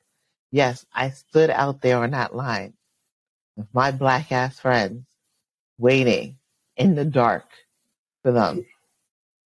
Yes, 0.51 0.85
I 0.93 1.09
stood 1.09 1.49
out 1.49 1.81
there 1.81 1.97
on 1.97 2.11
that 2.11 2.35
line 2.35 2.73
with 3.55 3.67
my 3.73 3.91
black 3.91 4.31
ass 4.31 4.59
friends, 4.59 5.05
waiting 5.77 6.37
in 6.75 6.95
the 6.95 7.05
dark 7.05 7.45
for 8.21 8.31
them. 8.31 8.65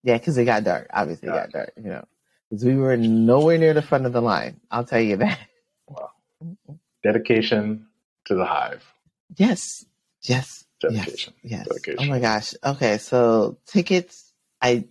Yeah, 0.02 0.18
because 0.18 0.36
it 0.38 0.44
got 0.44 0.64
dark. 0.64 0.88
Obviously, 0.92 1.28
it 1.28 1.32
got 1.32 1.50
dark. 1.50 1.72
You 1.76 1.90
know, 1.90 2.04
because 2.48 2.64
we 2.64 2.76
were 2.76 2.96
nowhere 2.96 3.58
near 3.58 3.74
the 3.74 3.82
front 3.82 4.06
of 4.06 4.12
the 4.12 4.22
line. 4.22 4.60
I'll 4.70 4.84
tell 4.84 5.00
you 5.00 5.16
that. 5.16 5.38
Wow. 5.86 6.10
Dedication 7.02 7.86
to 8.26 8.34
the 8.34 8.44
hive. 8.44 8.84
Yes, 9.36 9.84
yes, 10.22 10.64
Dedication. 10.80 11.34
Yes. 11.42 11.66
Dedication. 11.68 11.98
Oh 12.00 12.08
my 12.08 12.20
gosh. 12.20 12.54
Okay, 12.64 12.98
so 12.98 13.58
tickets. 13.66 14.32
I 14.62 14.84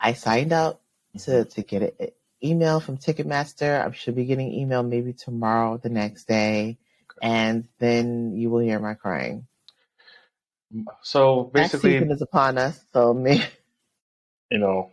I 0.00 0.12
signed 0.12 0.52
up 0.52 0.80
to 1.18 1.30
mm-hmm. 1.30 1.48
to 1.50 1.62
get 1.62 1.82
an 1.82 2.08
email 2.42 2.80
from 2.80 2.98
Ticketmaster. 2.98 3.86
I 3.86 3.90
should 3.92 4.16
be 4.16 4.24
getting 4.24 4.52
email 4.52 4.82
maybe 4.82 5.12
tomorrow, 5.12 5.78
the 5.78 5.88
next 5.88 6.26
day, 6.26 6.78
and 7.22 7.68
then 7.78 8.32
you 8.34 8.50
will 8.50 8.60
hear 8.60 8.80
my 8.80 8.94
crying. 8.94 9.46
Mm, 10.74 10.84
so 11.02 11.50
That 11.54 11.62
basically, 11.62 11.92
season 11.92 12.10
is 12.10 12.22
upon 12.22 12.58
us. 12.58 12.84
So 12.92 13.14
me. 13.14 13.42
you 14.50 14.58
know, 14.58 14.90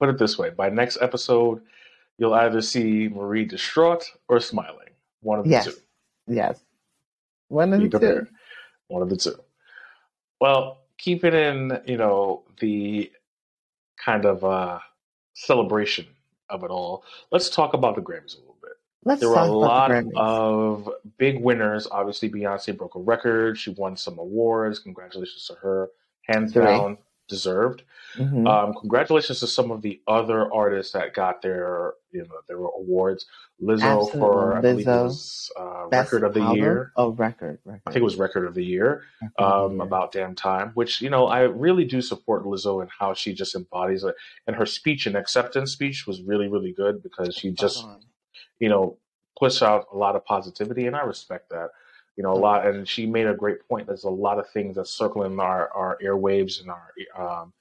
put 0.00 0.08
it 0.08 0.18
this 0.18 0.38
way: 0.38 0.50
by 0.50 0.68
next 0.70 0.98
episode, 1.00 1.62
you'll 2.16 2.34
either 2.34 2.60
see 2.60 3.08
Marie 3.08 3.44
distraught 3.44 4.04
or 4.28 4.38
smiling. 4.40 4.90
One 5.20 5.40
of 5.40 5.44
the 5.44 5.50
Yes. 5.50 5.64
two. 5.66 5.74
Yes. 6.28 6.60
One 7.48 7.72
of 7.72 7.80
Be 7.80 7.86
the 7.88 7.98
prepared. 7.98 8.28
two. 8.28 8.34
One 8.92 9.02
of 9.02 9.08
the 9.08 9.16
two. 9.16 9.36
Well, 10.40 10.82
keep 10.98 11.24
it 11.24 11.34
in, 11.34 11.80
you 11.86 11.96
know, 11.96 12.42
the 12.60 13.10
kind 13.96 14.26
of 14.26 14.44
uh, 14.44 14.80
celebration 15.32 16.06
of 16.50 16.62
it 16.62 16.70
all. 16.70 17.04
Let's 17.30 17.48
talk 17.48 17.72
about 17.72 17.96
the 17.96 18.02
Grammys 18.02 18.36
a 18.36 18.40
little 18.40 18.58
bit. 18.60 18.72
Let's 19.04 19.20
There 19.20 19.30
were 19.30 19.36
a 19.36 19.46
lot 19.46 19.90
of 20.14 20.90
big 21.16 21.40
winners. 21.40 21.88
Obviously, 21.90 22.30
Beyonce 22.30 22.76
broke 22.76 22.94
a 22.94 23.00
record. 23.00 23.58
She 23.58 23.70
won 23.70 23.96
some 23.96 24.18
awards. 24.18 24.78
Congratulations 24.78 25.46
to 25.46 25.54
her. 25.54 25.88
Hands 26.26 26.52
Three. 26.52 26.64
down, 26.64 26.98
deserved. 27.32 27.82
hmm 28.16 28.46
Um, 28.46 28.74
congratulations 28.78 29.40
to 29.40 29.46
some 29.46 29.70
of 29.70 29.80
the 29.80 30.00
other 30.06 30.52
artists 30.52 30.92
that 30.92 31.14
got 31.14 31.40
their 31.42 31.94
you 32.12 32.20
know 32.28 32.38
their 32.48 32.58
awards. 32.58 33.24
Lizzo 33.60 34.10
for 34.12 34.54
I 34.54 34.58
Absolutely. 34.58 34.84
believe 34.84 34.88
it 34.88 35.02
was 35.04 35.50
uh, 35.58 35.86
record 35.90 36.24
of 36.24 36.34
the 36.34 36.40
album. 36.40 36.56
year. 36.58 36.92
Oh, 36.96 37.10
record, 37.12 37.58
I 37.66 37.70
think 37.90 37.96
it 37.96 38.02
was 38.10 38.16
record 38.16 38.44
of 38.46 38.54
the 38.54 38.64
year. 38.64 39.02
record 39.22 39.32
of 39.38 39.38
the 39.38 39.44
Um, 39.64 39.72
year. 39.76 39.82
about 39.88 40.12
damn 40.12 40.34
time, 40.34 40.72
which 40.74 41.00
you 41.00 41.10
know 41.10 41.26
I 41.26 41.40
really 41.66 41.84
do 41.94 42.00
support 42.02 42.44
Lizzo 42.44 42.82
and 42.82 42.90
how 43.00 43.14
she 43.14 43.32
just 43.32 43.54
embodies 43.54 44.04
it. 44.04 44.14
And 44.46 44.54
her 44.56 44.66
speech 44.66 45.06
and 45.06 45.16
acceptance 45.16 45.72
speech 45.72 46.06
was 46.06 46.22
really 46.22 46.48
really 46.48 46.72
good 46.72 47.02
because 47.02 47.34
she 47.36 47.50
just 47.52 47.84
you 48.58 48.68
know 48.68 48.98
puts 49.38 49.62
out 49.62 49.86
a 49.92 49.96
lot 49.96 50.16
of 50.16 50.24
positivity, 50.34 50.86
and 50.86 50.94
I 50.94 51.02
respect 51.14 51.48
that. 51.50 51.70
You 52.16 52.22
know 52.22 52.32
a 52.32 52.34
lot, 52.34 52.66
and 52.66 52.86
she 52.86 53.06
made 53.06 53.26
a 53.26 53.34
great 53.34 53.66
point. 53.68 53.86
There's 53.86 54.04
a 54.04 54.10
lot 54.10 54.38
of 54.38 54.48
things 54.50 54.76
that 54.76 54.86
circling 54.86 55.40
our 55.40 55.70
our 55.74 55.98
airwaves 56.02 56.60
and 56.60 56.70
our 56.70 56.92
um, 57.16 57.52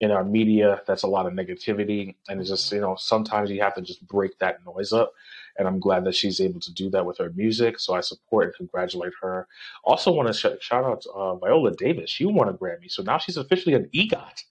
in 0.00 0.10
our 0.10 0.24
media 0.24 0.82
that's 0.86 1.02
a 1.04 1.06
lot 1.06 1.26
of 1.26 1.32
negativity. 1.32 2.14
And 2.28 2.40
it's 2.40 2.50
just 2.50 2.70
you 2.72 2.80
know 2.80 2.96
sometimes 2.98 3.50
you 3.50 3.60
have 3.62 3.74
to 3.74 3.82
just 3.82 4.06
break 4.06 4.38
that 4.38 4.64
noise 4.64 4.92
up. 4.92 5.12
And 5.58 5.66
i'm 5.66 5.80
glad 5.80 6.04
that 6.04 6.14
she's 6.14 6.38
able 6.38 6.60
to 6.60 6.72
do 6.72 6.90
that 6.90 7.06
with 7.06 7.16
her 7.16 7.32
music 7.34 7.78
so 7.78 7.94
i 7.94 8.00
support 8.02 8.44
and 8.46 8.54
congratulate 8.54 9.14
her. 9.22 9.48
Also 9.84 10.12
want 10.12 10.28
to 10.28 10.34
sh- 10.34 10.62
shout 10.62 10.84
out 10.84 11.00
to, 11.02 11.10
uh, 11.10 11.34
viola 11.36 11.74
davis. 11.74 12.10
She 12.10 12.26
won 12.26 12.48
a 12.48 12.52
grammy 12.52 12.90
so 12.90 13.02
now 13.02 13.18
she's 13.18 13.38
officially 13.38 13.74
an 13.74 13.88
egot. 13.94 14.42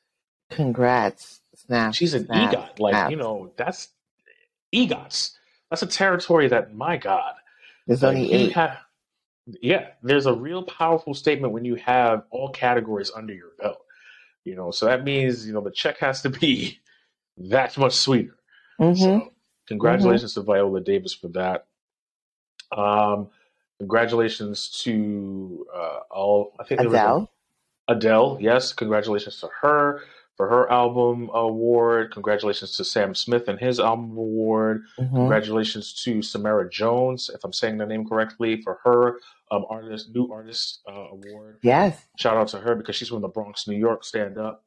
Congrats. 0.49 1.41
Snaps, 1.55 1.97
she's 1.97 2.13
an 2.13 2.25
snaps, 2.25 2.55
egot 2.55 2.79
like 2.79 3.11
you 3.11 3.17
know 3.17 3.51
that's 3.55 3.89
egots. 4.71 5.37
That's 5.69 5.83
a 5.83 5.87
territory 5.87 6.47
that 6.47 6.73
my 6.73 6.97
god 6.97 7.35
There's 7.85 8.01
like 8.01 8.15
only 8.15 8.33
eight. 8.33 8.53
have 8.53 8.77
yeah 9.61 9.89
there's 10.03 10.25
a 10.27 10.33
real 10.33 10.63
powerful 10.63 11.13
statement 11.13 11.53
when 11.53 11.65
you 11.65 11.75
have 11.75 12.23
all 12.31 12.49
categories 12.51 13.11
under 13.15 13.33
your 13.33 13.51
belt 13.59 13.79
you 14.45 14.55
know 14.55 14.71
so 14.71 14.85
that 14.87 15.03
means 15.03 15.47
you 15.47 15.53
know 15.53 15.61
the 15.61 15.71
check 15.71 15.99
has 15.99 16.21
to 16.23 16.29
be 16.29 16.79
that 17.37 17.77
much 17.77 17.93
sweeter 17.93 18.35
Mm-hmm. 18.81 19.19
so 19.19 19.33
congratulations 19.67 20.33
to 20.35 20.41
viola 20.41 20.81
davis 20.81 21.13
for 21.13 21.29
that 21.29 21.67
um 22.77 23.29
congratulations 23.79 24.69
to 24.83 25.67
uh 25.75 25.99
all 26.11 26.53
i 26.59 26.65
think 26.65 26.81
there 26.81 26.91
was 26.91 27.05
a, 27.05 27.13
Adele. 27.13 27.31
adele 27.89 28.37
yes 28.41 28.73
congratulations 28.73 29.39
to 29.41 29.49
her 29.61 30.01
for 30.37 30.49
her 30.49 30.71
album 30.71 31.29
award 31.33 32.11
congratulations 32.11 32.75
to 32.77 32.83
sam 32.83 33.15
smith 33.15 33.47
and 33.47 33.59
his 33.59 33.79
album 33.79 34.11
award 34.17 34.83
hmm 34.97 35.05
Congratulations 35.15 35.93
to 36.03 36.21
Samara 36.21 36.69
Jones, 36.69 37.29
if 37.33 37.43
I'm 37.43 37.53
saying 37.53 37.77
the 37.77 37.85
name 37.85 38.07
correctly, 38.07 38.61
for 38.61 38.79
her 38.83 39.19
um, 39.51 39.65
artist 39.69 40.09
new 40.13 40.31
artist 40.31 40.81
uh, 40.87 40.91
award. 41.11 41.57
Yes. 41.63 42.05
Shout 42.17 42.37
out 42.37 42.49
to 42.49 42.59
her 42.59 42.75
because 42.75 42.95
she's 42.95 43.09
from 43.09 43.21
the 43.21 43.27
Bronx, 43.29 43.67
New 43.67 43.77
York. 43.77 44.03
Stand 44.03 44.37
up. 44.37 44.63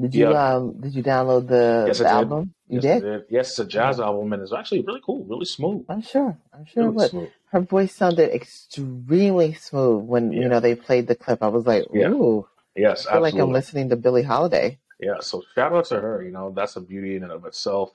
Did 0.00 0.14
you 0.14 0.28
Yeah. 0.30 0.54
um 0.54 0.80
did 0.80 0.94
you 0.94 1.02
download 1.02 1.46
the, 1.48 1.84
Yes, 1.86 1.98
the 1.98 2.04
did. 2.04 2.10
album? 2.12 2.54
You 2.68 2.76
Yes, 2.76 2.82
did? 2.82 3.02
did. 3.02 3.22
Yes, 3.30 3.48
it's 3.50 3.58
a 3.58 3.64
jazz 3.66 4.00
Okay. 4.00 4.06
album 4.06 4.32
and 4.32 4.42
it's 4.42 4.52
actually 4.52 4.82
really 4.82 5.00
cool, 5.04 5.24
really 5.28 5.44
smooth, 5.44 5.84
I'm 5.88 6.02
sure. 6.02 6.38
I'm 6.52 6.64
sure 6.64 6.82
it 6.84 6.86
really 6.86 6.96
would. 6.96 7.28
Her 7.52 7.60
voice 7.60 7.94
sounded 7.94 8.32
extremely 8.34 9.52
smooth 9.54 10.04
when 10.04 10.32
you 10.32 10.48
know 10.48 10.60
they 10.60 10.74
played 10.74 11.06
the 11.08 11.14
clip. 11.14 11.42
I 11.42 11.48
was 11.48 11.66
like, 11.66 11.84
Yeah. 11.92 12.08
ooh, 12.08 12.48
Yes, 12.74 13.06
I 13.06 13.12
feel 13.12 13.20
like 13.22 13.34
I'm 13.34 13.52
listening 13.52 13.90
to 13.90 13.96
Billie 13.96 14.22
Holiday. 14.22 14.78
Yeah. 15.00 15.20
So 15.20 15.42
shout 15.54 15.74
out 15.74 15.86
to 15.86 16.00
her. 16.00 16.22
You 16.24 16.32
know, 16.32 16.52
that's 16.54 16.76
a 16.76 16.82
beauty 16.82 17.16
in 17.16 17.24
and 17.24 17.32
of 17.32 17.46
itself. 17.46 17.94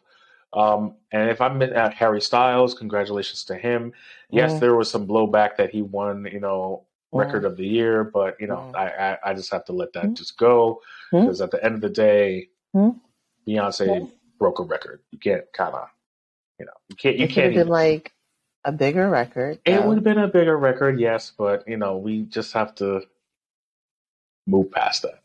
Um, 0.53 0.95
and 1.11 1.29
if 1.29 1.41
I'm 1.41 1.61
at 1.63 1.93
Harry 1.95 2.21
Styles, 2.21 2.73
congratulations 2.75 3.45
to 3.45 3.55
him. 3.55 3.93
Yes, 4.31 4.57
Mm, 4.57 4.59
there 4.59 4.75
was 4.75 4.91
some 4.91 5.07
blowback 5.07 5.57
that 5.57 5.71
he 5.71 5.81
won, 5.83 6.27
you 6.31 6.39
know, 6.41 6.85
record 7.13 7.43
mm, 7.43 7.45
of 7.45 7.57
the 7.57 7.67
year, 7.67 8.03
but 8.05 8.37
you 8.41 8.47
know, 8.47 8.63
mm, 8.63 8.75
I 8.75 8.87
I, 8.89 9.17
I 9.27 9.33
just 9.35 9.51
have 9.51 9.65
to 9.65 9.73
let 9.73 9.93
that 9.93 10.15
mm, 10.15 10.17
just 10.17 10.37
go 10.37 10.81
because 11.23 11.41
at 11.41 11.51
the 11.51 11.63
end 11.63 11.75
of 11.75 11.81
the 11.81 11.89
day, 11.89 12.49
mm, 12.75 12.99
Beyonce 13.47 14.09
broke 14.39 14.59
a 14.59 14.63
record. 14.63 15.01
You 15.11 15.19
can't 15.19 15.45
kind 15.53 15.75
of, 15.75 15.89
you 16.59 16.65
know, 16.67 16.73
you 16.89 16.95
can't, 16.97 17.17
you 17.17 17.27
It 17.27 17.29
can't 17.29 17.53
been 17.53 17.67
even. 17.67 17.69
like 17.69 18.13
a 18.65 18.71
bigger 18.73 19.09
record, 19.09 19.59
It 19.65 19.83
would 19.83 19.97
have 19.97 20.05
been 20.05 20.19
a 20.19 20.27
bigger 20.29 20.57
record, 20.57 20.99
yes, 20.99 21.31
but 21.37 21.67
you 21.67 21.77
know, 21.77 21.97
we 21.97 22.23
just 22.23 22.53
have 22.53 22.75
to 22.77 23.01
move 24.47 24.71
past 24.71 25.03
that. 25.03 25.23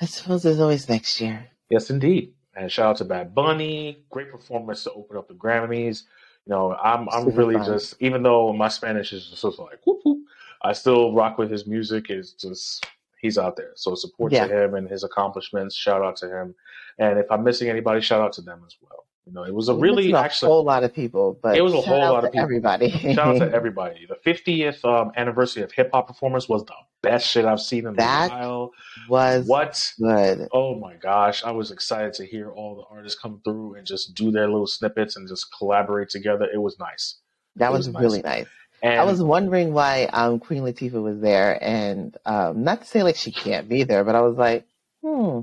I 0.00 0.06
suppose 0.06 0.42
there's 0.42 0.60
always 0.60 0.88
next 0.88 1.20
year. 1.20 1.48
Yes, 1.70 1.90
indeed. 1.90 2.34
And 2.54 2.70
shout 2.70 2.86
out 2.90 2.96
to 2.98 3.04
Bad 3.04 3.34
Bunny, 3.34 4.04
great 4.10 4.30
performance 4.30 4.84
to 4.84 4.92
open 4.92 5.16
up 5.16 5.28
the 5.28 5.34
Grammys. 5.34 6.02
You 6.46 6.50
know, 6.52 6.74
I'm 6.74 7.08
I'm 7.10 7.24
Super 7.24 7.38
really 7.38 7.54
fun. 7.54 7.66
just 7.66 7.94
even 8.00 8.22
though 8.22 8.52
my 8.52 8.68
Spanish 8.68 9.12
is 9.12 9.28
just 9.28 9.40
sort 9.40 9.54
of 9.54 9.60
like 9.60 9.80
whoop 9.86 10.00
whoop, 10.04 10.18
I 10.62 10.72
still 10.72 11.12
rock 11.14 11.38
with 11.38 11.50
his 11.50 11.66
music. 11.66 12.10
It's 12.10 12.32
just 12.32 12.86
he's 13.20 13.38
out 13.38 13.56
there. 13.56 13.72
So 13.74 13.94
support 13.94 14.32
to 14.32 14.64
him 14.64 14.74
and 14.74 14.88
his 14.88 15.04
accomplishments. 15.04 15.74
Shout 15.74 16.02
out 16.02 16.16
to 16.16 16.28
him. 16.30 16.54
And 16.98 17.18
if 17.18 17.26
I'm 17.30 17.44
missing 17.44 17.68
anybody, 17.68 18.00
shout 18.00 18.20
out 18.20 18.32
to 18.34 18.42
them 18.42 18.62
as 18.66 18.76
well. 18.80 19.05
You 19.26 19.32
know, 19.32 19.42
it 19.42 19.52
was 19.52 19.68
a 19.68 19.74
really 19.74 20.12
a 20.12 20.18
actually 20.18 20.50
whole 20.50 20.62
lot 20.62 20.84
of 20.84 20.94
people, 20.94 21.36
but 21.42 21.56
it 21.56 21.60
was 21.60 21.74
a 21.74 21.80
whole 21.80 21.98
lot 21.98 22.24
of 22.24 22.30
people. 22.30 22.44
everybody. 22.44 22.90
Shout 22.90 23.18
out 23.18 23.38
to 23.40 23.52
everybody. 23.54 24.06
The 24.08 24.16
50th 24.24 24.84
um, 24.84 25.10
anniversary 25.16 25.64
of 25.64 25.72
hip 25.72 25.90
hop 25.92 26.06
performance 26.06 26.48
was 26.48 26.64
the 26.64 26.74
best 27.02 27.28
shit 27.28 27.44
I've 27.44 27.60
seen 27.60 27.86
in 27.86 27.94
a 27.94 27.96
that 27.96 28.30
while. 28.30 28.70
was 29.08 29.46
What? 29.46 29.82
good. 29.98 30.48
Oh 30.52 30.78
my 30.78 30.94
gosh, 30.94 31.42
I 31.42 31.50
was 31.50 31.72
excited 31.72 32.12
to 32.14 32.26
hear 32.26 32.52
all 32.52 32.76
the 32.76 32.94
artists 32.94 33.18
come 33.20 33.40
through 33.44 33.74
and 33.74 33.84
just 33.84 34.14
do 34.14 34.30
their 34.30 34.46
little 34.48 34.68
snippets 34.68 35.16
and 35.16 35.28
just 35.28 35.46
collaborate 35.58 36.08
together. 36.08 36.46
It 36.52 36.58
was 36.58 36.78
nice. 36.78 37.18
That 37.56 37.72
was 37.72 37.88
was 37.88 37.94
nice. 37.94 38.02
really 38.02 38.22
nice. 38.22 38.46
I 38.82 38.88
And 38.98 39.06
was 39.06 39.20
wondering 39.22 39.72
why 39.72 40.04
um, 40.04 40.38
Queen 40.38 40.62
Latifah 40.62 41.02
was 41.02 41.18
there, 41.18 41.58
and 41.62 42.16
um, 42.26 42.62
not 42.62 42.82
to 42.82 42.86
say 42.86 43.02
like 43.02 43.16
she 43.16 43.32
can't 43.32 43.68
be 43.68 43.82
there, 43.82 44.04
but 44.04 44.14
I 44.14 44.20
was 44.20 44.36
like, 44.36 44.66
hmm. 45.02 45.40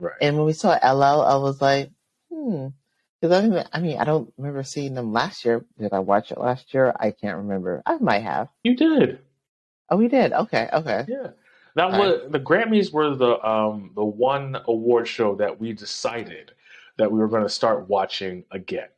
right. 0.00 0.16
And 0.20 0.36
when 0.36 0.46
we 0.46 0.52
saw 0.52 0.72
LL, 0.72 1.22
I 1.22 1.36
was 1.36 1.60
like, 1.60 1.90
hmm. 2.32 2.68
Because 3.20 3.44
I 3.44 3.48
mean, 3.48 3.64
I 3.72 3.80
mean, 3.80 3.98
I 3.98 4.04
don't 4.04 4.32
remember 4.38 4.62
seeing 4.62 4.94
them 4.94 5.12
last 5.12 5.44
year. 5.44 5.64
Did 5.78 5.92
I 5.92 5.98
watch 5.98 6.32
it 6.32 6.38
last 6.38 6.72
year? 6.72 6.94
I 6.98 7.10
can't 7.10 7.36
remember. 7.36 7.82
I 7.84 7.98
might 7.98 8.22
have. 8.22 8.48
You 8.64 8.74
did. 8.76 9.18
Oh, 9.90 9.96
we 9.96 10.08
did. 10.08 10.32
Okay, 10.32 10.68
okay. 10.72 11.04
Yeah. 11.08 11.28
That 11.74 11.84
All 11.86 11.90
right. 11.92 11.98
was 11.98 12.30
the 12.30 12.40
Grammys 12.40 12.92
were 12.92 13.14
the 13.14 13.40
um 13.46 13.92
the 13.94 14.04
one 14.04 14.56
award 14.66 15.06
show 15.06 15.34
that 15.36 15.60
we 15.60 15.72
decided 15.72 16.52
that 16.96 17.10
we 17.10 17.18
were 17.18 17.28
going 17.28 17.42
to 17.42 17.48
start 17.48 17.88
watching 17.88 18.44
again. 18.52 18.88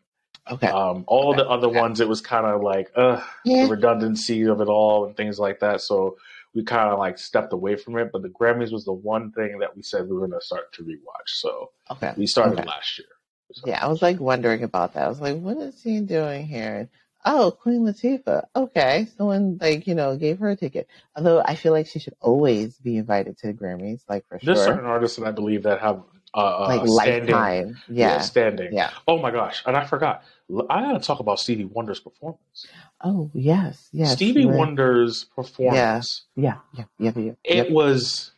Okay. 0.51 0.69
Um, 0.69 1.05
all 1.07 1.31
Okay. 1.31 1.43
the 1.43 1.49
other 1.49 1.69
Okay. 1.69 1.79
ones, 1.79 2.01
it 2.01 2.09
was 2.09 2.21
kind 2.21 2.47
of 2.47 2.63
like, 2.63 2.91
uh, 2.97 3.23
the 3.45 3.67
redundancy 3.69 4.43
of 4.45 4.61
it 4.61 4.69
all 4.69 5.07
and 5.07 5.17
things 5.17 5.39
like 5.39 5.61
that. 5.61 5.81
So 5.83 6.17
we 6.55 6.65
kind 6.65 6.91
of 6.91 6.99
like 6.99 7.17
stepped 7.19 7.53
away 7.53 7.77
from 7.77 7.97
it. 7.99 8.11
But 8.13 8.23
the 8.23 8.29
Grammys 8.29 8.73
was 8.73 8.85
the 8.85 8.93
one 8.93 9.31
thing 9.33 9.59
that 9.61 9.75
we 9.77 9.83
said 9.83 10.03
we 10.09 10.15
were 10.15 10.27
going 10.27 10.39
to 10.39 10.45
start 10.45 10.73
to 10.75 10.83
rewatch. 10.83 11.27
So 11.29 11.71
Okay. 11.93 12.13
we 12.17 12.27
started 12.27 12.59
Okay. 12.59 12.67
last 12.67 12.99
year. 12.99 13.09
So, 13.53 13.69
Yeah, 13.69 13.85
I 13.85 13.89
was 13.89 14.03
like 14.03 14.21
wondering 14.21 14.63
about 14.63 14.95
that. 14.95 15.05
I 15.05 15.09
was 15.09 15.21
like, 15.21 15.37
what 15.39 15.57
is 15.59 15.83
he 15.83 16.01
doing 16.01 16.47
here? 16.47 16.77
And, 16.81 16.89
oh, 17.25 17.51
Queen 17.61 17.83
Latifah. 17.83 18.47
Okay, 18.57 19.07
someone 19.17 19.59
like 19.61 19.87
you 19.87 19.95
know 19.95 20.17
gave 20.17 20.39
her 20.41 20.51
a 20.51 20.57
ticket. 20.57 20.89
Although 21.17 21.43
I 21.45 21.55
feel 21.55 21.73
like 21.73 21.87
she 21.87 21.99
should 21.99 22.15
always 22.21 22.79
be 22.79 22.97
invited 22.97 23.39
to 23.39 23.49
the 23.49 23.55
Grammys, 23.55 24.03
like 24.09 24.27
for 24.29 24.39
there's 24.43 24.59
sure, 24.59 24.65
certain 24.65 24.85
artists 24.87 25.17
that 25.19 25.27
I 25.27 25.31
believe 25.33 25.63
that 25.65 25.81
have 25.81 26.03
uh, 26.35 26.39
like 26.67 26.83
uh 26.83 26.87
standing, 26.87 27.37
lifetime. 27.37 27.83
yeah, 27.89 28.09
Yeah, 28.09 28.19
standing. 28.19 28.73
yeah. 28.73 28.91
Oh 29.07 29.19
my 29.19 29.31
gosh, 29.31 29.63
and 29.67 29.77
I 29.77 29.85
forgot. 29.87 30.25
I 30.71 30.83
gotta 30.83 31.01
talk 31.01 31.21
about 31.21 31.41
Stevie 31.41 31.65
Wonder's 31.65 32.01
performance. 32.01 32.67
Oh 33.03 33.31
yes, 33.35 33.89
yes. 33.93 34.17
Stevie 34.17 34.47
Wonder's 34.47 35.25
performance. 35.25 36.25
Yeah, 36.37 36.59
yeah, 36.77 36.85
yeah, 36.99 37.13
yeah. 37.17 37.33
it 37.45 37.57
Yep. 37.57 37.69
was 37.71 38.33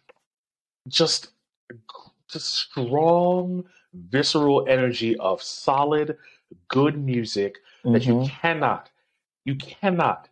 just 0.89 1.29
just 2.29 2.47
strong 2.47 3.65
visceral 3.95 4.67
energy 4.69 5.17
of 5.19 5.43
solid 5.43 6.17
good 6.69 6.99
music 6.99 7.59
that 7.85 8.05
you 8.07 8.15
Mhm. 8.15 8.29
cannot 8.29 8.91
you 9.45 9.55
cannot 9.57 10.29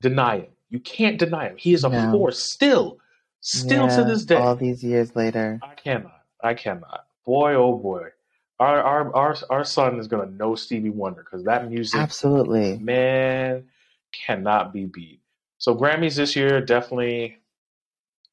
deny 0.00 0.38
him 0.40 0.52
you 0.70 0.80
can't 0.80 1.18
deny 1.18 1.48
him 1.48 1.56
he 1.56 1.72
is 1.72 1.84
a 1.84 1.88
No. 1.90 2.10
force 2.10 2.38
still 2.38 2.98
still 3.40 3.88
to 3.88 4.04
this 4.04 4.24
day 4.24 4.36
all 4.36 4.56
these 4.56 4.82
years 4.82 5.14
later. 5.16 5.60
i 5.62 5.74
cannot 5.74 6.24
i 6.42 6.54
cannot 6.54 7.06
boy 7.24 7.54
oh 7.54 7.76
boy 7.76 8.08
our 8.58 8.80
our 8.82 9.14
our, 9.16 9.36
our 9.50 9.64
son 9.64 9.98
is 9.98 10.06
going 10.08 10.26
to 10.28 10.34
know 10.34 10.54
stevie 10.54 10.90
wonder 10.90 11.22
because 11.22 11.44
that 11.44 11.68
music 11.70 12.00
Absolutely. 12.00 12.78
man 12.78 13.68
cannot 14.12 14.72
be 14.72 14.86
beat 14.86 15.20
so 15.58 15.74
grammys 15.74 16.16
this 16.16 16.34
year 16.36 16.60
definitely 16.60 17.38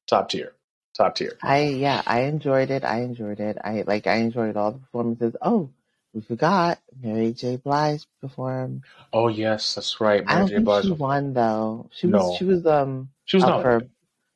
top 0.06 0.28
tier 0.28 0.54
top 0.94 1.16
tier 1.16 1.38
I 1.42 1.62
yeah, 1.64 2.02
I 2.06 2.22
enjoyed 2.22 2.70
it. 2.70 2.84
I 2.84 3.00
enjoyed 3.02 3.40
it. 3.40 3.58
I 3.62 3.82
like 3.86 4.06
I 4.06 4.16
enjoyed 4.16 4.56
all 4.56 4.72
the 4.72 4.78
performances. 4.78 5.36
Oh, 5.42 5.70
we 6.12 6.20
forgot 6.22 6.80
Mary 7.02 7.32
J. 7.32 7.56
Blige 7.56 8.06
performed. 8.20 8.82
Oh 9.12 9.28
yes, 9.28 9.74
that's 9.74 10.00
right. 10.00 10.26
I 10.26 10.34
Mary 10.34 10.38
don't 10.38 10.48
J. 10.48 10.54
think 10.54 10.64
Blige. 10.64 10.84
she 10.84 10.92
won 10.92 11.32
though. 11.34 11.88
She 11.92 12.06
No. 12.06 12.18
was 12.18 12.34
she 12.34 12.44
was 12.44 12.66
um 12.66 13.10
She 13.26 13.36
was 13.36 13.46
not. 13.46 13.62
for 13.62 13.80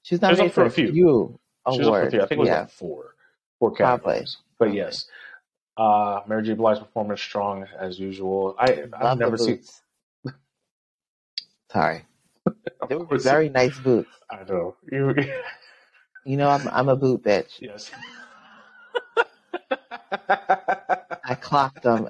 she 0.02 0.14
was 0.14 0.22
She 0.22 0.32
was 0.32 0.40
up 0.40 0.52
for 0.52 0.64
a 0.66 0.70
few. 0.70 0.92
few 0.92 1.40
She 1.68 1.80
was 1.80 1.88
up 1.88 1.96
for 1.98 2.06
awards. 2.06 2.14
I 2.14 2.26
think 2.26 2.32
it 2.32 2.38
was 2.38 2.48
yeah, 2.48 2.50
like 2.50 2.70
four, 2.70 3.14
four 3.58 3.72
probably. 3.80 4.14
categories. 4.20 4.38
But 4.58 4.66
Probably. 4.66 4.74
yes, 4.74 5.06
uh, 5.76 6.20
Mary 6.26 6.42
J. 6.44 6.54
Blige 6.54 6.78
performance 6.80 7.20
strong 7.22 7.66
as 7.78 7.98
usual. 7.98 8.56
I 8.58 8.84
I've 8.92 9.16
never 9.16 9.36
seen. 9.38 9.60
Sorry, 11.70 12.04
they 12.88 12.96
were 12.96 13.18
very 13.18 13.48
nice 13.48 13.78
boots. 13.78 14.22
I 14.30 14.44
know 14.44 14.76
you. 14.90 15.14
You 16.28 16.36
know, 16.36 16.50
I'm 16.50 16.68
I'm 16.68 16.90
a 16.90 16.96
boot 16.96 17.22
bitch. 17.22 17.58
yes. 17.58 17.90
I 21.24 21.34
clocked 21.40 21.84
them 21.84 22.02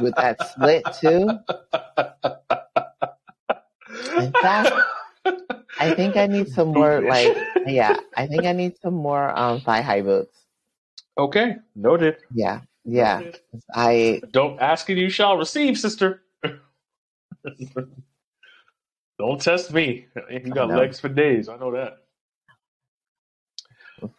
with 0.00 0.14
that 0.14 0.38
slit 0.54 0.86
too. 1.00 1.36
In 4.22 4.32
fact, 4.34 4.72
I 5.80 5.94
think 5.96 6.16
I 6.16 6.28
need 6.28 6.46
some 6.48 6.68
more 6.68 7.00
like 7.00 7.36
yeah, 7.66 7.96
I 8.16 8.28
think 8.28 8.44
I 8.44 8.52
need 8.52 8.78
some 8.80 8.94
more 8.94 9.36
um 9.36 9.60
thigh 9.60 9.80
high 9.80 10.02
boots. 10.02 10.38
okay, 11.18 11.56
noted. 11.74 12.18
Yeah, 12.32 12.60
yeah. 12.84 13.18
Noted. 13.18 13.40
I 13.74 14.22
Don't 14.30 14.60
ask 14.60 14.88
and 14.90 14.98
you 14.98 15.10
shall 15.10 15.36
receive, 15.36 15.76
sister. 15.76 16.22
Don't 19.18 19.40
test 19.40 19.72
me. 19.72 20.06
You 20.30 20.52
got 20.52 20.68
legs 20.68 21.00
for 21.00 21.08
days. 21.08 21.48
I 21.48 21.56
know 21.56 21.72
that. 21.72 22.05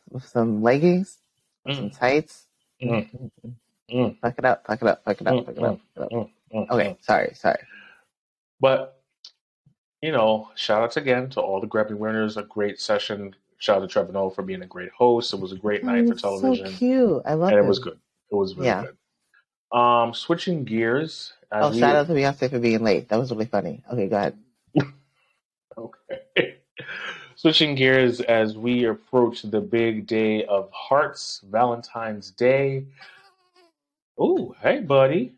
With 0.10 0.26
some 0.26 0.62
leggings, 0.62 1.18
some 1.66 1.90
Mm, 1.90 1.98
tights. 2.00 2.48
Mm. 2.82 2.90
Mm, 2.90 3.32
mm, 3.46 3.54
mm, 3.92 4.20
Fuck 4.22 4.36
it 4.38 4.46
up, 4.46 4.66
fuck 4.68 4.82
it 4.82 4.88
up, 4.88 5.04
fuck 5.06 5.22
it 5.22 5.28
up, 5.28 5.34
mm, 5.34 5.46
fuck 5.46 5.58
it 5.58 5.64
up. 5.64 5.80
fuck 5.96 6.12
it 6.12 6.16
up. 6.56 6.70
Okay, 6.72 6.98
sorry, 7.02 7.34
sorry. 7.36 7.60
But 8.60 9.02
you 10.02 10.12
know, 10.12 10.50
shout 10.56 10.84
outs 10.84 10.98
again 10.98 11.30
to 11.32 11.42
all 11.42 11.60
the 11.60 11.68
Grammy 11.68 11.98
winners. 11.98 12.38
A 12.38 12.44
great 12.44 12.80
session. 12.80 13.36
Shout 13.60 13.78
out 13.78 13.82
to 13.82 13.88
Trevor 13.88 14.12
Noah 14.14 14.32
for 14.32 14.44
being 14.44 14.62
a 14.62 14.68
great 14.68 14.92
host. 14.92 15.34
It 15.34 15.40
was 15.40 15.52
a 15.52 15.56
great 15.58 15.84
Oh, 15.84 15.88
night 15.88 16.06
for 16.08 16.14
it's 16.14 16.22
so 16.22 16.30
television, 16.40 16.74
cute. 16.78 17.24
I 17.26 17.34
love 17.34 17.50
and 17.50 17.60
it. 17.60 17.64
it 17.64 17.68
was 17.68 17.80
good. 17.80 18.00
It 18.32 18.36
was 18.36 18.56
really 18.56 18.68
Yeah. 18.68 18.84
good. 18.84 19.78
Um, 19.78 20.14
switching 20.14 20.64
gears. 20.64 21.34
As 21.52 21.66
Oh, 21.66 21.72
we, 21.72 21.80
shout 21.80 21.96
out 21.96 22.08
to 22.08 22.14
Beyonce 22.14 22.50
for 22.50 22.60
being 22.60 22.84
late. 22.84 23.10
That 23.10 23.18
was 23.20 23.32
really 23.32 23.46
funny. 23.46 23.84
Okay, 23.92 24.08
go 24.08 24.18
ahead. 24.18 24.38
Okay. 25.78 26.20
Switching 27.38 27.76
gears 27.76 28.20
as 28.22 28.58
we 28.58 28.86
approach 28.86 29.44
the 29.44 29.62
big 29.62 30.08
day 30.08 30.44
of 30.46 30.72
hearts, 30.72 31.40
Valentine's 31.48 32.32
Day. 32.32 32.84
Oh, 34.18 34.56
hey, 34.60 34.80
buddy. 34.80 35.36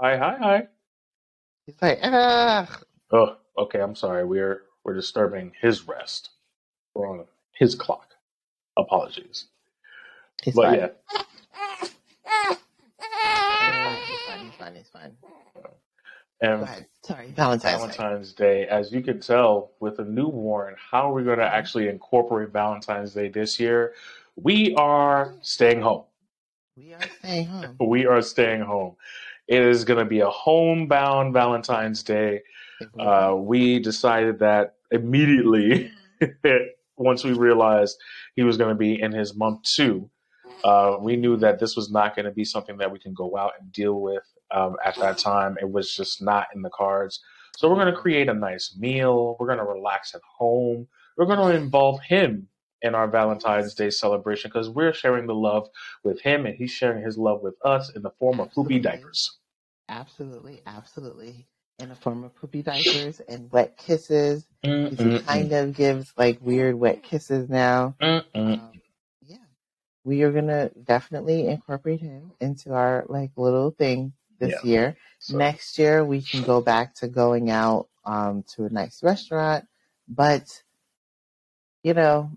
Hi, 0.00 0.16
hi, 0.16 0.36
hi. 0.36 0.68
He's 1.64 1.76
like, 1.80 2.00
ah. 2.02 2.80
Oh, 3.12 3.36
okay. 3.56 3.80
I'm 3.80 3.94
sorry. 3.94 4.24
We're 4.24 4.62
we're 4.82 4.94
disturbing 4.94 5.52
his 5.62 5.86
rest. 5.86 6.30
We're 6.92 7.08
on 7.08 7.24
his 7.52 7.76
clock. 7.76 8.08
Apologies. 8.76 9.44
He's 10.42 10.56
but 10.56 10.64
fine. 10.64 10.74
yeah, 10.74 10.88
He's 14.08 14.18
fine. 14.26 14.44
He's 14.44 14.54
fine. 14.58 14.74
He's 14.74 14.88
fine. 14.88 15.12
Go 16.42 16.48
and. 16.48 16.86
Sorry, 17.02 17.32
Valentine's 17.32 17.62
Day. 17.62 17.78
Valentine's 17.78 18.32
Day, 18.34 18.66
as 18.66 18.92
you 18.92 19.00
can 19.00 19.20
tell, 19.20 19.72
with 19.80 19.98
a 20.00 20.04
newborn, 20.04 20.76
how 20.90 21.10
are 21.10 21.14
we 21.14 21.24
going 21.24 21.38
to 21.38 21.46
actually 21.46 21.88
incorporate 21.88 22.50
Valentine's 22.50 23.14
Day 23.14 23.28
this 23.28 23.58
year? 23.58 23.94
We 24.36 24.74
are 24.74 25.34
staying 25.40 25.80
home. 25.80 26.04
We 26.76 26.92
are 26.94 27.00
staying 27.18 27.46
home. 27.46 27.76
We 27.80 28.06
are 28.06 28.22
staying 28.22 28.60
home. 28.62 28.96
It 29.48 29.62
is 29.62 29.84
going 29.84 29.98
to 29.98 30.04
be 30.04 30.20
a 30.20 30.28
homebound 30.28 31.32
Valentine's 31.32 32.02
Day. 32.02 32.42
Uh, 32.98 33.34
we 33.36 33.78
decided 33.78 34.38
that 34.38 34.76
immediately 34.90 35.90
once 36.96 37.24
we 37.24 37.32
realized 37.32 37.98
he 38.36 38.42
was 38.42 38.56
going 38.56 38.70
to 38.70 38.78
be 38.78 39.00
in 39.00 39.12
his 39.12 39.34
month 39.34 39.62
two. 39.62 40.08
Uh, 40.62 40.96
we 41.00 41.16
knew 41.16 41.36
that 41.38 41.58
this 41.58 41.74
was 41.76 41.90
not 41.90 42.14
going 42.14 42.26
to 42.26 42.30
be 42.30 42.44
something 42.44 42.76
that 42.76 42.90
we 42.90 42.98
can 42.98 43.14
go 43.14 43.36
out 43.36 43.52
and 43.58 43.72
deal 43.72 44.00
with 44.00 44.22
um, 44.50 44.76
at 44.84 44.96
that 44.96 45.18
time. 45.18 45.56
It 45.60 45.70
was 45.70 45.94
just 45.94 46.22
not 46.22 46.48
in 46.54 46.62
the 46.62 46.70
cards. 46.70 47.20
So 47.56 47.68
we're 47.68 47.76
going 47.76 47.92
to 47.92 48.00
create 48.00 48.28
a 48.28 48.34
nice 48.34 48.74
meal. 48.78 49.36
We're 49.38 49.46
going 49.46 49.58
to 49.58 49.64
relax 49.64 50.14
at 50.14 50.22
home. 50.38 50.88
We're 51.16 51.26
going 51.26 51.38
to 51.38 51.56
involve 51.56 52.00
him 52.00 52.48
in 52.82 52.94
our 52.94 53.08
Valentine's 53.08 53.74
Day 53.74 53.90
celebration 53.90 54.50
because 54.50 54.68
we're 54.70 54.94
sharing 54.94 55.26
the 55.26 55.34
love 55.34 55.68
with 56.02 56.20
him 56.20 56.46
and 56.46 56.54
he's 56.56 56.70
sharing 56.70 57.04
his 57.04 57.18
love 57.18 57.42
with 57.42 57.54
us 57.64 57.90
in 57.94 58.02
the 58.02 58.10
form 58.18 58.40
of 58.40 58.50
poopy 58.52 58.78
diapers. 58.78 59.38
Absolutely, 59.88 60.62
absolutely. 60.66 61.46
In 61.78 61.88
the 61.88 61.94
form 61.94 62.24
of 62.24 62.34
poopy 62.34 62.62
diapers 62.62 63.20
and 63.28 63.50
wet 63.50 63.76
kisses. 63.76 64.46
He 64.62 65.18
kind 65.20 65.52
of 65.52 65.74
gives 65.74 66.12
like 66.16 66.38
weird 66.40 66.76
wet 66.76 67.02
kisses 67.02 67.48
now. 67.48 67.96
Um, 68.00 68.70
yeah. 69.22 69.36
We 70.04 70.22
are 70.22 70.32
gonna 70.32 70.70
definitely 70.84 71.48
incorporate 71.48 72.00
him 72.00 72.32
into 72.40 72.72
our 72.72 73.04
like 73.08 73.32
little 73.36 73.70
thing 73.70 74.12
this 74.40 74.54
Yeah. 74.64 74.70
year. 74.70 74.96
So- 75.20 75.36
Next 75.38 75.78
year 75.78 76.04
we 76.04 76.22
can 76.22 76.42
go 76.42 76.60
back 76.60 76.94
to 76.96 77.08
going 77.08 77.50
out 77.50 77.88
um 78.04 78.42
to 78.54 78.64
a 78.64 78.70
nice 78.70 79.02
restaurant, 79.02 79.66
but 80.08 80.62
you 81.82 81.94
know, 81.94 82.30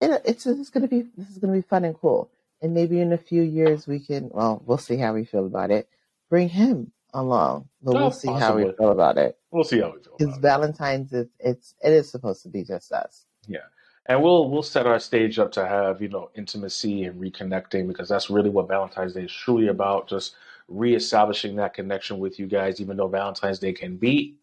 it, 0.00 0.22
it's 0.24 0.46
it's 0.46 0.70
gonna 0.70 0.88
be 0.88 1.02
this 1.16 1.28
is 1.30 1.38
gonna 1.38 1.52
be 1.52 1.62
fun 1.62 1.84
and 1.84 1.98
cool. 1.98 2.30
And 2.60 2.74
maybe 2.74 3.00
in 3.00 3.12
a 3.12 3.18
few 3.18 3.42
years 3.42 3.86
we 3.86 4.00
can 4.00 4.30
well, 4.32 4.62
we'll 4.66 4.78
see 4.78 4.96
how 4.96 5.14
we 5.14 5.24
feel 5.24 5.46
about 5.46 5.70
it. 5.70 5.88
Bring 6.30 6.48
him 6.48 6.92
along. 7.14 7.68
But 7.82 7.96
Oh, 7.96 8.00
we'll 8.00 8.10
see 8.10 8.28
how 8.28 8.56
we 8.56 8.72
feel 8.72 8.90
about 8.90 9.16
it. 9.18 9.38
We'll 9.50 9.64
see 9.64 9.80
how 9.80 9.92
we 9.94 10.02
feel. 10.02 10.16
Because 10.18 10.36
it. 10.36 10.40
Valentine's 10.40 11.12
is 11.12 11.28
it's 11.38 11.74
it 11.82 11.92
is 11.92 12.10
supposed 12.10 12.42
to 12.42 12.48
be 12.48 12.64
just 12.64 12.92
us. 12.92 13.26
Yeah 13.46 13.60
and 14.06 14.22
we'll 14.22 14.48
we'll 14.50 14.62
set 14.62 14.86
our 14.86 14.98
stage 14.98 15.38
up 15.38 15.52
to 15.52 15.66
have 15.66 16.00
you 16.02 16.08
know 16.08 16.30
intimacy 16.34 17.04
and 17.04 17.20
reconnecting 17.20 17.86
because 17.86 18.08
that's 18.08 18.30
really 18.30 18.50
what 18.50 18.66
Valentine's 18.68 19.12
Day 19.14 19.24
is 19.24 19.32
truly 19.32 19.68
about. 19.68 20.08
Just 20.08 20.34
reestablishing 20.68 21.56
that 21.56 21.74
connection 21.74 22.18
with 22.18 22.38
you 22.38 22.46
guys, 22.46 22.80
even 22.80 22.96
though 22.96 23.08
Valentine's 23.08 23.58
Day 23.58 23.72
can 23.72 23.96
be 23.96 24.36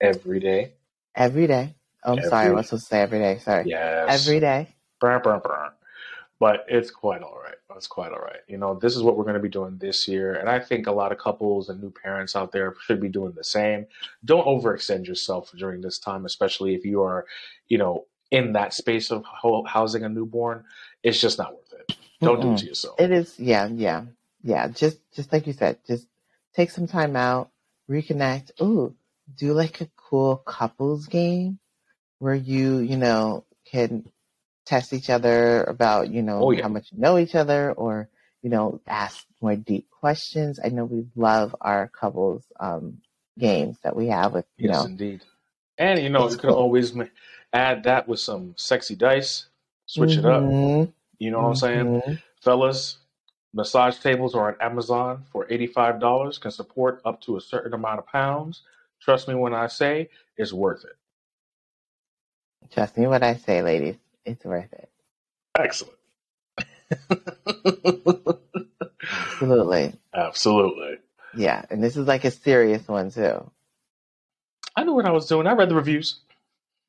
every 0.00 0.40
day. 0.40 0.72
Every 1.14 1.46
day. 1.46 1.74
Oh, 2.04 2.12
I'm 2.12 2.22
sorry, 2.22 2.32
I 2.32 2.44
Every- 2.46 2.56
was 2.56 2.66
supposed 2.66 2.84
to 2.84 2.88
say 2.88 3.00
every 3.02 3.18
day. 3.18 3.38
Sorry. 3.38 3.64
Yes, 3.66 4.26
Every 4.26 4.40
day. 4.40 4.68
Brr, 5.00 5.18
brr, 5.18 5.38
brr. 5.40 5.72
But 6.40 6.64
it's 6.68 6.90
quite 6.90 7.22
all 7.22 7.36
right. 7.42 7.56
It's 7.74 7.88
quite 7.88 8.12
all 8.12 8.20
right. 8.20 8.40
You 8.46 8.58
know, 8.58 8.74
this 8.74 8.94
is 8.96 9.02
what 9.02 9.16
we're 9.16 9.24
going 9.24 9.34
to 9.34 9.40
be 9.40 9.48
doing 9.48 9.76
this 9.78 10.06
year. 10.06 10.34
And 10.34 10.48
I 10.48 10.60
think 10.60 10.86
a 10.86 10.92
lot 10.92 11.10
of 11.10 11.18
couples 11.18 11.68
and 11.68 11.80
new 11.80 11.90
parents 11.90 12.36
out 12.36 12.52
there 12.52 12.74
should 12.86 13.00
be 13.00 13.08
doing 13.08 13.32
the 13.36 13.42
same. 13.44 13.86
Don't 14.24 14.46
overextend 14.46 15.06
yourself 15.06 15.52
during 15.58 15.80
this 15.80 15.98
time, 15.98 16.24
especially 16.26 16.74
if 16.74 16.84
you 16.84 17.02
are, 17.02 17.26
you 17.66 17.78
know, 17.78 18.06
in 18.30 18.52
that 18.52 18.72
space 18.74 19.10
of 19.10 19.24
housing 19.66 20.04
a 20.04 20.08
newborn. 20.08 20.64
It's 21.02 21.20
just 21.20 21.38
not 21.38 21.54
worth 21.54 21.72
it. 21.72 21.96
Don't 22.20 22.40
do 22.40 22.52
it 22.52 22.58
to 22.58 22.66
yourself. 22.66 23.00
It 23.00 23.10
is 23.10 23.38
yeah, 23.38 23.66
yeah. 23.66 24.04
Yeah. 24.42 24.68
Just 24.68 24.98
just 25.14 25.32
like 25.32 25.46
you 25.46 25.52
said, 25.52 25.78
just 25.86 26.06
take 26.54 26.70
some 26.70 26.86
time 26.86 27.16
out, 27.16 27.50
reconnect. 27.90 28.60
Ooh, 28.62 28.94
do 29.36 29.52
like 29.52 29.80
a 29.80 29.88
cool 29.96 30.36
couples 30.36 31.06
game 31.06 31.58
where 32.18 32.34
you, 32.34 32.78
you 32.78 32.96
know, 32.96 33.44
can 33.66 34.04
test 34.66 34.92
each 34.92 35.10
other 35.10 35.64
about, 35.64 36.10
you 36.10 36.22
know, 36.22 36.40
Oh, 36.42 36.52
yeah. 36.52 36.62
how 36.62 36.68
much 36.68 36.92
you 36.92 36.98
know 37.00 37.18
each 37.18 37.34
other 37.34 37.72
or, 37.72 38.08
you 38.42 38.50
know, 38.50 38.80
ask 38.86 39.26
more 39.40 39.56
deep 39.56 39.90
questions. 39.90 40.60
I 40.64 40.68
know 40.70 40.84
we 40.84 41.06
love 41.16 41.56
our 41.60 41.88
couples 41.88 42.44
um 42.60 42.98
games 43.38 43.78
that 43.82 43.96
we 43.96 44.08
have 44.08 44.32
with, 44.34 44.46
you 44.58 44.68
Yes, 44.68 44.74
know, 44.74 44.84
indeed. 44.84 45.22
And, 45.78 46.00
you 46.02 46.10
know, 46.10 46.26
It's 46.26 46.34
you 46.34 46.38
could 46.38 46.50
cool. 46.50 46.54
always 46.54 46.94
add 47.52 47.84
that 47.84 48.08
with 48.08 48.20
some 48.20 48.54
sexy 48.56 48.96
dice, 48.96 49.46
switch 49.86 50.18
it 50.18 50.24
up. 50.24 50.42
Mhm, 50.44 50.92
You 51.18 51.30
know 51.30 51.38
what 51.42 51.48
I'm 51.48 51.54
saying? 51.56 51.92
mhm. 51.92 52.22
Fellas, 52.42 52.98
massage 53.52 53.98
tables 53.98 54.34
are 54.34 54.48
on 54.48 54.56
Amazon 54.60 55.24
for 55.32 55.46
$85, 55.46 56.40
can 56.40 56.50
support 56.50 57.00
up 57.04 57.20
to 57.22 57.36
a 57.36 57.40
certain 57.40 57.74
amount 57.74 57.98
of 57.98 58.06
pounds. 58.06 58.62
Trust 59.00 59.28
me 59.28 59.34
when 59.34 59.54
I 59.54 59.68
say 59.68 60.10
it's 60.36 60.52
worth 60.52 60.84
it. 60.84 60.96
Trust 62.72 62.98
me 62.98 63.06
what 63.06 63.22
I 63.22 63.34
say, 63.34 63.62
ladies. 63.62 63.96
It's 64.24 64.44
worth 64.44 64.72
it. 64.72 64.90
Excellent. 65.58 65.94
Absolutely. 69.40 69.94
Absolutely. 70.14 70.98
Yeah. 71.34 71.64
And 71.70 71.82
this 71.82 71.96
is 71.96 72.06
like 72.06 72.24
a 72.24 72.30
serious 72.30 72.86
one 72.88 73.10
too. 73.10 73.50
I 74.76 74.84
knew 74.84 74.94
what 74.94 75.06
I 75.06 75.12
was 75.12 75.26
doing. 75.26 75.46
I 75.46 75.52
read 75.52 75.70
the 75.70 75.74
reviews. 75.74 76.20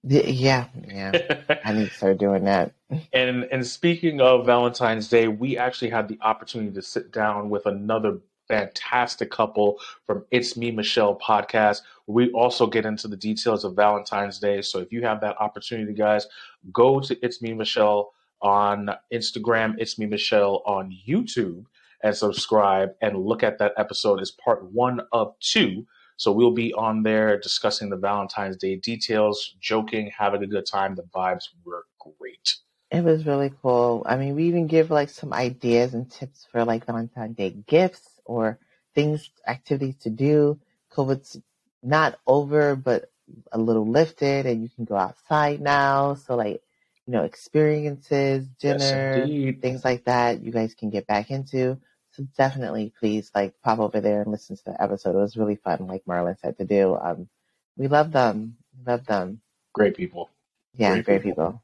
Yeah, 0.03 0.67
yeah. 0.87 1.41
I 1.65 1.73
need 1.73 1.89
to 1.89 1.93
start 1.93 2.17
doing 2.19 2.45
that. 2.45 2.73
And 3.13 3.45
and 3.45 3.65
speaking 3.65 4.21
of 4.21 4.45
Valentine's 4.45 5.07
Day, 5.07 5.27
we 5.27 5.57
actually 5.57 5.89
had 5.89 6.07
the 6.07 6.19
opportunity 6.21 6.71
to 6.71 6.81
sit 6.81 7.11
down 7.11 7.49
with 7.49 7.65
another 7.65 8.19
fantastic 8.47 9.29
couple 9.29 9.79
from 10.07 10.25
It's 10.31 10.57
Me 10.57 10.71
Michelle 10.71 11.17
podcast. 11.19 11.81
We 12.07 12.31
also 12.31 12.65
get 12.65 12.85
into 12.85 13.07
the 13.07 13.15
details 13.15 13.63
of 13.63 13.75
Valentine's 13.75 14.39
Day. 14.39 14.61
So 14.63 14.79
if 14.79 14.91
you 14.91 15.03
have 15.03 15.21
that 15.21 15.37
opportunity, 15.39 15.93
guys, 15.93 16.27
go 16.73 16.99
to 16.99 17.17
It's 17.23 17.41
Me 17.41 17.53
Michelle 17.53 18.11
on 18.41 18.89
Instagram, 19.13 19.75
It's 19.77 19.99
Me 19.99 20.07
Michelle 20.07 20.63
on 20.65 20.91
YouTube, 21.07 21.65
and 22.03 22.15
subscribe 22.15 22.89
and 23.01 23.23
look 23.23 23.43
at 23.43 23.59
that 23.59 23.73
episode 23.77 24.19
as 24.19 24.31
part 24.31 24.63
one 24.71 25.01
of 25.11 25.35
two. 25.39 25.85
So 26.17 26.31
we'll 26.31 26.51
be 26.51 26.73
on 26.73 27.03
there 27.03 27.39
discussing 27.39 27.89
the 27.89 27.97
Valentine's 27.97 28.57
Day 28.57 28.77
details, 28.77 29.55
joking, 29.61 30.11
having 30.17 30.43
a 30.43 30.47
good 30.47 30.65
time. 30.65 30.95
The 30.95 31.03
vibes 31.03 31.49
were 31.63 31.85
great. 31.99 32.55
It 32.91 33.03
was 33.03 33.25
really 33.25 33.51
cool. 33.61 34.03
I 34.05 34.17
mean, 34.17 34.35
we 34.35 34.45
even 34.45 34.67
give 34.67 34.89
like 34.89 35.09
some 35.09 35.33
ideas 35.33 35.93
and 35.93 36.09
tips 36.11 36.47
for 36.51 36.65
like 36.65 36.85
Valentine's 36.85 37.37
Day 37.37 37.51
gifts 37.51 38.19
or 38.25 38.59
things, 38.95 39.29
activities 39.47 39.97
to 39.97 40.09
do. 40.09 40.59
COVID's 40.91 41.39
not 41.83 42.19
over, 42.25 42.75
but 42.75 43.11
a 43.51 43.59
little 43.59 43.87
lifted 43.87 44.47
and 44.47 44.63
you 44.63 44.69
can 44.69 44.85
go 44.85 44.95
outside 44.95 45.61
now. 45.61 46.15
So 46.15 46.35
like, 46.35 46.63
you 47.05 47.13
know, 47.13 47.23
experiences, 47.23 48.47
Yes, 48.67 48.93
dinner, 48.93 49.23
indeed. 49.23 49.61
things 49.61 49.85
like 49.85 50.05
that 50.05 50.41
you 50.41 50.51
guys 50.51 50.73
can 50.73 50.89
get 50.89 51.05
back 51.05 51.29
into. 51.29 51.77
So 52.11 52.23
definitely 52.37 52.91
please 52.99 53.29
like 53.35 53.53
pop 53.61 53.79
over 53.79 54.01
there 54.01 54.21
and 54.23 54.31
listen 54.31 54.55
to 54.57 54.63
the 54.65 54.81
episode. 54.81 55.15
It 55.15 55.19
was 55.19 55.37
really 55.37 55.57
fun, 55.57 55.85
like 55.85 56.05
Marlon 56.05 56.39
said 56.39 56.57
to 56.57 56.65
do. 56.65 56.95
Um 56.95 57.29
we 57.77 57.87
love 57.87 58.11
them. 58.11 58.57
Love 58.85 59.05
them. 59.05 59.41
Great 59.73 59.95
people. 59.95 60.29
Yeah, 60.75 60.93
Great 60.93 61.05
great, 61.05 61.23
people. 61.23 61.31
people. 61.47 61.63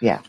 Yeah. 0.00 0.20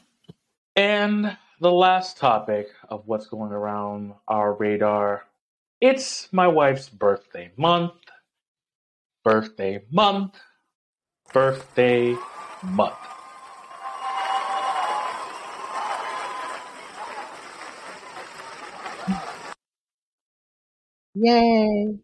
And 0.76 1.38
the 1.62 1.72
last 1.72 2.18
topic 2.18 2.68
of 2.90 3.08
what's 3.08 3.28
going 3.28 3.52
around 3.52 4.14
our 4.28 4.54
radar 4.54 5.24
it's 5.82 6.32
my 6.34 6.48
wife's 6.48 6.90
birthday 6.90 7.52
month. 7.58 7.94
Birthday 9.24 9.84
month. 9.92 10.36
Birthday 11.34 12.16
month. 12.64 12.96
Yay. 21.16 22.00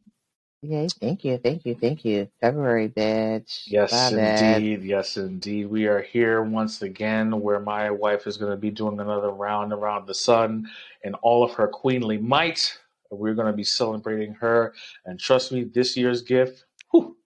Yay. 0.63 0.87
Thank 0.99 1.25
you. 1.25 1.37
Thank 1.39 1.65
you. 1.65 1.75
Thank 1.75 2.05
you. 2.05 2.29
February, 2.41 2.89
bitch. 2.89 3.63
Yes, 3.67 4.11
indeed. 4.11 4.83
Yes, 4.83 5.17
indeed. 5.17 5.67
We 5.67 5.87
are 5.87 6.01
here 6.01 6.43
once 6.43 6.81
again 6.81 7.41
where 7.41 7.59
my 7.61 7.91
wife 7.91 8.27
is 8.27 8.37
going 8.37 8.51
to 8.51 8.57
be 8.57 8.71
doing 8.71 8.99
another 8.99 9.29
round 9.31 9.73
around 9.73 10.07
the 10.07 10.15
sun 10.15 10.69
in 11.03 11.15
all 11.15 11.43
of 11.43 11.53
her 11.53 11.67
queenly 11.67 12.17
might. 12.17 12.77
We're 13.11 13.35
going 13.35 13.47
to 13.47 13.57
be 13.57 13.63
celebrating 13.63 14.33
her. 14.35 14.73
And 15.05 15.19
trust 15.19 15.51
me, 15.51 15.63
this 15.65 15.97
year's 15.97 16.23
gift, 16.23 16.65
whew, 16.91 17.17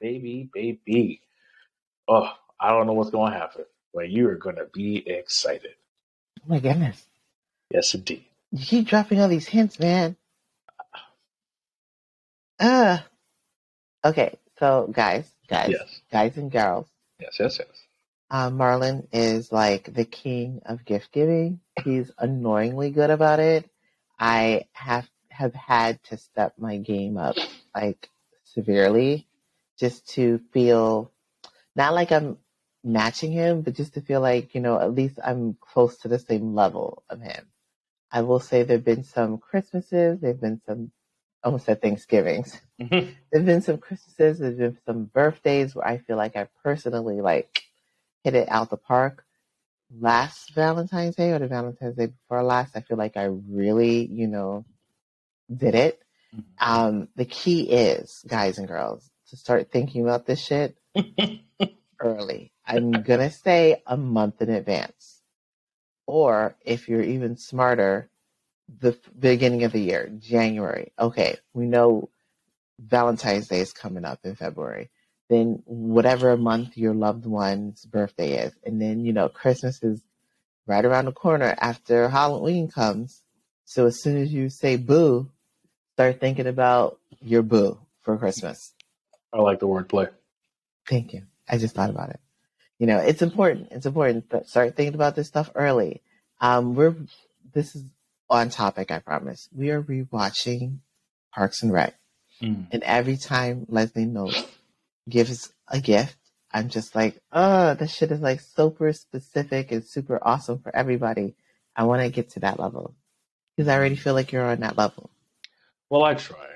baby, 0.00 0.50
baby. 0.54 1.22
Oh, 2.08 2.30
I 2.60 2.70
don't 2.70 2.86
know 2.86 2.94
what's 2.94 3.10
going 3.10 3.32
to 3.32 3.38
happen, 3.38 3.64
but 3.94 4.10
you 4.10 4.28
are 4.30 4.36
going 4.36 4.56
to 4.56 4.66
be 4.72 5.08
excited. 5.08 5.74
Oh 6.40 6.44
my 6.48 6.60
goodness. 6.60 7.04
Yes, 7.72 7.94
indeed. 7.94 8.24
You 8.52 8.64
keep 8.66 8.88
dropping 8.88 9.20
all 9.20 9.28
these 9.28 9.48
hints, 9.48 9.78
man. 9.80 10.16
Uh 12.58 12.98
okay, 14.04 14.38
so 14.58 14.88
guys, 14.90 15.30
guys, 15.48 15.70
Yes, 15.70 16.00
guys 16.10 16.36
and 16.36 16.50
girls. 16.50 16.86
yes, 17.20 17.36
yes, 17.38 17.58
yes. 17.58 17.68
Uh, 18.30 18.50
Marlon 18.50 19.06
is 19.12 19.50
like 19.52 19.92
the 19.94 20.04
king 20.04 20.60
of 20.66 20.84
gift 20.84 21.12
giving. 21.12 21.60
He's 21.84 22.10
annoyingly 22.18 22.90
good 22.90 23.10
about 23.10 23.40
it. 23.40 23.68
I 24.18 24.64
have 24.72 25.08
have 25.30 25.54
had 25.54 26.02
to 26.04 26.16
step 26.16 26.54
my 26.58 26.78
game 26.78 27.16
up 27.16 27.36
like 27.74 28.10
severely 28.44 29.28
just 29.78 30.08
to 30.10 30.40
feel 30.52 31.12
not 31.76 31.94
like 31.94 32.10
I'm 32.10 32.38
matching 32.82 33.30
him, 33.32 33.62
but 33.62 33.74
just 33.74 33.94
to 33.94 34.00
feel 34.00 34.20
like, 34.20 34.54
you 34.54 34.60
know, 34.60 34.80
at 34.80 34.94
least 34.94 35.18
I'm 35.24 35.56
close 35.60 35.98
to 35.98 36.08
the 36.08 36.18
same 36.18 36.54
level 36.54 37.04
of 37.08 37.20
him. 37.20 37.46
I 38.10 38.22
will 38.22 38.40
say 38.40 38.62
there've 38.62 38.84
been 38.84 39.04
some 39.04 39.38
Christmases, 39.38 40.20
there've 40.20 40.40
been 40.40 40.60
some 40.66 40.90
I 41.42 41.46
almost 41.48 41.66
said 41.66 41.80
Thanksgivings. 41.82 42.60
Mhm. 42.80 43.12
There've 43.32 43.44
been 43.44 43.60
some 43.60 43.78
Christmases, 43.78 44.38
there's 44.38 44.56
been 44.56 44.78
some 44.86 45.04
birthdays 45.06 45.74
where 45.74 45.84
I 45.84 45.98
feel 45.98 46.16
like 46.16 46.36
I 46.36 46.46
personally 46.62 47.20
like 47.20 47.64
hit 48.22 48.36
it 48.36 48.48
out 48.48 48.70
the 48.70 48.76
park. 48.76 49.24
Last 50.00 50.54
Valentine's 50.54 51.16
Day 51.16 51.32
or 51.32 51.40
the 51.40 51.48
Valentine's 51.48 51.96
Day 51.96 52.06
before 52.06 52.44
last, 52.44 52.76
I 52.76 52.80
feel 52.82 52.96
like 52.96 53.16
I 53.16 53.24
really, 53.24 54.06
you 54.06 54.28
know, 54.28 54.64
did 55.54 55.74
it. 55.74 56.00
Mhm. 56.32 56.44
Um, 56.60 57.08
the 57.16 57.24
key 57.24 57.62
is, 57.68 58.24
guys 58.28 58.58
and 58.58 58.68
girls, 58.68 59.10
to 59.30 59.36
start 59.36 59.72
thinking 59.72 60.02
about 60.02 60.24
this 60.24 60.40
shit 60.40 60.76
early. 62.00 62.52
I'm 62.64 63.02
gonna 63.02 63.30
say 63.30 63.82
a 63.86 63.96
month 63.96 64.40
in 64.40 64.50
advance. 64.50 65.20
Or 66.06 66.56
if 66.64 66.88
you're 66.88 67.02
even 67.02 67.36
smarter, 67.36 68.08
the 68.80 68.96
beginning 69.18 69.64
of 69.64 69.72
the 69.72 69.80
year, 69.80 70.10
January. 70.18 70.92
Okay, 70.98 71.36
we 71.54 71.66
know 71.66 72.10
Valentine's 72.78 73.48
Day 73.48 73.60
is 73.60 73.72
coming 73.72 74.04
up 74.04 74.20
in 74.24 74.34
February. 74.34 74.90
Then 75.28 75.62
whatever 75.66 76.36
month 76.36 76.76
your 76.76 76.94
loved 76.94 77.26
one's 77.26 77.84
birthday 77.84 78.44
is. 78.44 78.52
And 78.64 78.80
then, 78.80 79.04
you 79.04 79.12
know, 79.12 79.28
Christmas 79.28 79.82
is 79.82 80.02
right 80.66 80.84
around 80.84 81.06
the 81.06 81.12
corner 81.12 81.54
after 81.60 82.08
Halloween 82.08 82.68
comes. 82.68 83.22
So 83.64 83.86
as 83.86 84.00
soon 84.00 84.16
as 84.16 84.32
you 84.32 84.48
say 84.48 84.76
boo, 84.76 85.30
start 85.94 86.20
thinking 86.20 86.46
about 86.46 86.98
your 87.20 87.42
boo 87.42 87.78
for 88.00 88.16
Christmas. 88.16 88.72
I 89.32 89.38
like 89.38 89.60
the 89.60 89.68
wordplay. 89.68 90.08
Thank 90.88 91.12
you. 91.12 91.24
I 91.48 91.58
just 91.58 91.74
thought 91.74 91.90
about 91.90 92.10
it. 92.10 92.20
You 92.78 92.86
know, 92.86 92.98
it's 92.98 93.20
important. 93.20 93.68
It's 93.72 93.86
important 93.86 94.30
to 94.30 94.46
start 94.46 94.76
thinking 94.76 94.94
about 94.94 95.16
this 95.16 95.26
stuff 95.26 95.50
early. 95.54 96.00
Um, 96.40 96.74
we're 96.74 96.94
this 97.52 97.74
is 97.74 97.84
on 98.30 98.50
topic. 98.50 98.90
I 98.90 98.98
promise. 98.98 99.48
We 99.54 99.70
are 99.70 99.82
rewatching 99.82 100.78
Parks 101.34 101.62
and 101.62 101.72
Rec, 101.72 101.94
Mm. 102.42 102.66
and 102.70 102.82
every 102.84 103.16
time 103.16 103.66
Leslie 103.68 104.06
Knope 104.06 104.46
gives 105.08 105.52
a 105.68 105.80
gift, 105.80 106.16
I'm 106.52 106.68
just 106.68 106.94
like, 106.94 107.20
oh, 107.32 107.74
this 107.74 107.92
shit 107.92 108.12
is 108.12 108.20
like 108.20 108.40
super 108.40 108.92
specific 108.92 109.72
and 109.72 109.84
super 109.84 110.18
awesome 110.22 110.60
for 110.60 110.74
everybody. 110.74 111.34
I 111.76 111.84
want 111.84 112.02
to 112.02 112.10
get 112.10 112.30
to 112.30 112.40
that 112.40 112.58
level 112.58 112.94
because 113.56 113.68
I 113.68 113.76
already 113.76 113.96
feel 113.96 114.14
like 114.14 114.32
you're 114.32 114.44
on 114.44 114.60
that 114.60 114.78
level. 114.78 115.10
Well, 115.90 116.04
I 116.04 116.14
try. 116.14 116.46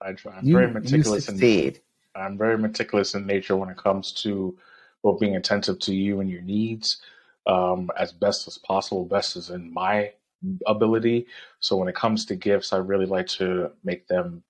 I 0.00 0.12
try. 0.12 0.36
I'm 0.36 0.46
You, 0.46 0.54
very 0.54 0.68
you 0.68 0.74
meticulous 0.74 1.28
in. 1.28 1.74
I'm 2.14 2.36
very 2.36 2.58
meticulous 2.58 3.14
in 3.14 3.26
nature 3.26 3.56
when 3.56 3.68
it 3.70 3.76
comes 3.76 4.12
to 4.22 4.56
well 5.02 5.18
being 5.18 5.36
attentive 5.36 5.78
to 5.80 5.94
you 5.94 6.20
and 6.20 6.30
your 6.30 6.42
needs 6.42 7.00
um, 7.46 7.90
as 7.96 8.12
best 8.12 8.46
as 8.48 8.58
possible, 8.58 9.04
best 9.04 9.36
as 9.36 9.50
in 9.50 9.72
my 9.72 10.12
ability. 10.66 11.26
So 11.60 11.76
when 11.76 11.88
it 11.88 11.94
comes 11.94 12.24
to 12.26 12.36
gifts, 12.36 12.72
I 12.72 12.78
really 12.78 13.06
like 13.06 13.26
to 13.38 13.72
make 13.84 14.06
them 14.08 14.42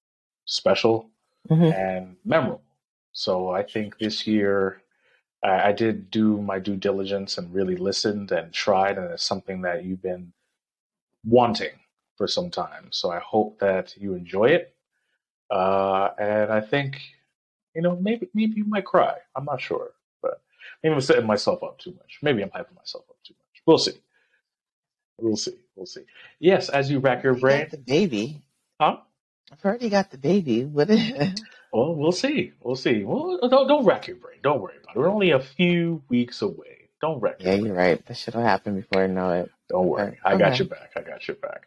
special 0.45 1.11
Mhm. 1.51 1.75
and 1.75 2.17
memorable. 2.25 2.63
So 3.13 3.51
I 3.51 3.63
think 3.63 3.99
this 3.99 4.27
year 4.27 4.83
I, 5.43 5.69
I 5.71 5.73
did 5.73 6.11
do 6.11 6.41
my 6.41 6.59
due 6.59 6.77
diligence 6.77 7.39
and 7.39 7.53
really 7.53 7.77
listened 7.77 8.33
and 8.33 8.53
tried, 8.53 8.97
and 8.99 9.11
it's 9.11 9.25
something 9.25 9.63
that 9.63 9.85
you've 9.85 10.03
been 10.03 10.33
wanting 11.25 11.79
for 12.17 12.27
some 12.27 12.51
time. 12.51 12.89
So 12.91 13.11
I 13.11 13.19
hope 13.19 13.59
that 13.61 13.97
you 13.97 14.15
enjoy 14.15 14.47
it. 14.51 14.75
Uh, 15.51 16.11
and 16.19 16.51
I 16.53 16.61
think, 16.61 17.01
you 17.75 17.83
know, 17.83 17.97
maybe 17.97 18.29
maybe 18.35 18.55
you 18.57 18.65
might 18.65 18.85
cry. 18.87 19.17
I'm 19.37 19.45
not 19.45 19.61
sure, 19.61 19.93
but 20.23 20.41
maybe 20.83 20.95
I'm 20.95 21.01
setting 21.01 21.27
myself 21.27 21.63
up 21.63 21.79
too 21.79 21.93
much. 21.93 22.19
Maybe 22.23 22.43
I'm 22.43 22.51
hyping 22.51 22.75
myself 22.77 23.05
up 23.11 23.17
too 23.25 23.35
much. 23.39 23.63
We'll 23.67 23.79
see. 23.79 24.01
We'll 25.19 25.37
see. 25.37 25.59
We'll 25.77 25.87
see. 25.87 26.03
Yes, 26.39 26.69
as 26.69 26.91
you 26.91 26.99
rack 26.99 27.23
your 27.25 27.35
brain, 27.35 27.61
got 27.63 27.71
the 27.71 27.79
baby. 27.79 28.43
huh? 28.81 28.99
I've 29.51 29.65
already 29.65 29.89
got 29.91 30.11
the 30.11 30.19
baby. 30.19 30.65
What? 30.65 30.91
Is, 30.91 31.43
Well, 31.73 31.95
we'll 31.95 32.13
see. 32.13 32.53
We'll 32.61 32.77
see. 32.77 33.03
Well, 33.05 33.39
don't 33.49 33.67
don't 33.69 33.85
rack 33.85 34.07
your 34.07 34.17
brain. 34.17 34.39
Don't 34.43 34.61
worry 34.61 34.75
about 34.83 34.95
it. 34.95 34.99
We're 34.99 35.09
only 35.11 35.31
a 35.31 35.41
few 35.41 36.03
weeks 36.09 36.43
away. 36.43 36.91
Don't 37.01 37.21
rack 37.21 37.37
yeah, 37.41 37.53
brain. 37.53 37.67
you're 37.67 37.75
right. 37.75 38.05
That 38.07 38.17
shit 38.17 38.35
will 38.35 38.43
happen 38.43 38.77
before 38.77 39.05
I 39.05 39.07
know 39.07 39.31
it. 39.33 39.51
Don't 39.71 39.87
worry. 39.89 40.19
I 40.25 40.37
got 40.37 40.49
Okay. 40.53 40.59
your 40.59 40.69
back. 40.69 40.93
I 40.97 41.01
got 41.01 41.27
your 41.27 41.37
back. 41.37 41.63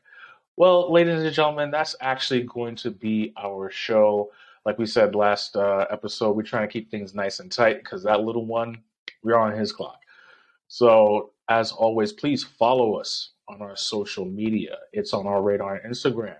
Well, 0.57 0.91
ladies 0.93 1.21
and 1.23 1.33
gentlemen, 1.33 1.71
that's 1.71 1.95
actually 1.99 2.43
going 2.43 2.75
to 2.77 2.91
be 2.91 3.33
our 3.35 3.69
show. 3.71 4.31
Like 4.65 4.77
we 4.79 4.85
said 4.85 5.13
last 5.15 5.55
uh, 5.57 5.85
episode, 5.91 6.35
we're 6.35 6.43
trying 6.43 6.67
to 6.67 6.71
keep 6.71 6.89
things 6.89 7.13
nice 7.13 7.39
and 7.39 7.51
tight 7.51 7.77
because 7.83 8.03
that 8.03 8.21
little 8.21 8.45
one, 8.45 8.77
we're 9.23 9.35
on 9.37 9.57
his 9.57 9.71
clock. 9.73 9.99
So, 10.67 11.31
as 11.49 11.71
always, 11.71 12.13
please 12.13 12.43
follow 12.43 12.95
us 12.95 13.31
on 13.47 13.61
our 13.61 13.75
social 13.75 14.25
media. 14.25 14.77
It's 14.93 15.13
on 15.13 15.27
our 15.27 15.41
radar 15.41 15.75
on 15.75 15.91
Instagram. 15.91 16.37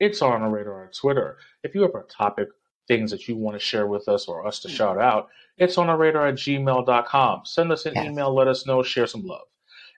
It's 0.00 0.22
on 0.22 0.42
our 0.42 0.50
radar 0.50 0.84
on 0.84 0.90
Twitter. 0.92 1.38
If 1.62 1.74
you 1.74 1.82
have 1.82 1.94
a 1.94 2.02
topic, 2.02 2.48
things 2.86 3.10
that 3.10 3.28
you 3.28 3.36
want 3.36 3.54
to 3.54 3.60
share 3.60 3.86
with 3.86 4.08
us 4.08 4.26
or 4.26 4.46
us 4.46 4.60
to 4.60 4.68
mm. 4.68 4.72
shout 4.72 4.98
out, 5.00 5.28
it's 5.58 5.76
on 5.78 5.88
our 5.88 5.96
radar 5.96 6.26
at 6.28 6.34
gmail.com. 6.36 7.42
Send 7.44 7.70
us 7.72 7.86
an 7.86 7.94
Yes. 7.94 8.06
email, 8.06 8.34
let 8.34 8.48
us 8.48 8.66
know, 8.66 8.82
share 8.82 9.06
some 9.06 9.24
love. 9.24 9.46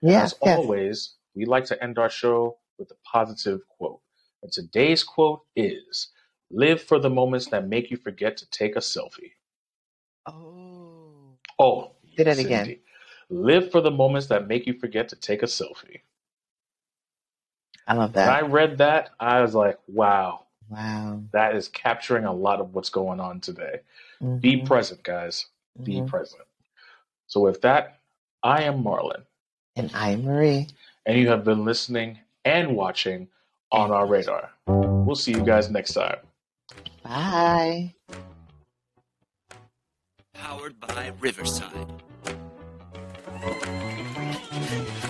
Yes, 0.01 0.33
as 0.33 0.39
yes. 0.43 0.57
always, 0.57 1.15
we 1.35 1.45
like 1.45 1.65
to 1.65 1.81
end 1.83 1.97
our 1.97 2.09
show 2.09 2.57
with 2.77 2.91
a 2.91 2.95
positive 3.05 3.61
quote. 3.67 4.01
And 4.43 4.51
today's 4.51 5.03
quote 5.03 5.41
is 5.55 6.09
Live 6.49 6.81
for 6.81 6.99
the 6.99 7.09
moments 7.09 7.47
that 7.47 7.67
make 7.67 7.89
you 7.91 7.97
forget 7.97 8.35
to 8.37 8.49
take 8.49 8.75
a 8.75 8.79
selfie. 8.79 9.33
Oh. 10.25 11.37
Oh, 11.57 11.91
that 12.17 12.27
yes, 12.27 12.39
again. 12.39 12.79
Live 13.29 13.71
for 13.71 13.79
the 13.79 13.91
moments 13.91 14.27
that 14.27 14.47
make 14.47 14.67
you 14.67 14.73
forget 14.73 15.07
to 15.09 15.15
take 15.15 15.43
a 15.43 15.45
selfie. 15.45 16.01
I 17.91 17.93
love 17.93 18.15
When 18.15 18.23
I 18.29 18.39
read 18.41 18.77
that, 18.77 19.09
I 19.19 19.41
was 19.41 19.53
like, 19.53 19.77
wow, 19.87 20.45
Wow. 20.69 21.23
that 21.33 21.55
is 21.57 21.67
capturing 21.67 22.23
a 22.23 22.31
lot 22.31 22.61
of 22.61 22.73
what's 22.73 22.89
going 22.89 23.19
on 23.19 23.41
today. 23.41 23.81
Be 24.39 24.61
Mhm, 24.61 24.65
present, 24.65 25.03
guys. 25.03 25.47
Be 25.83 25.95
mhm. 25.99 26.07
present. 26.07 26.43
So, 27.27 27.41
with 27.41 27.59
that, 27.63 27.99
I 28.43 28.63
am 28.63 28.81
Marlon, 28.81 29.25
And 29.75 29.91
I'm 29.93 30.23
Marie. 30.23 30.67
and 31.05 31.17
you 31.17 31.27
have 31.27 31.43
been 31.43 31.65
listening 31.65 32.19
and 32.45 32.77
watching 32.77 33.27
on 33.73 33.91
our 33.91 34.05
radar. 34.05 34.51
We'll 34.67 35.17
see 35.17 35.33
you 35.33 35.43
guys 35.43 35.69
next 35.69 35.93
time. 35.93 36.19
Bye. 37.03 37.93
Powered 40.33 40.79
by 40.79 41.11
Riverside. 41.19 41.91
Bye. 43.25 45.07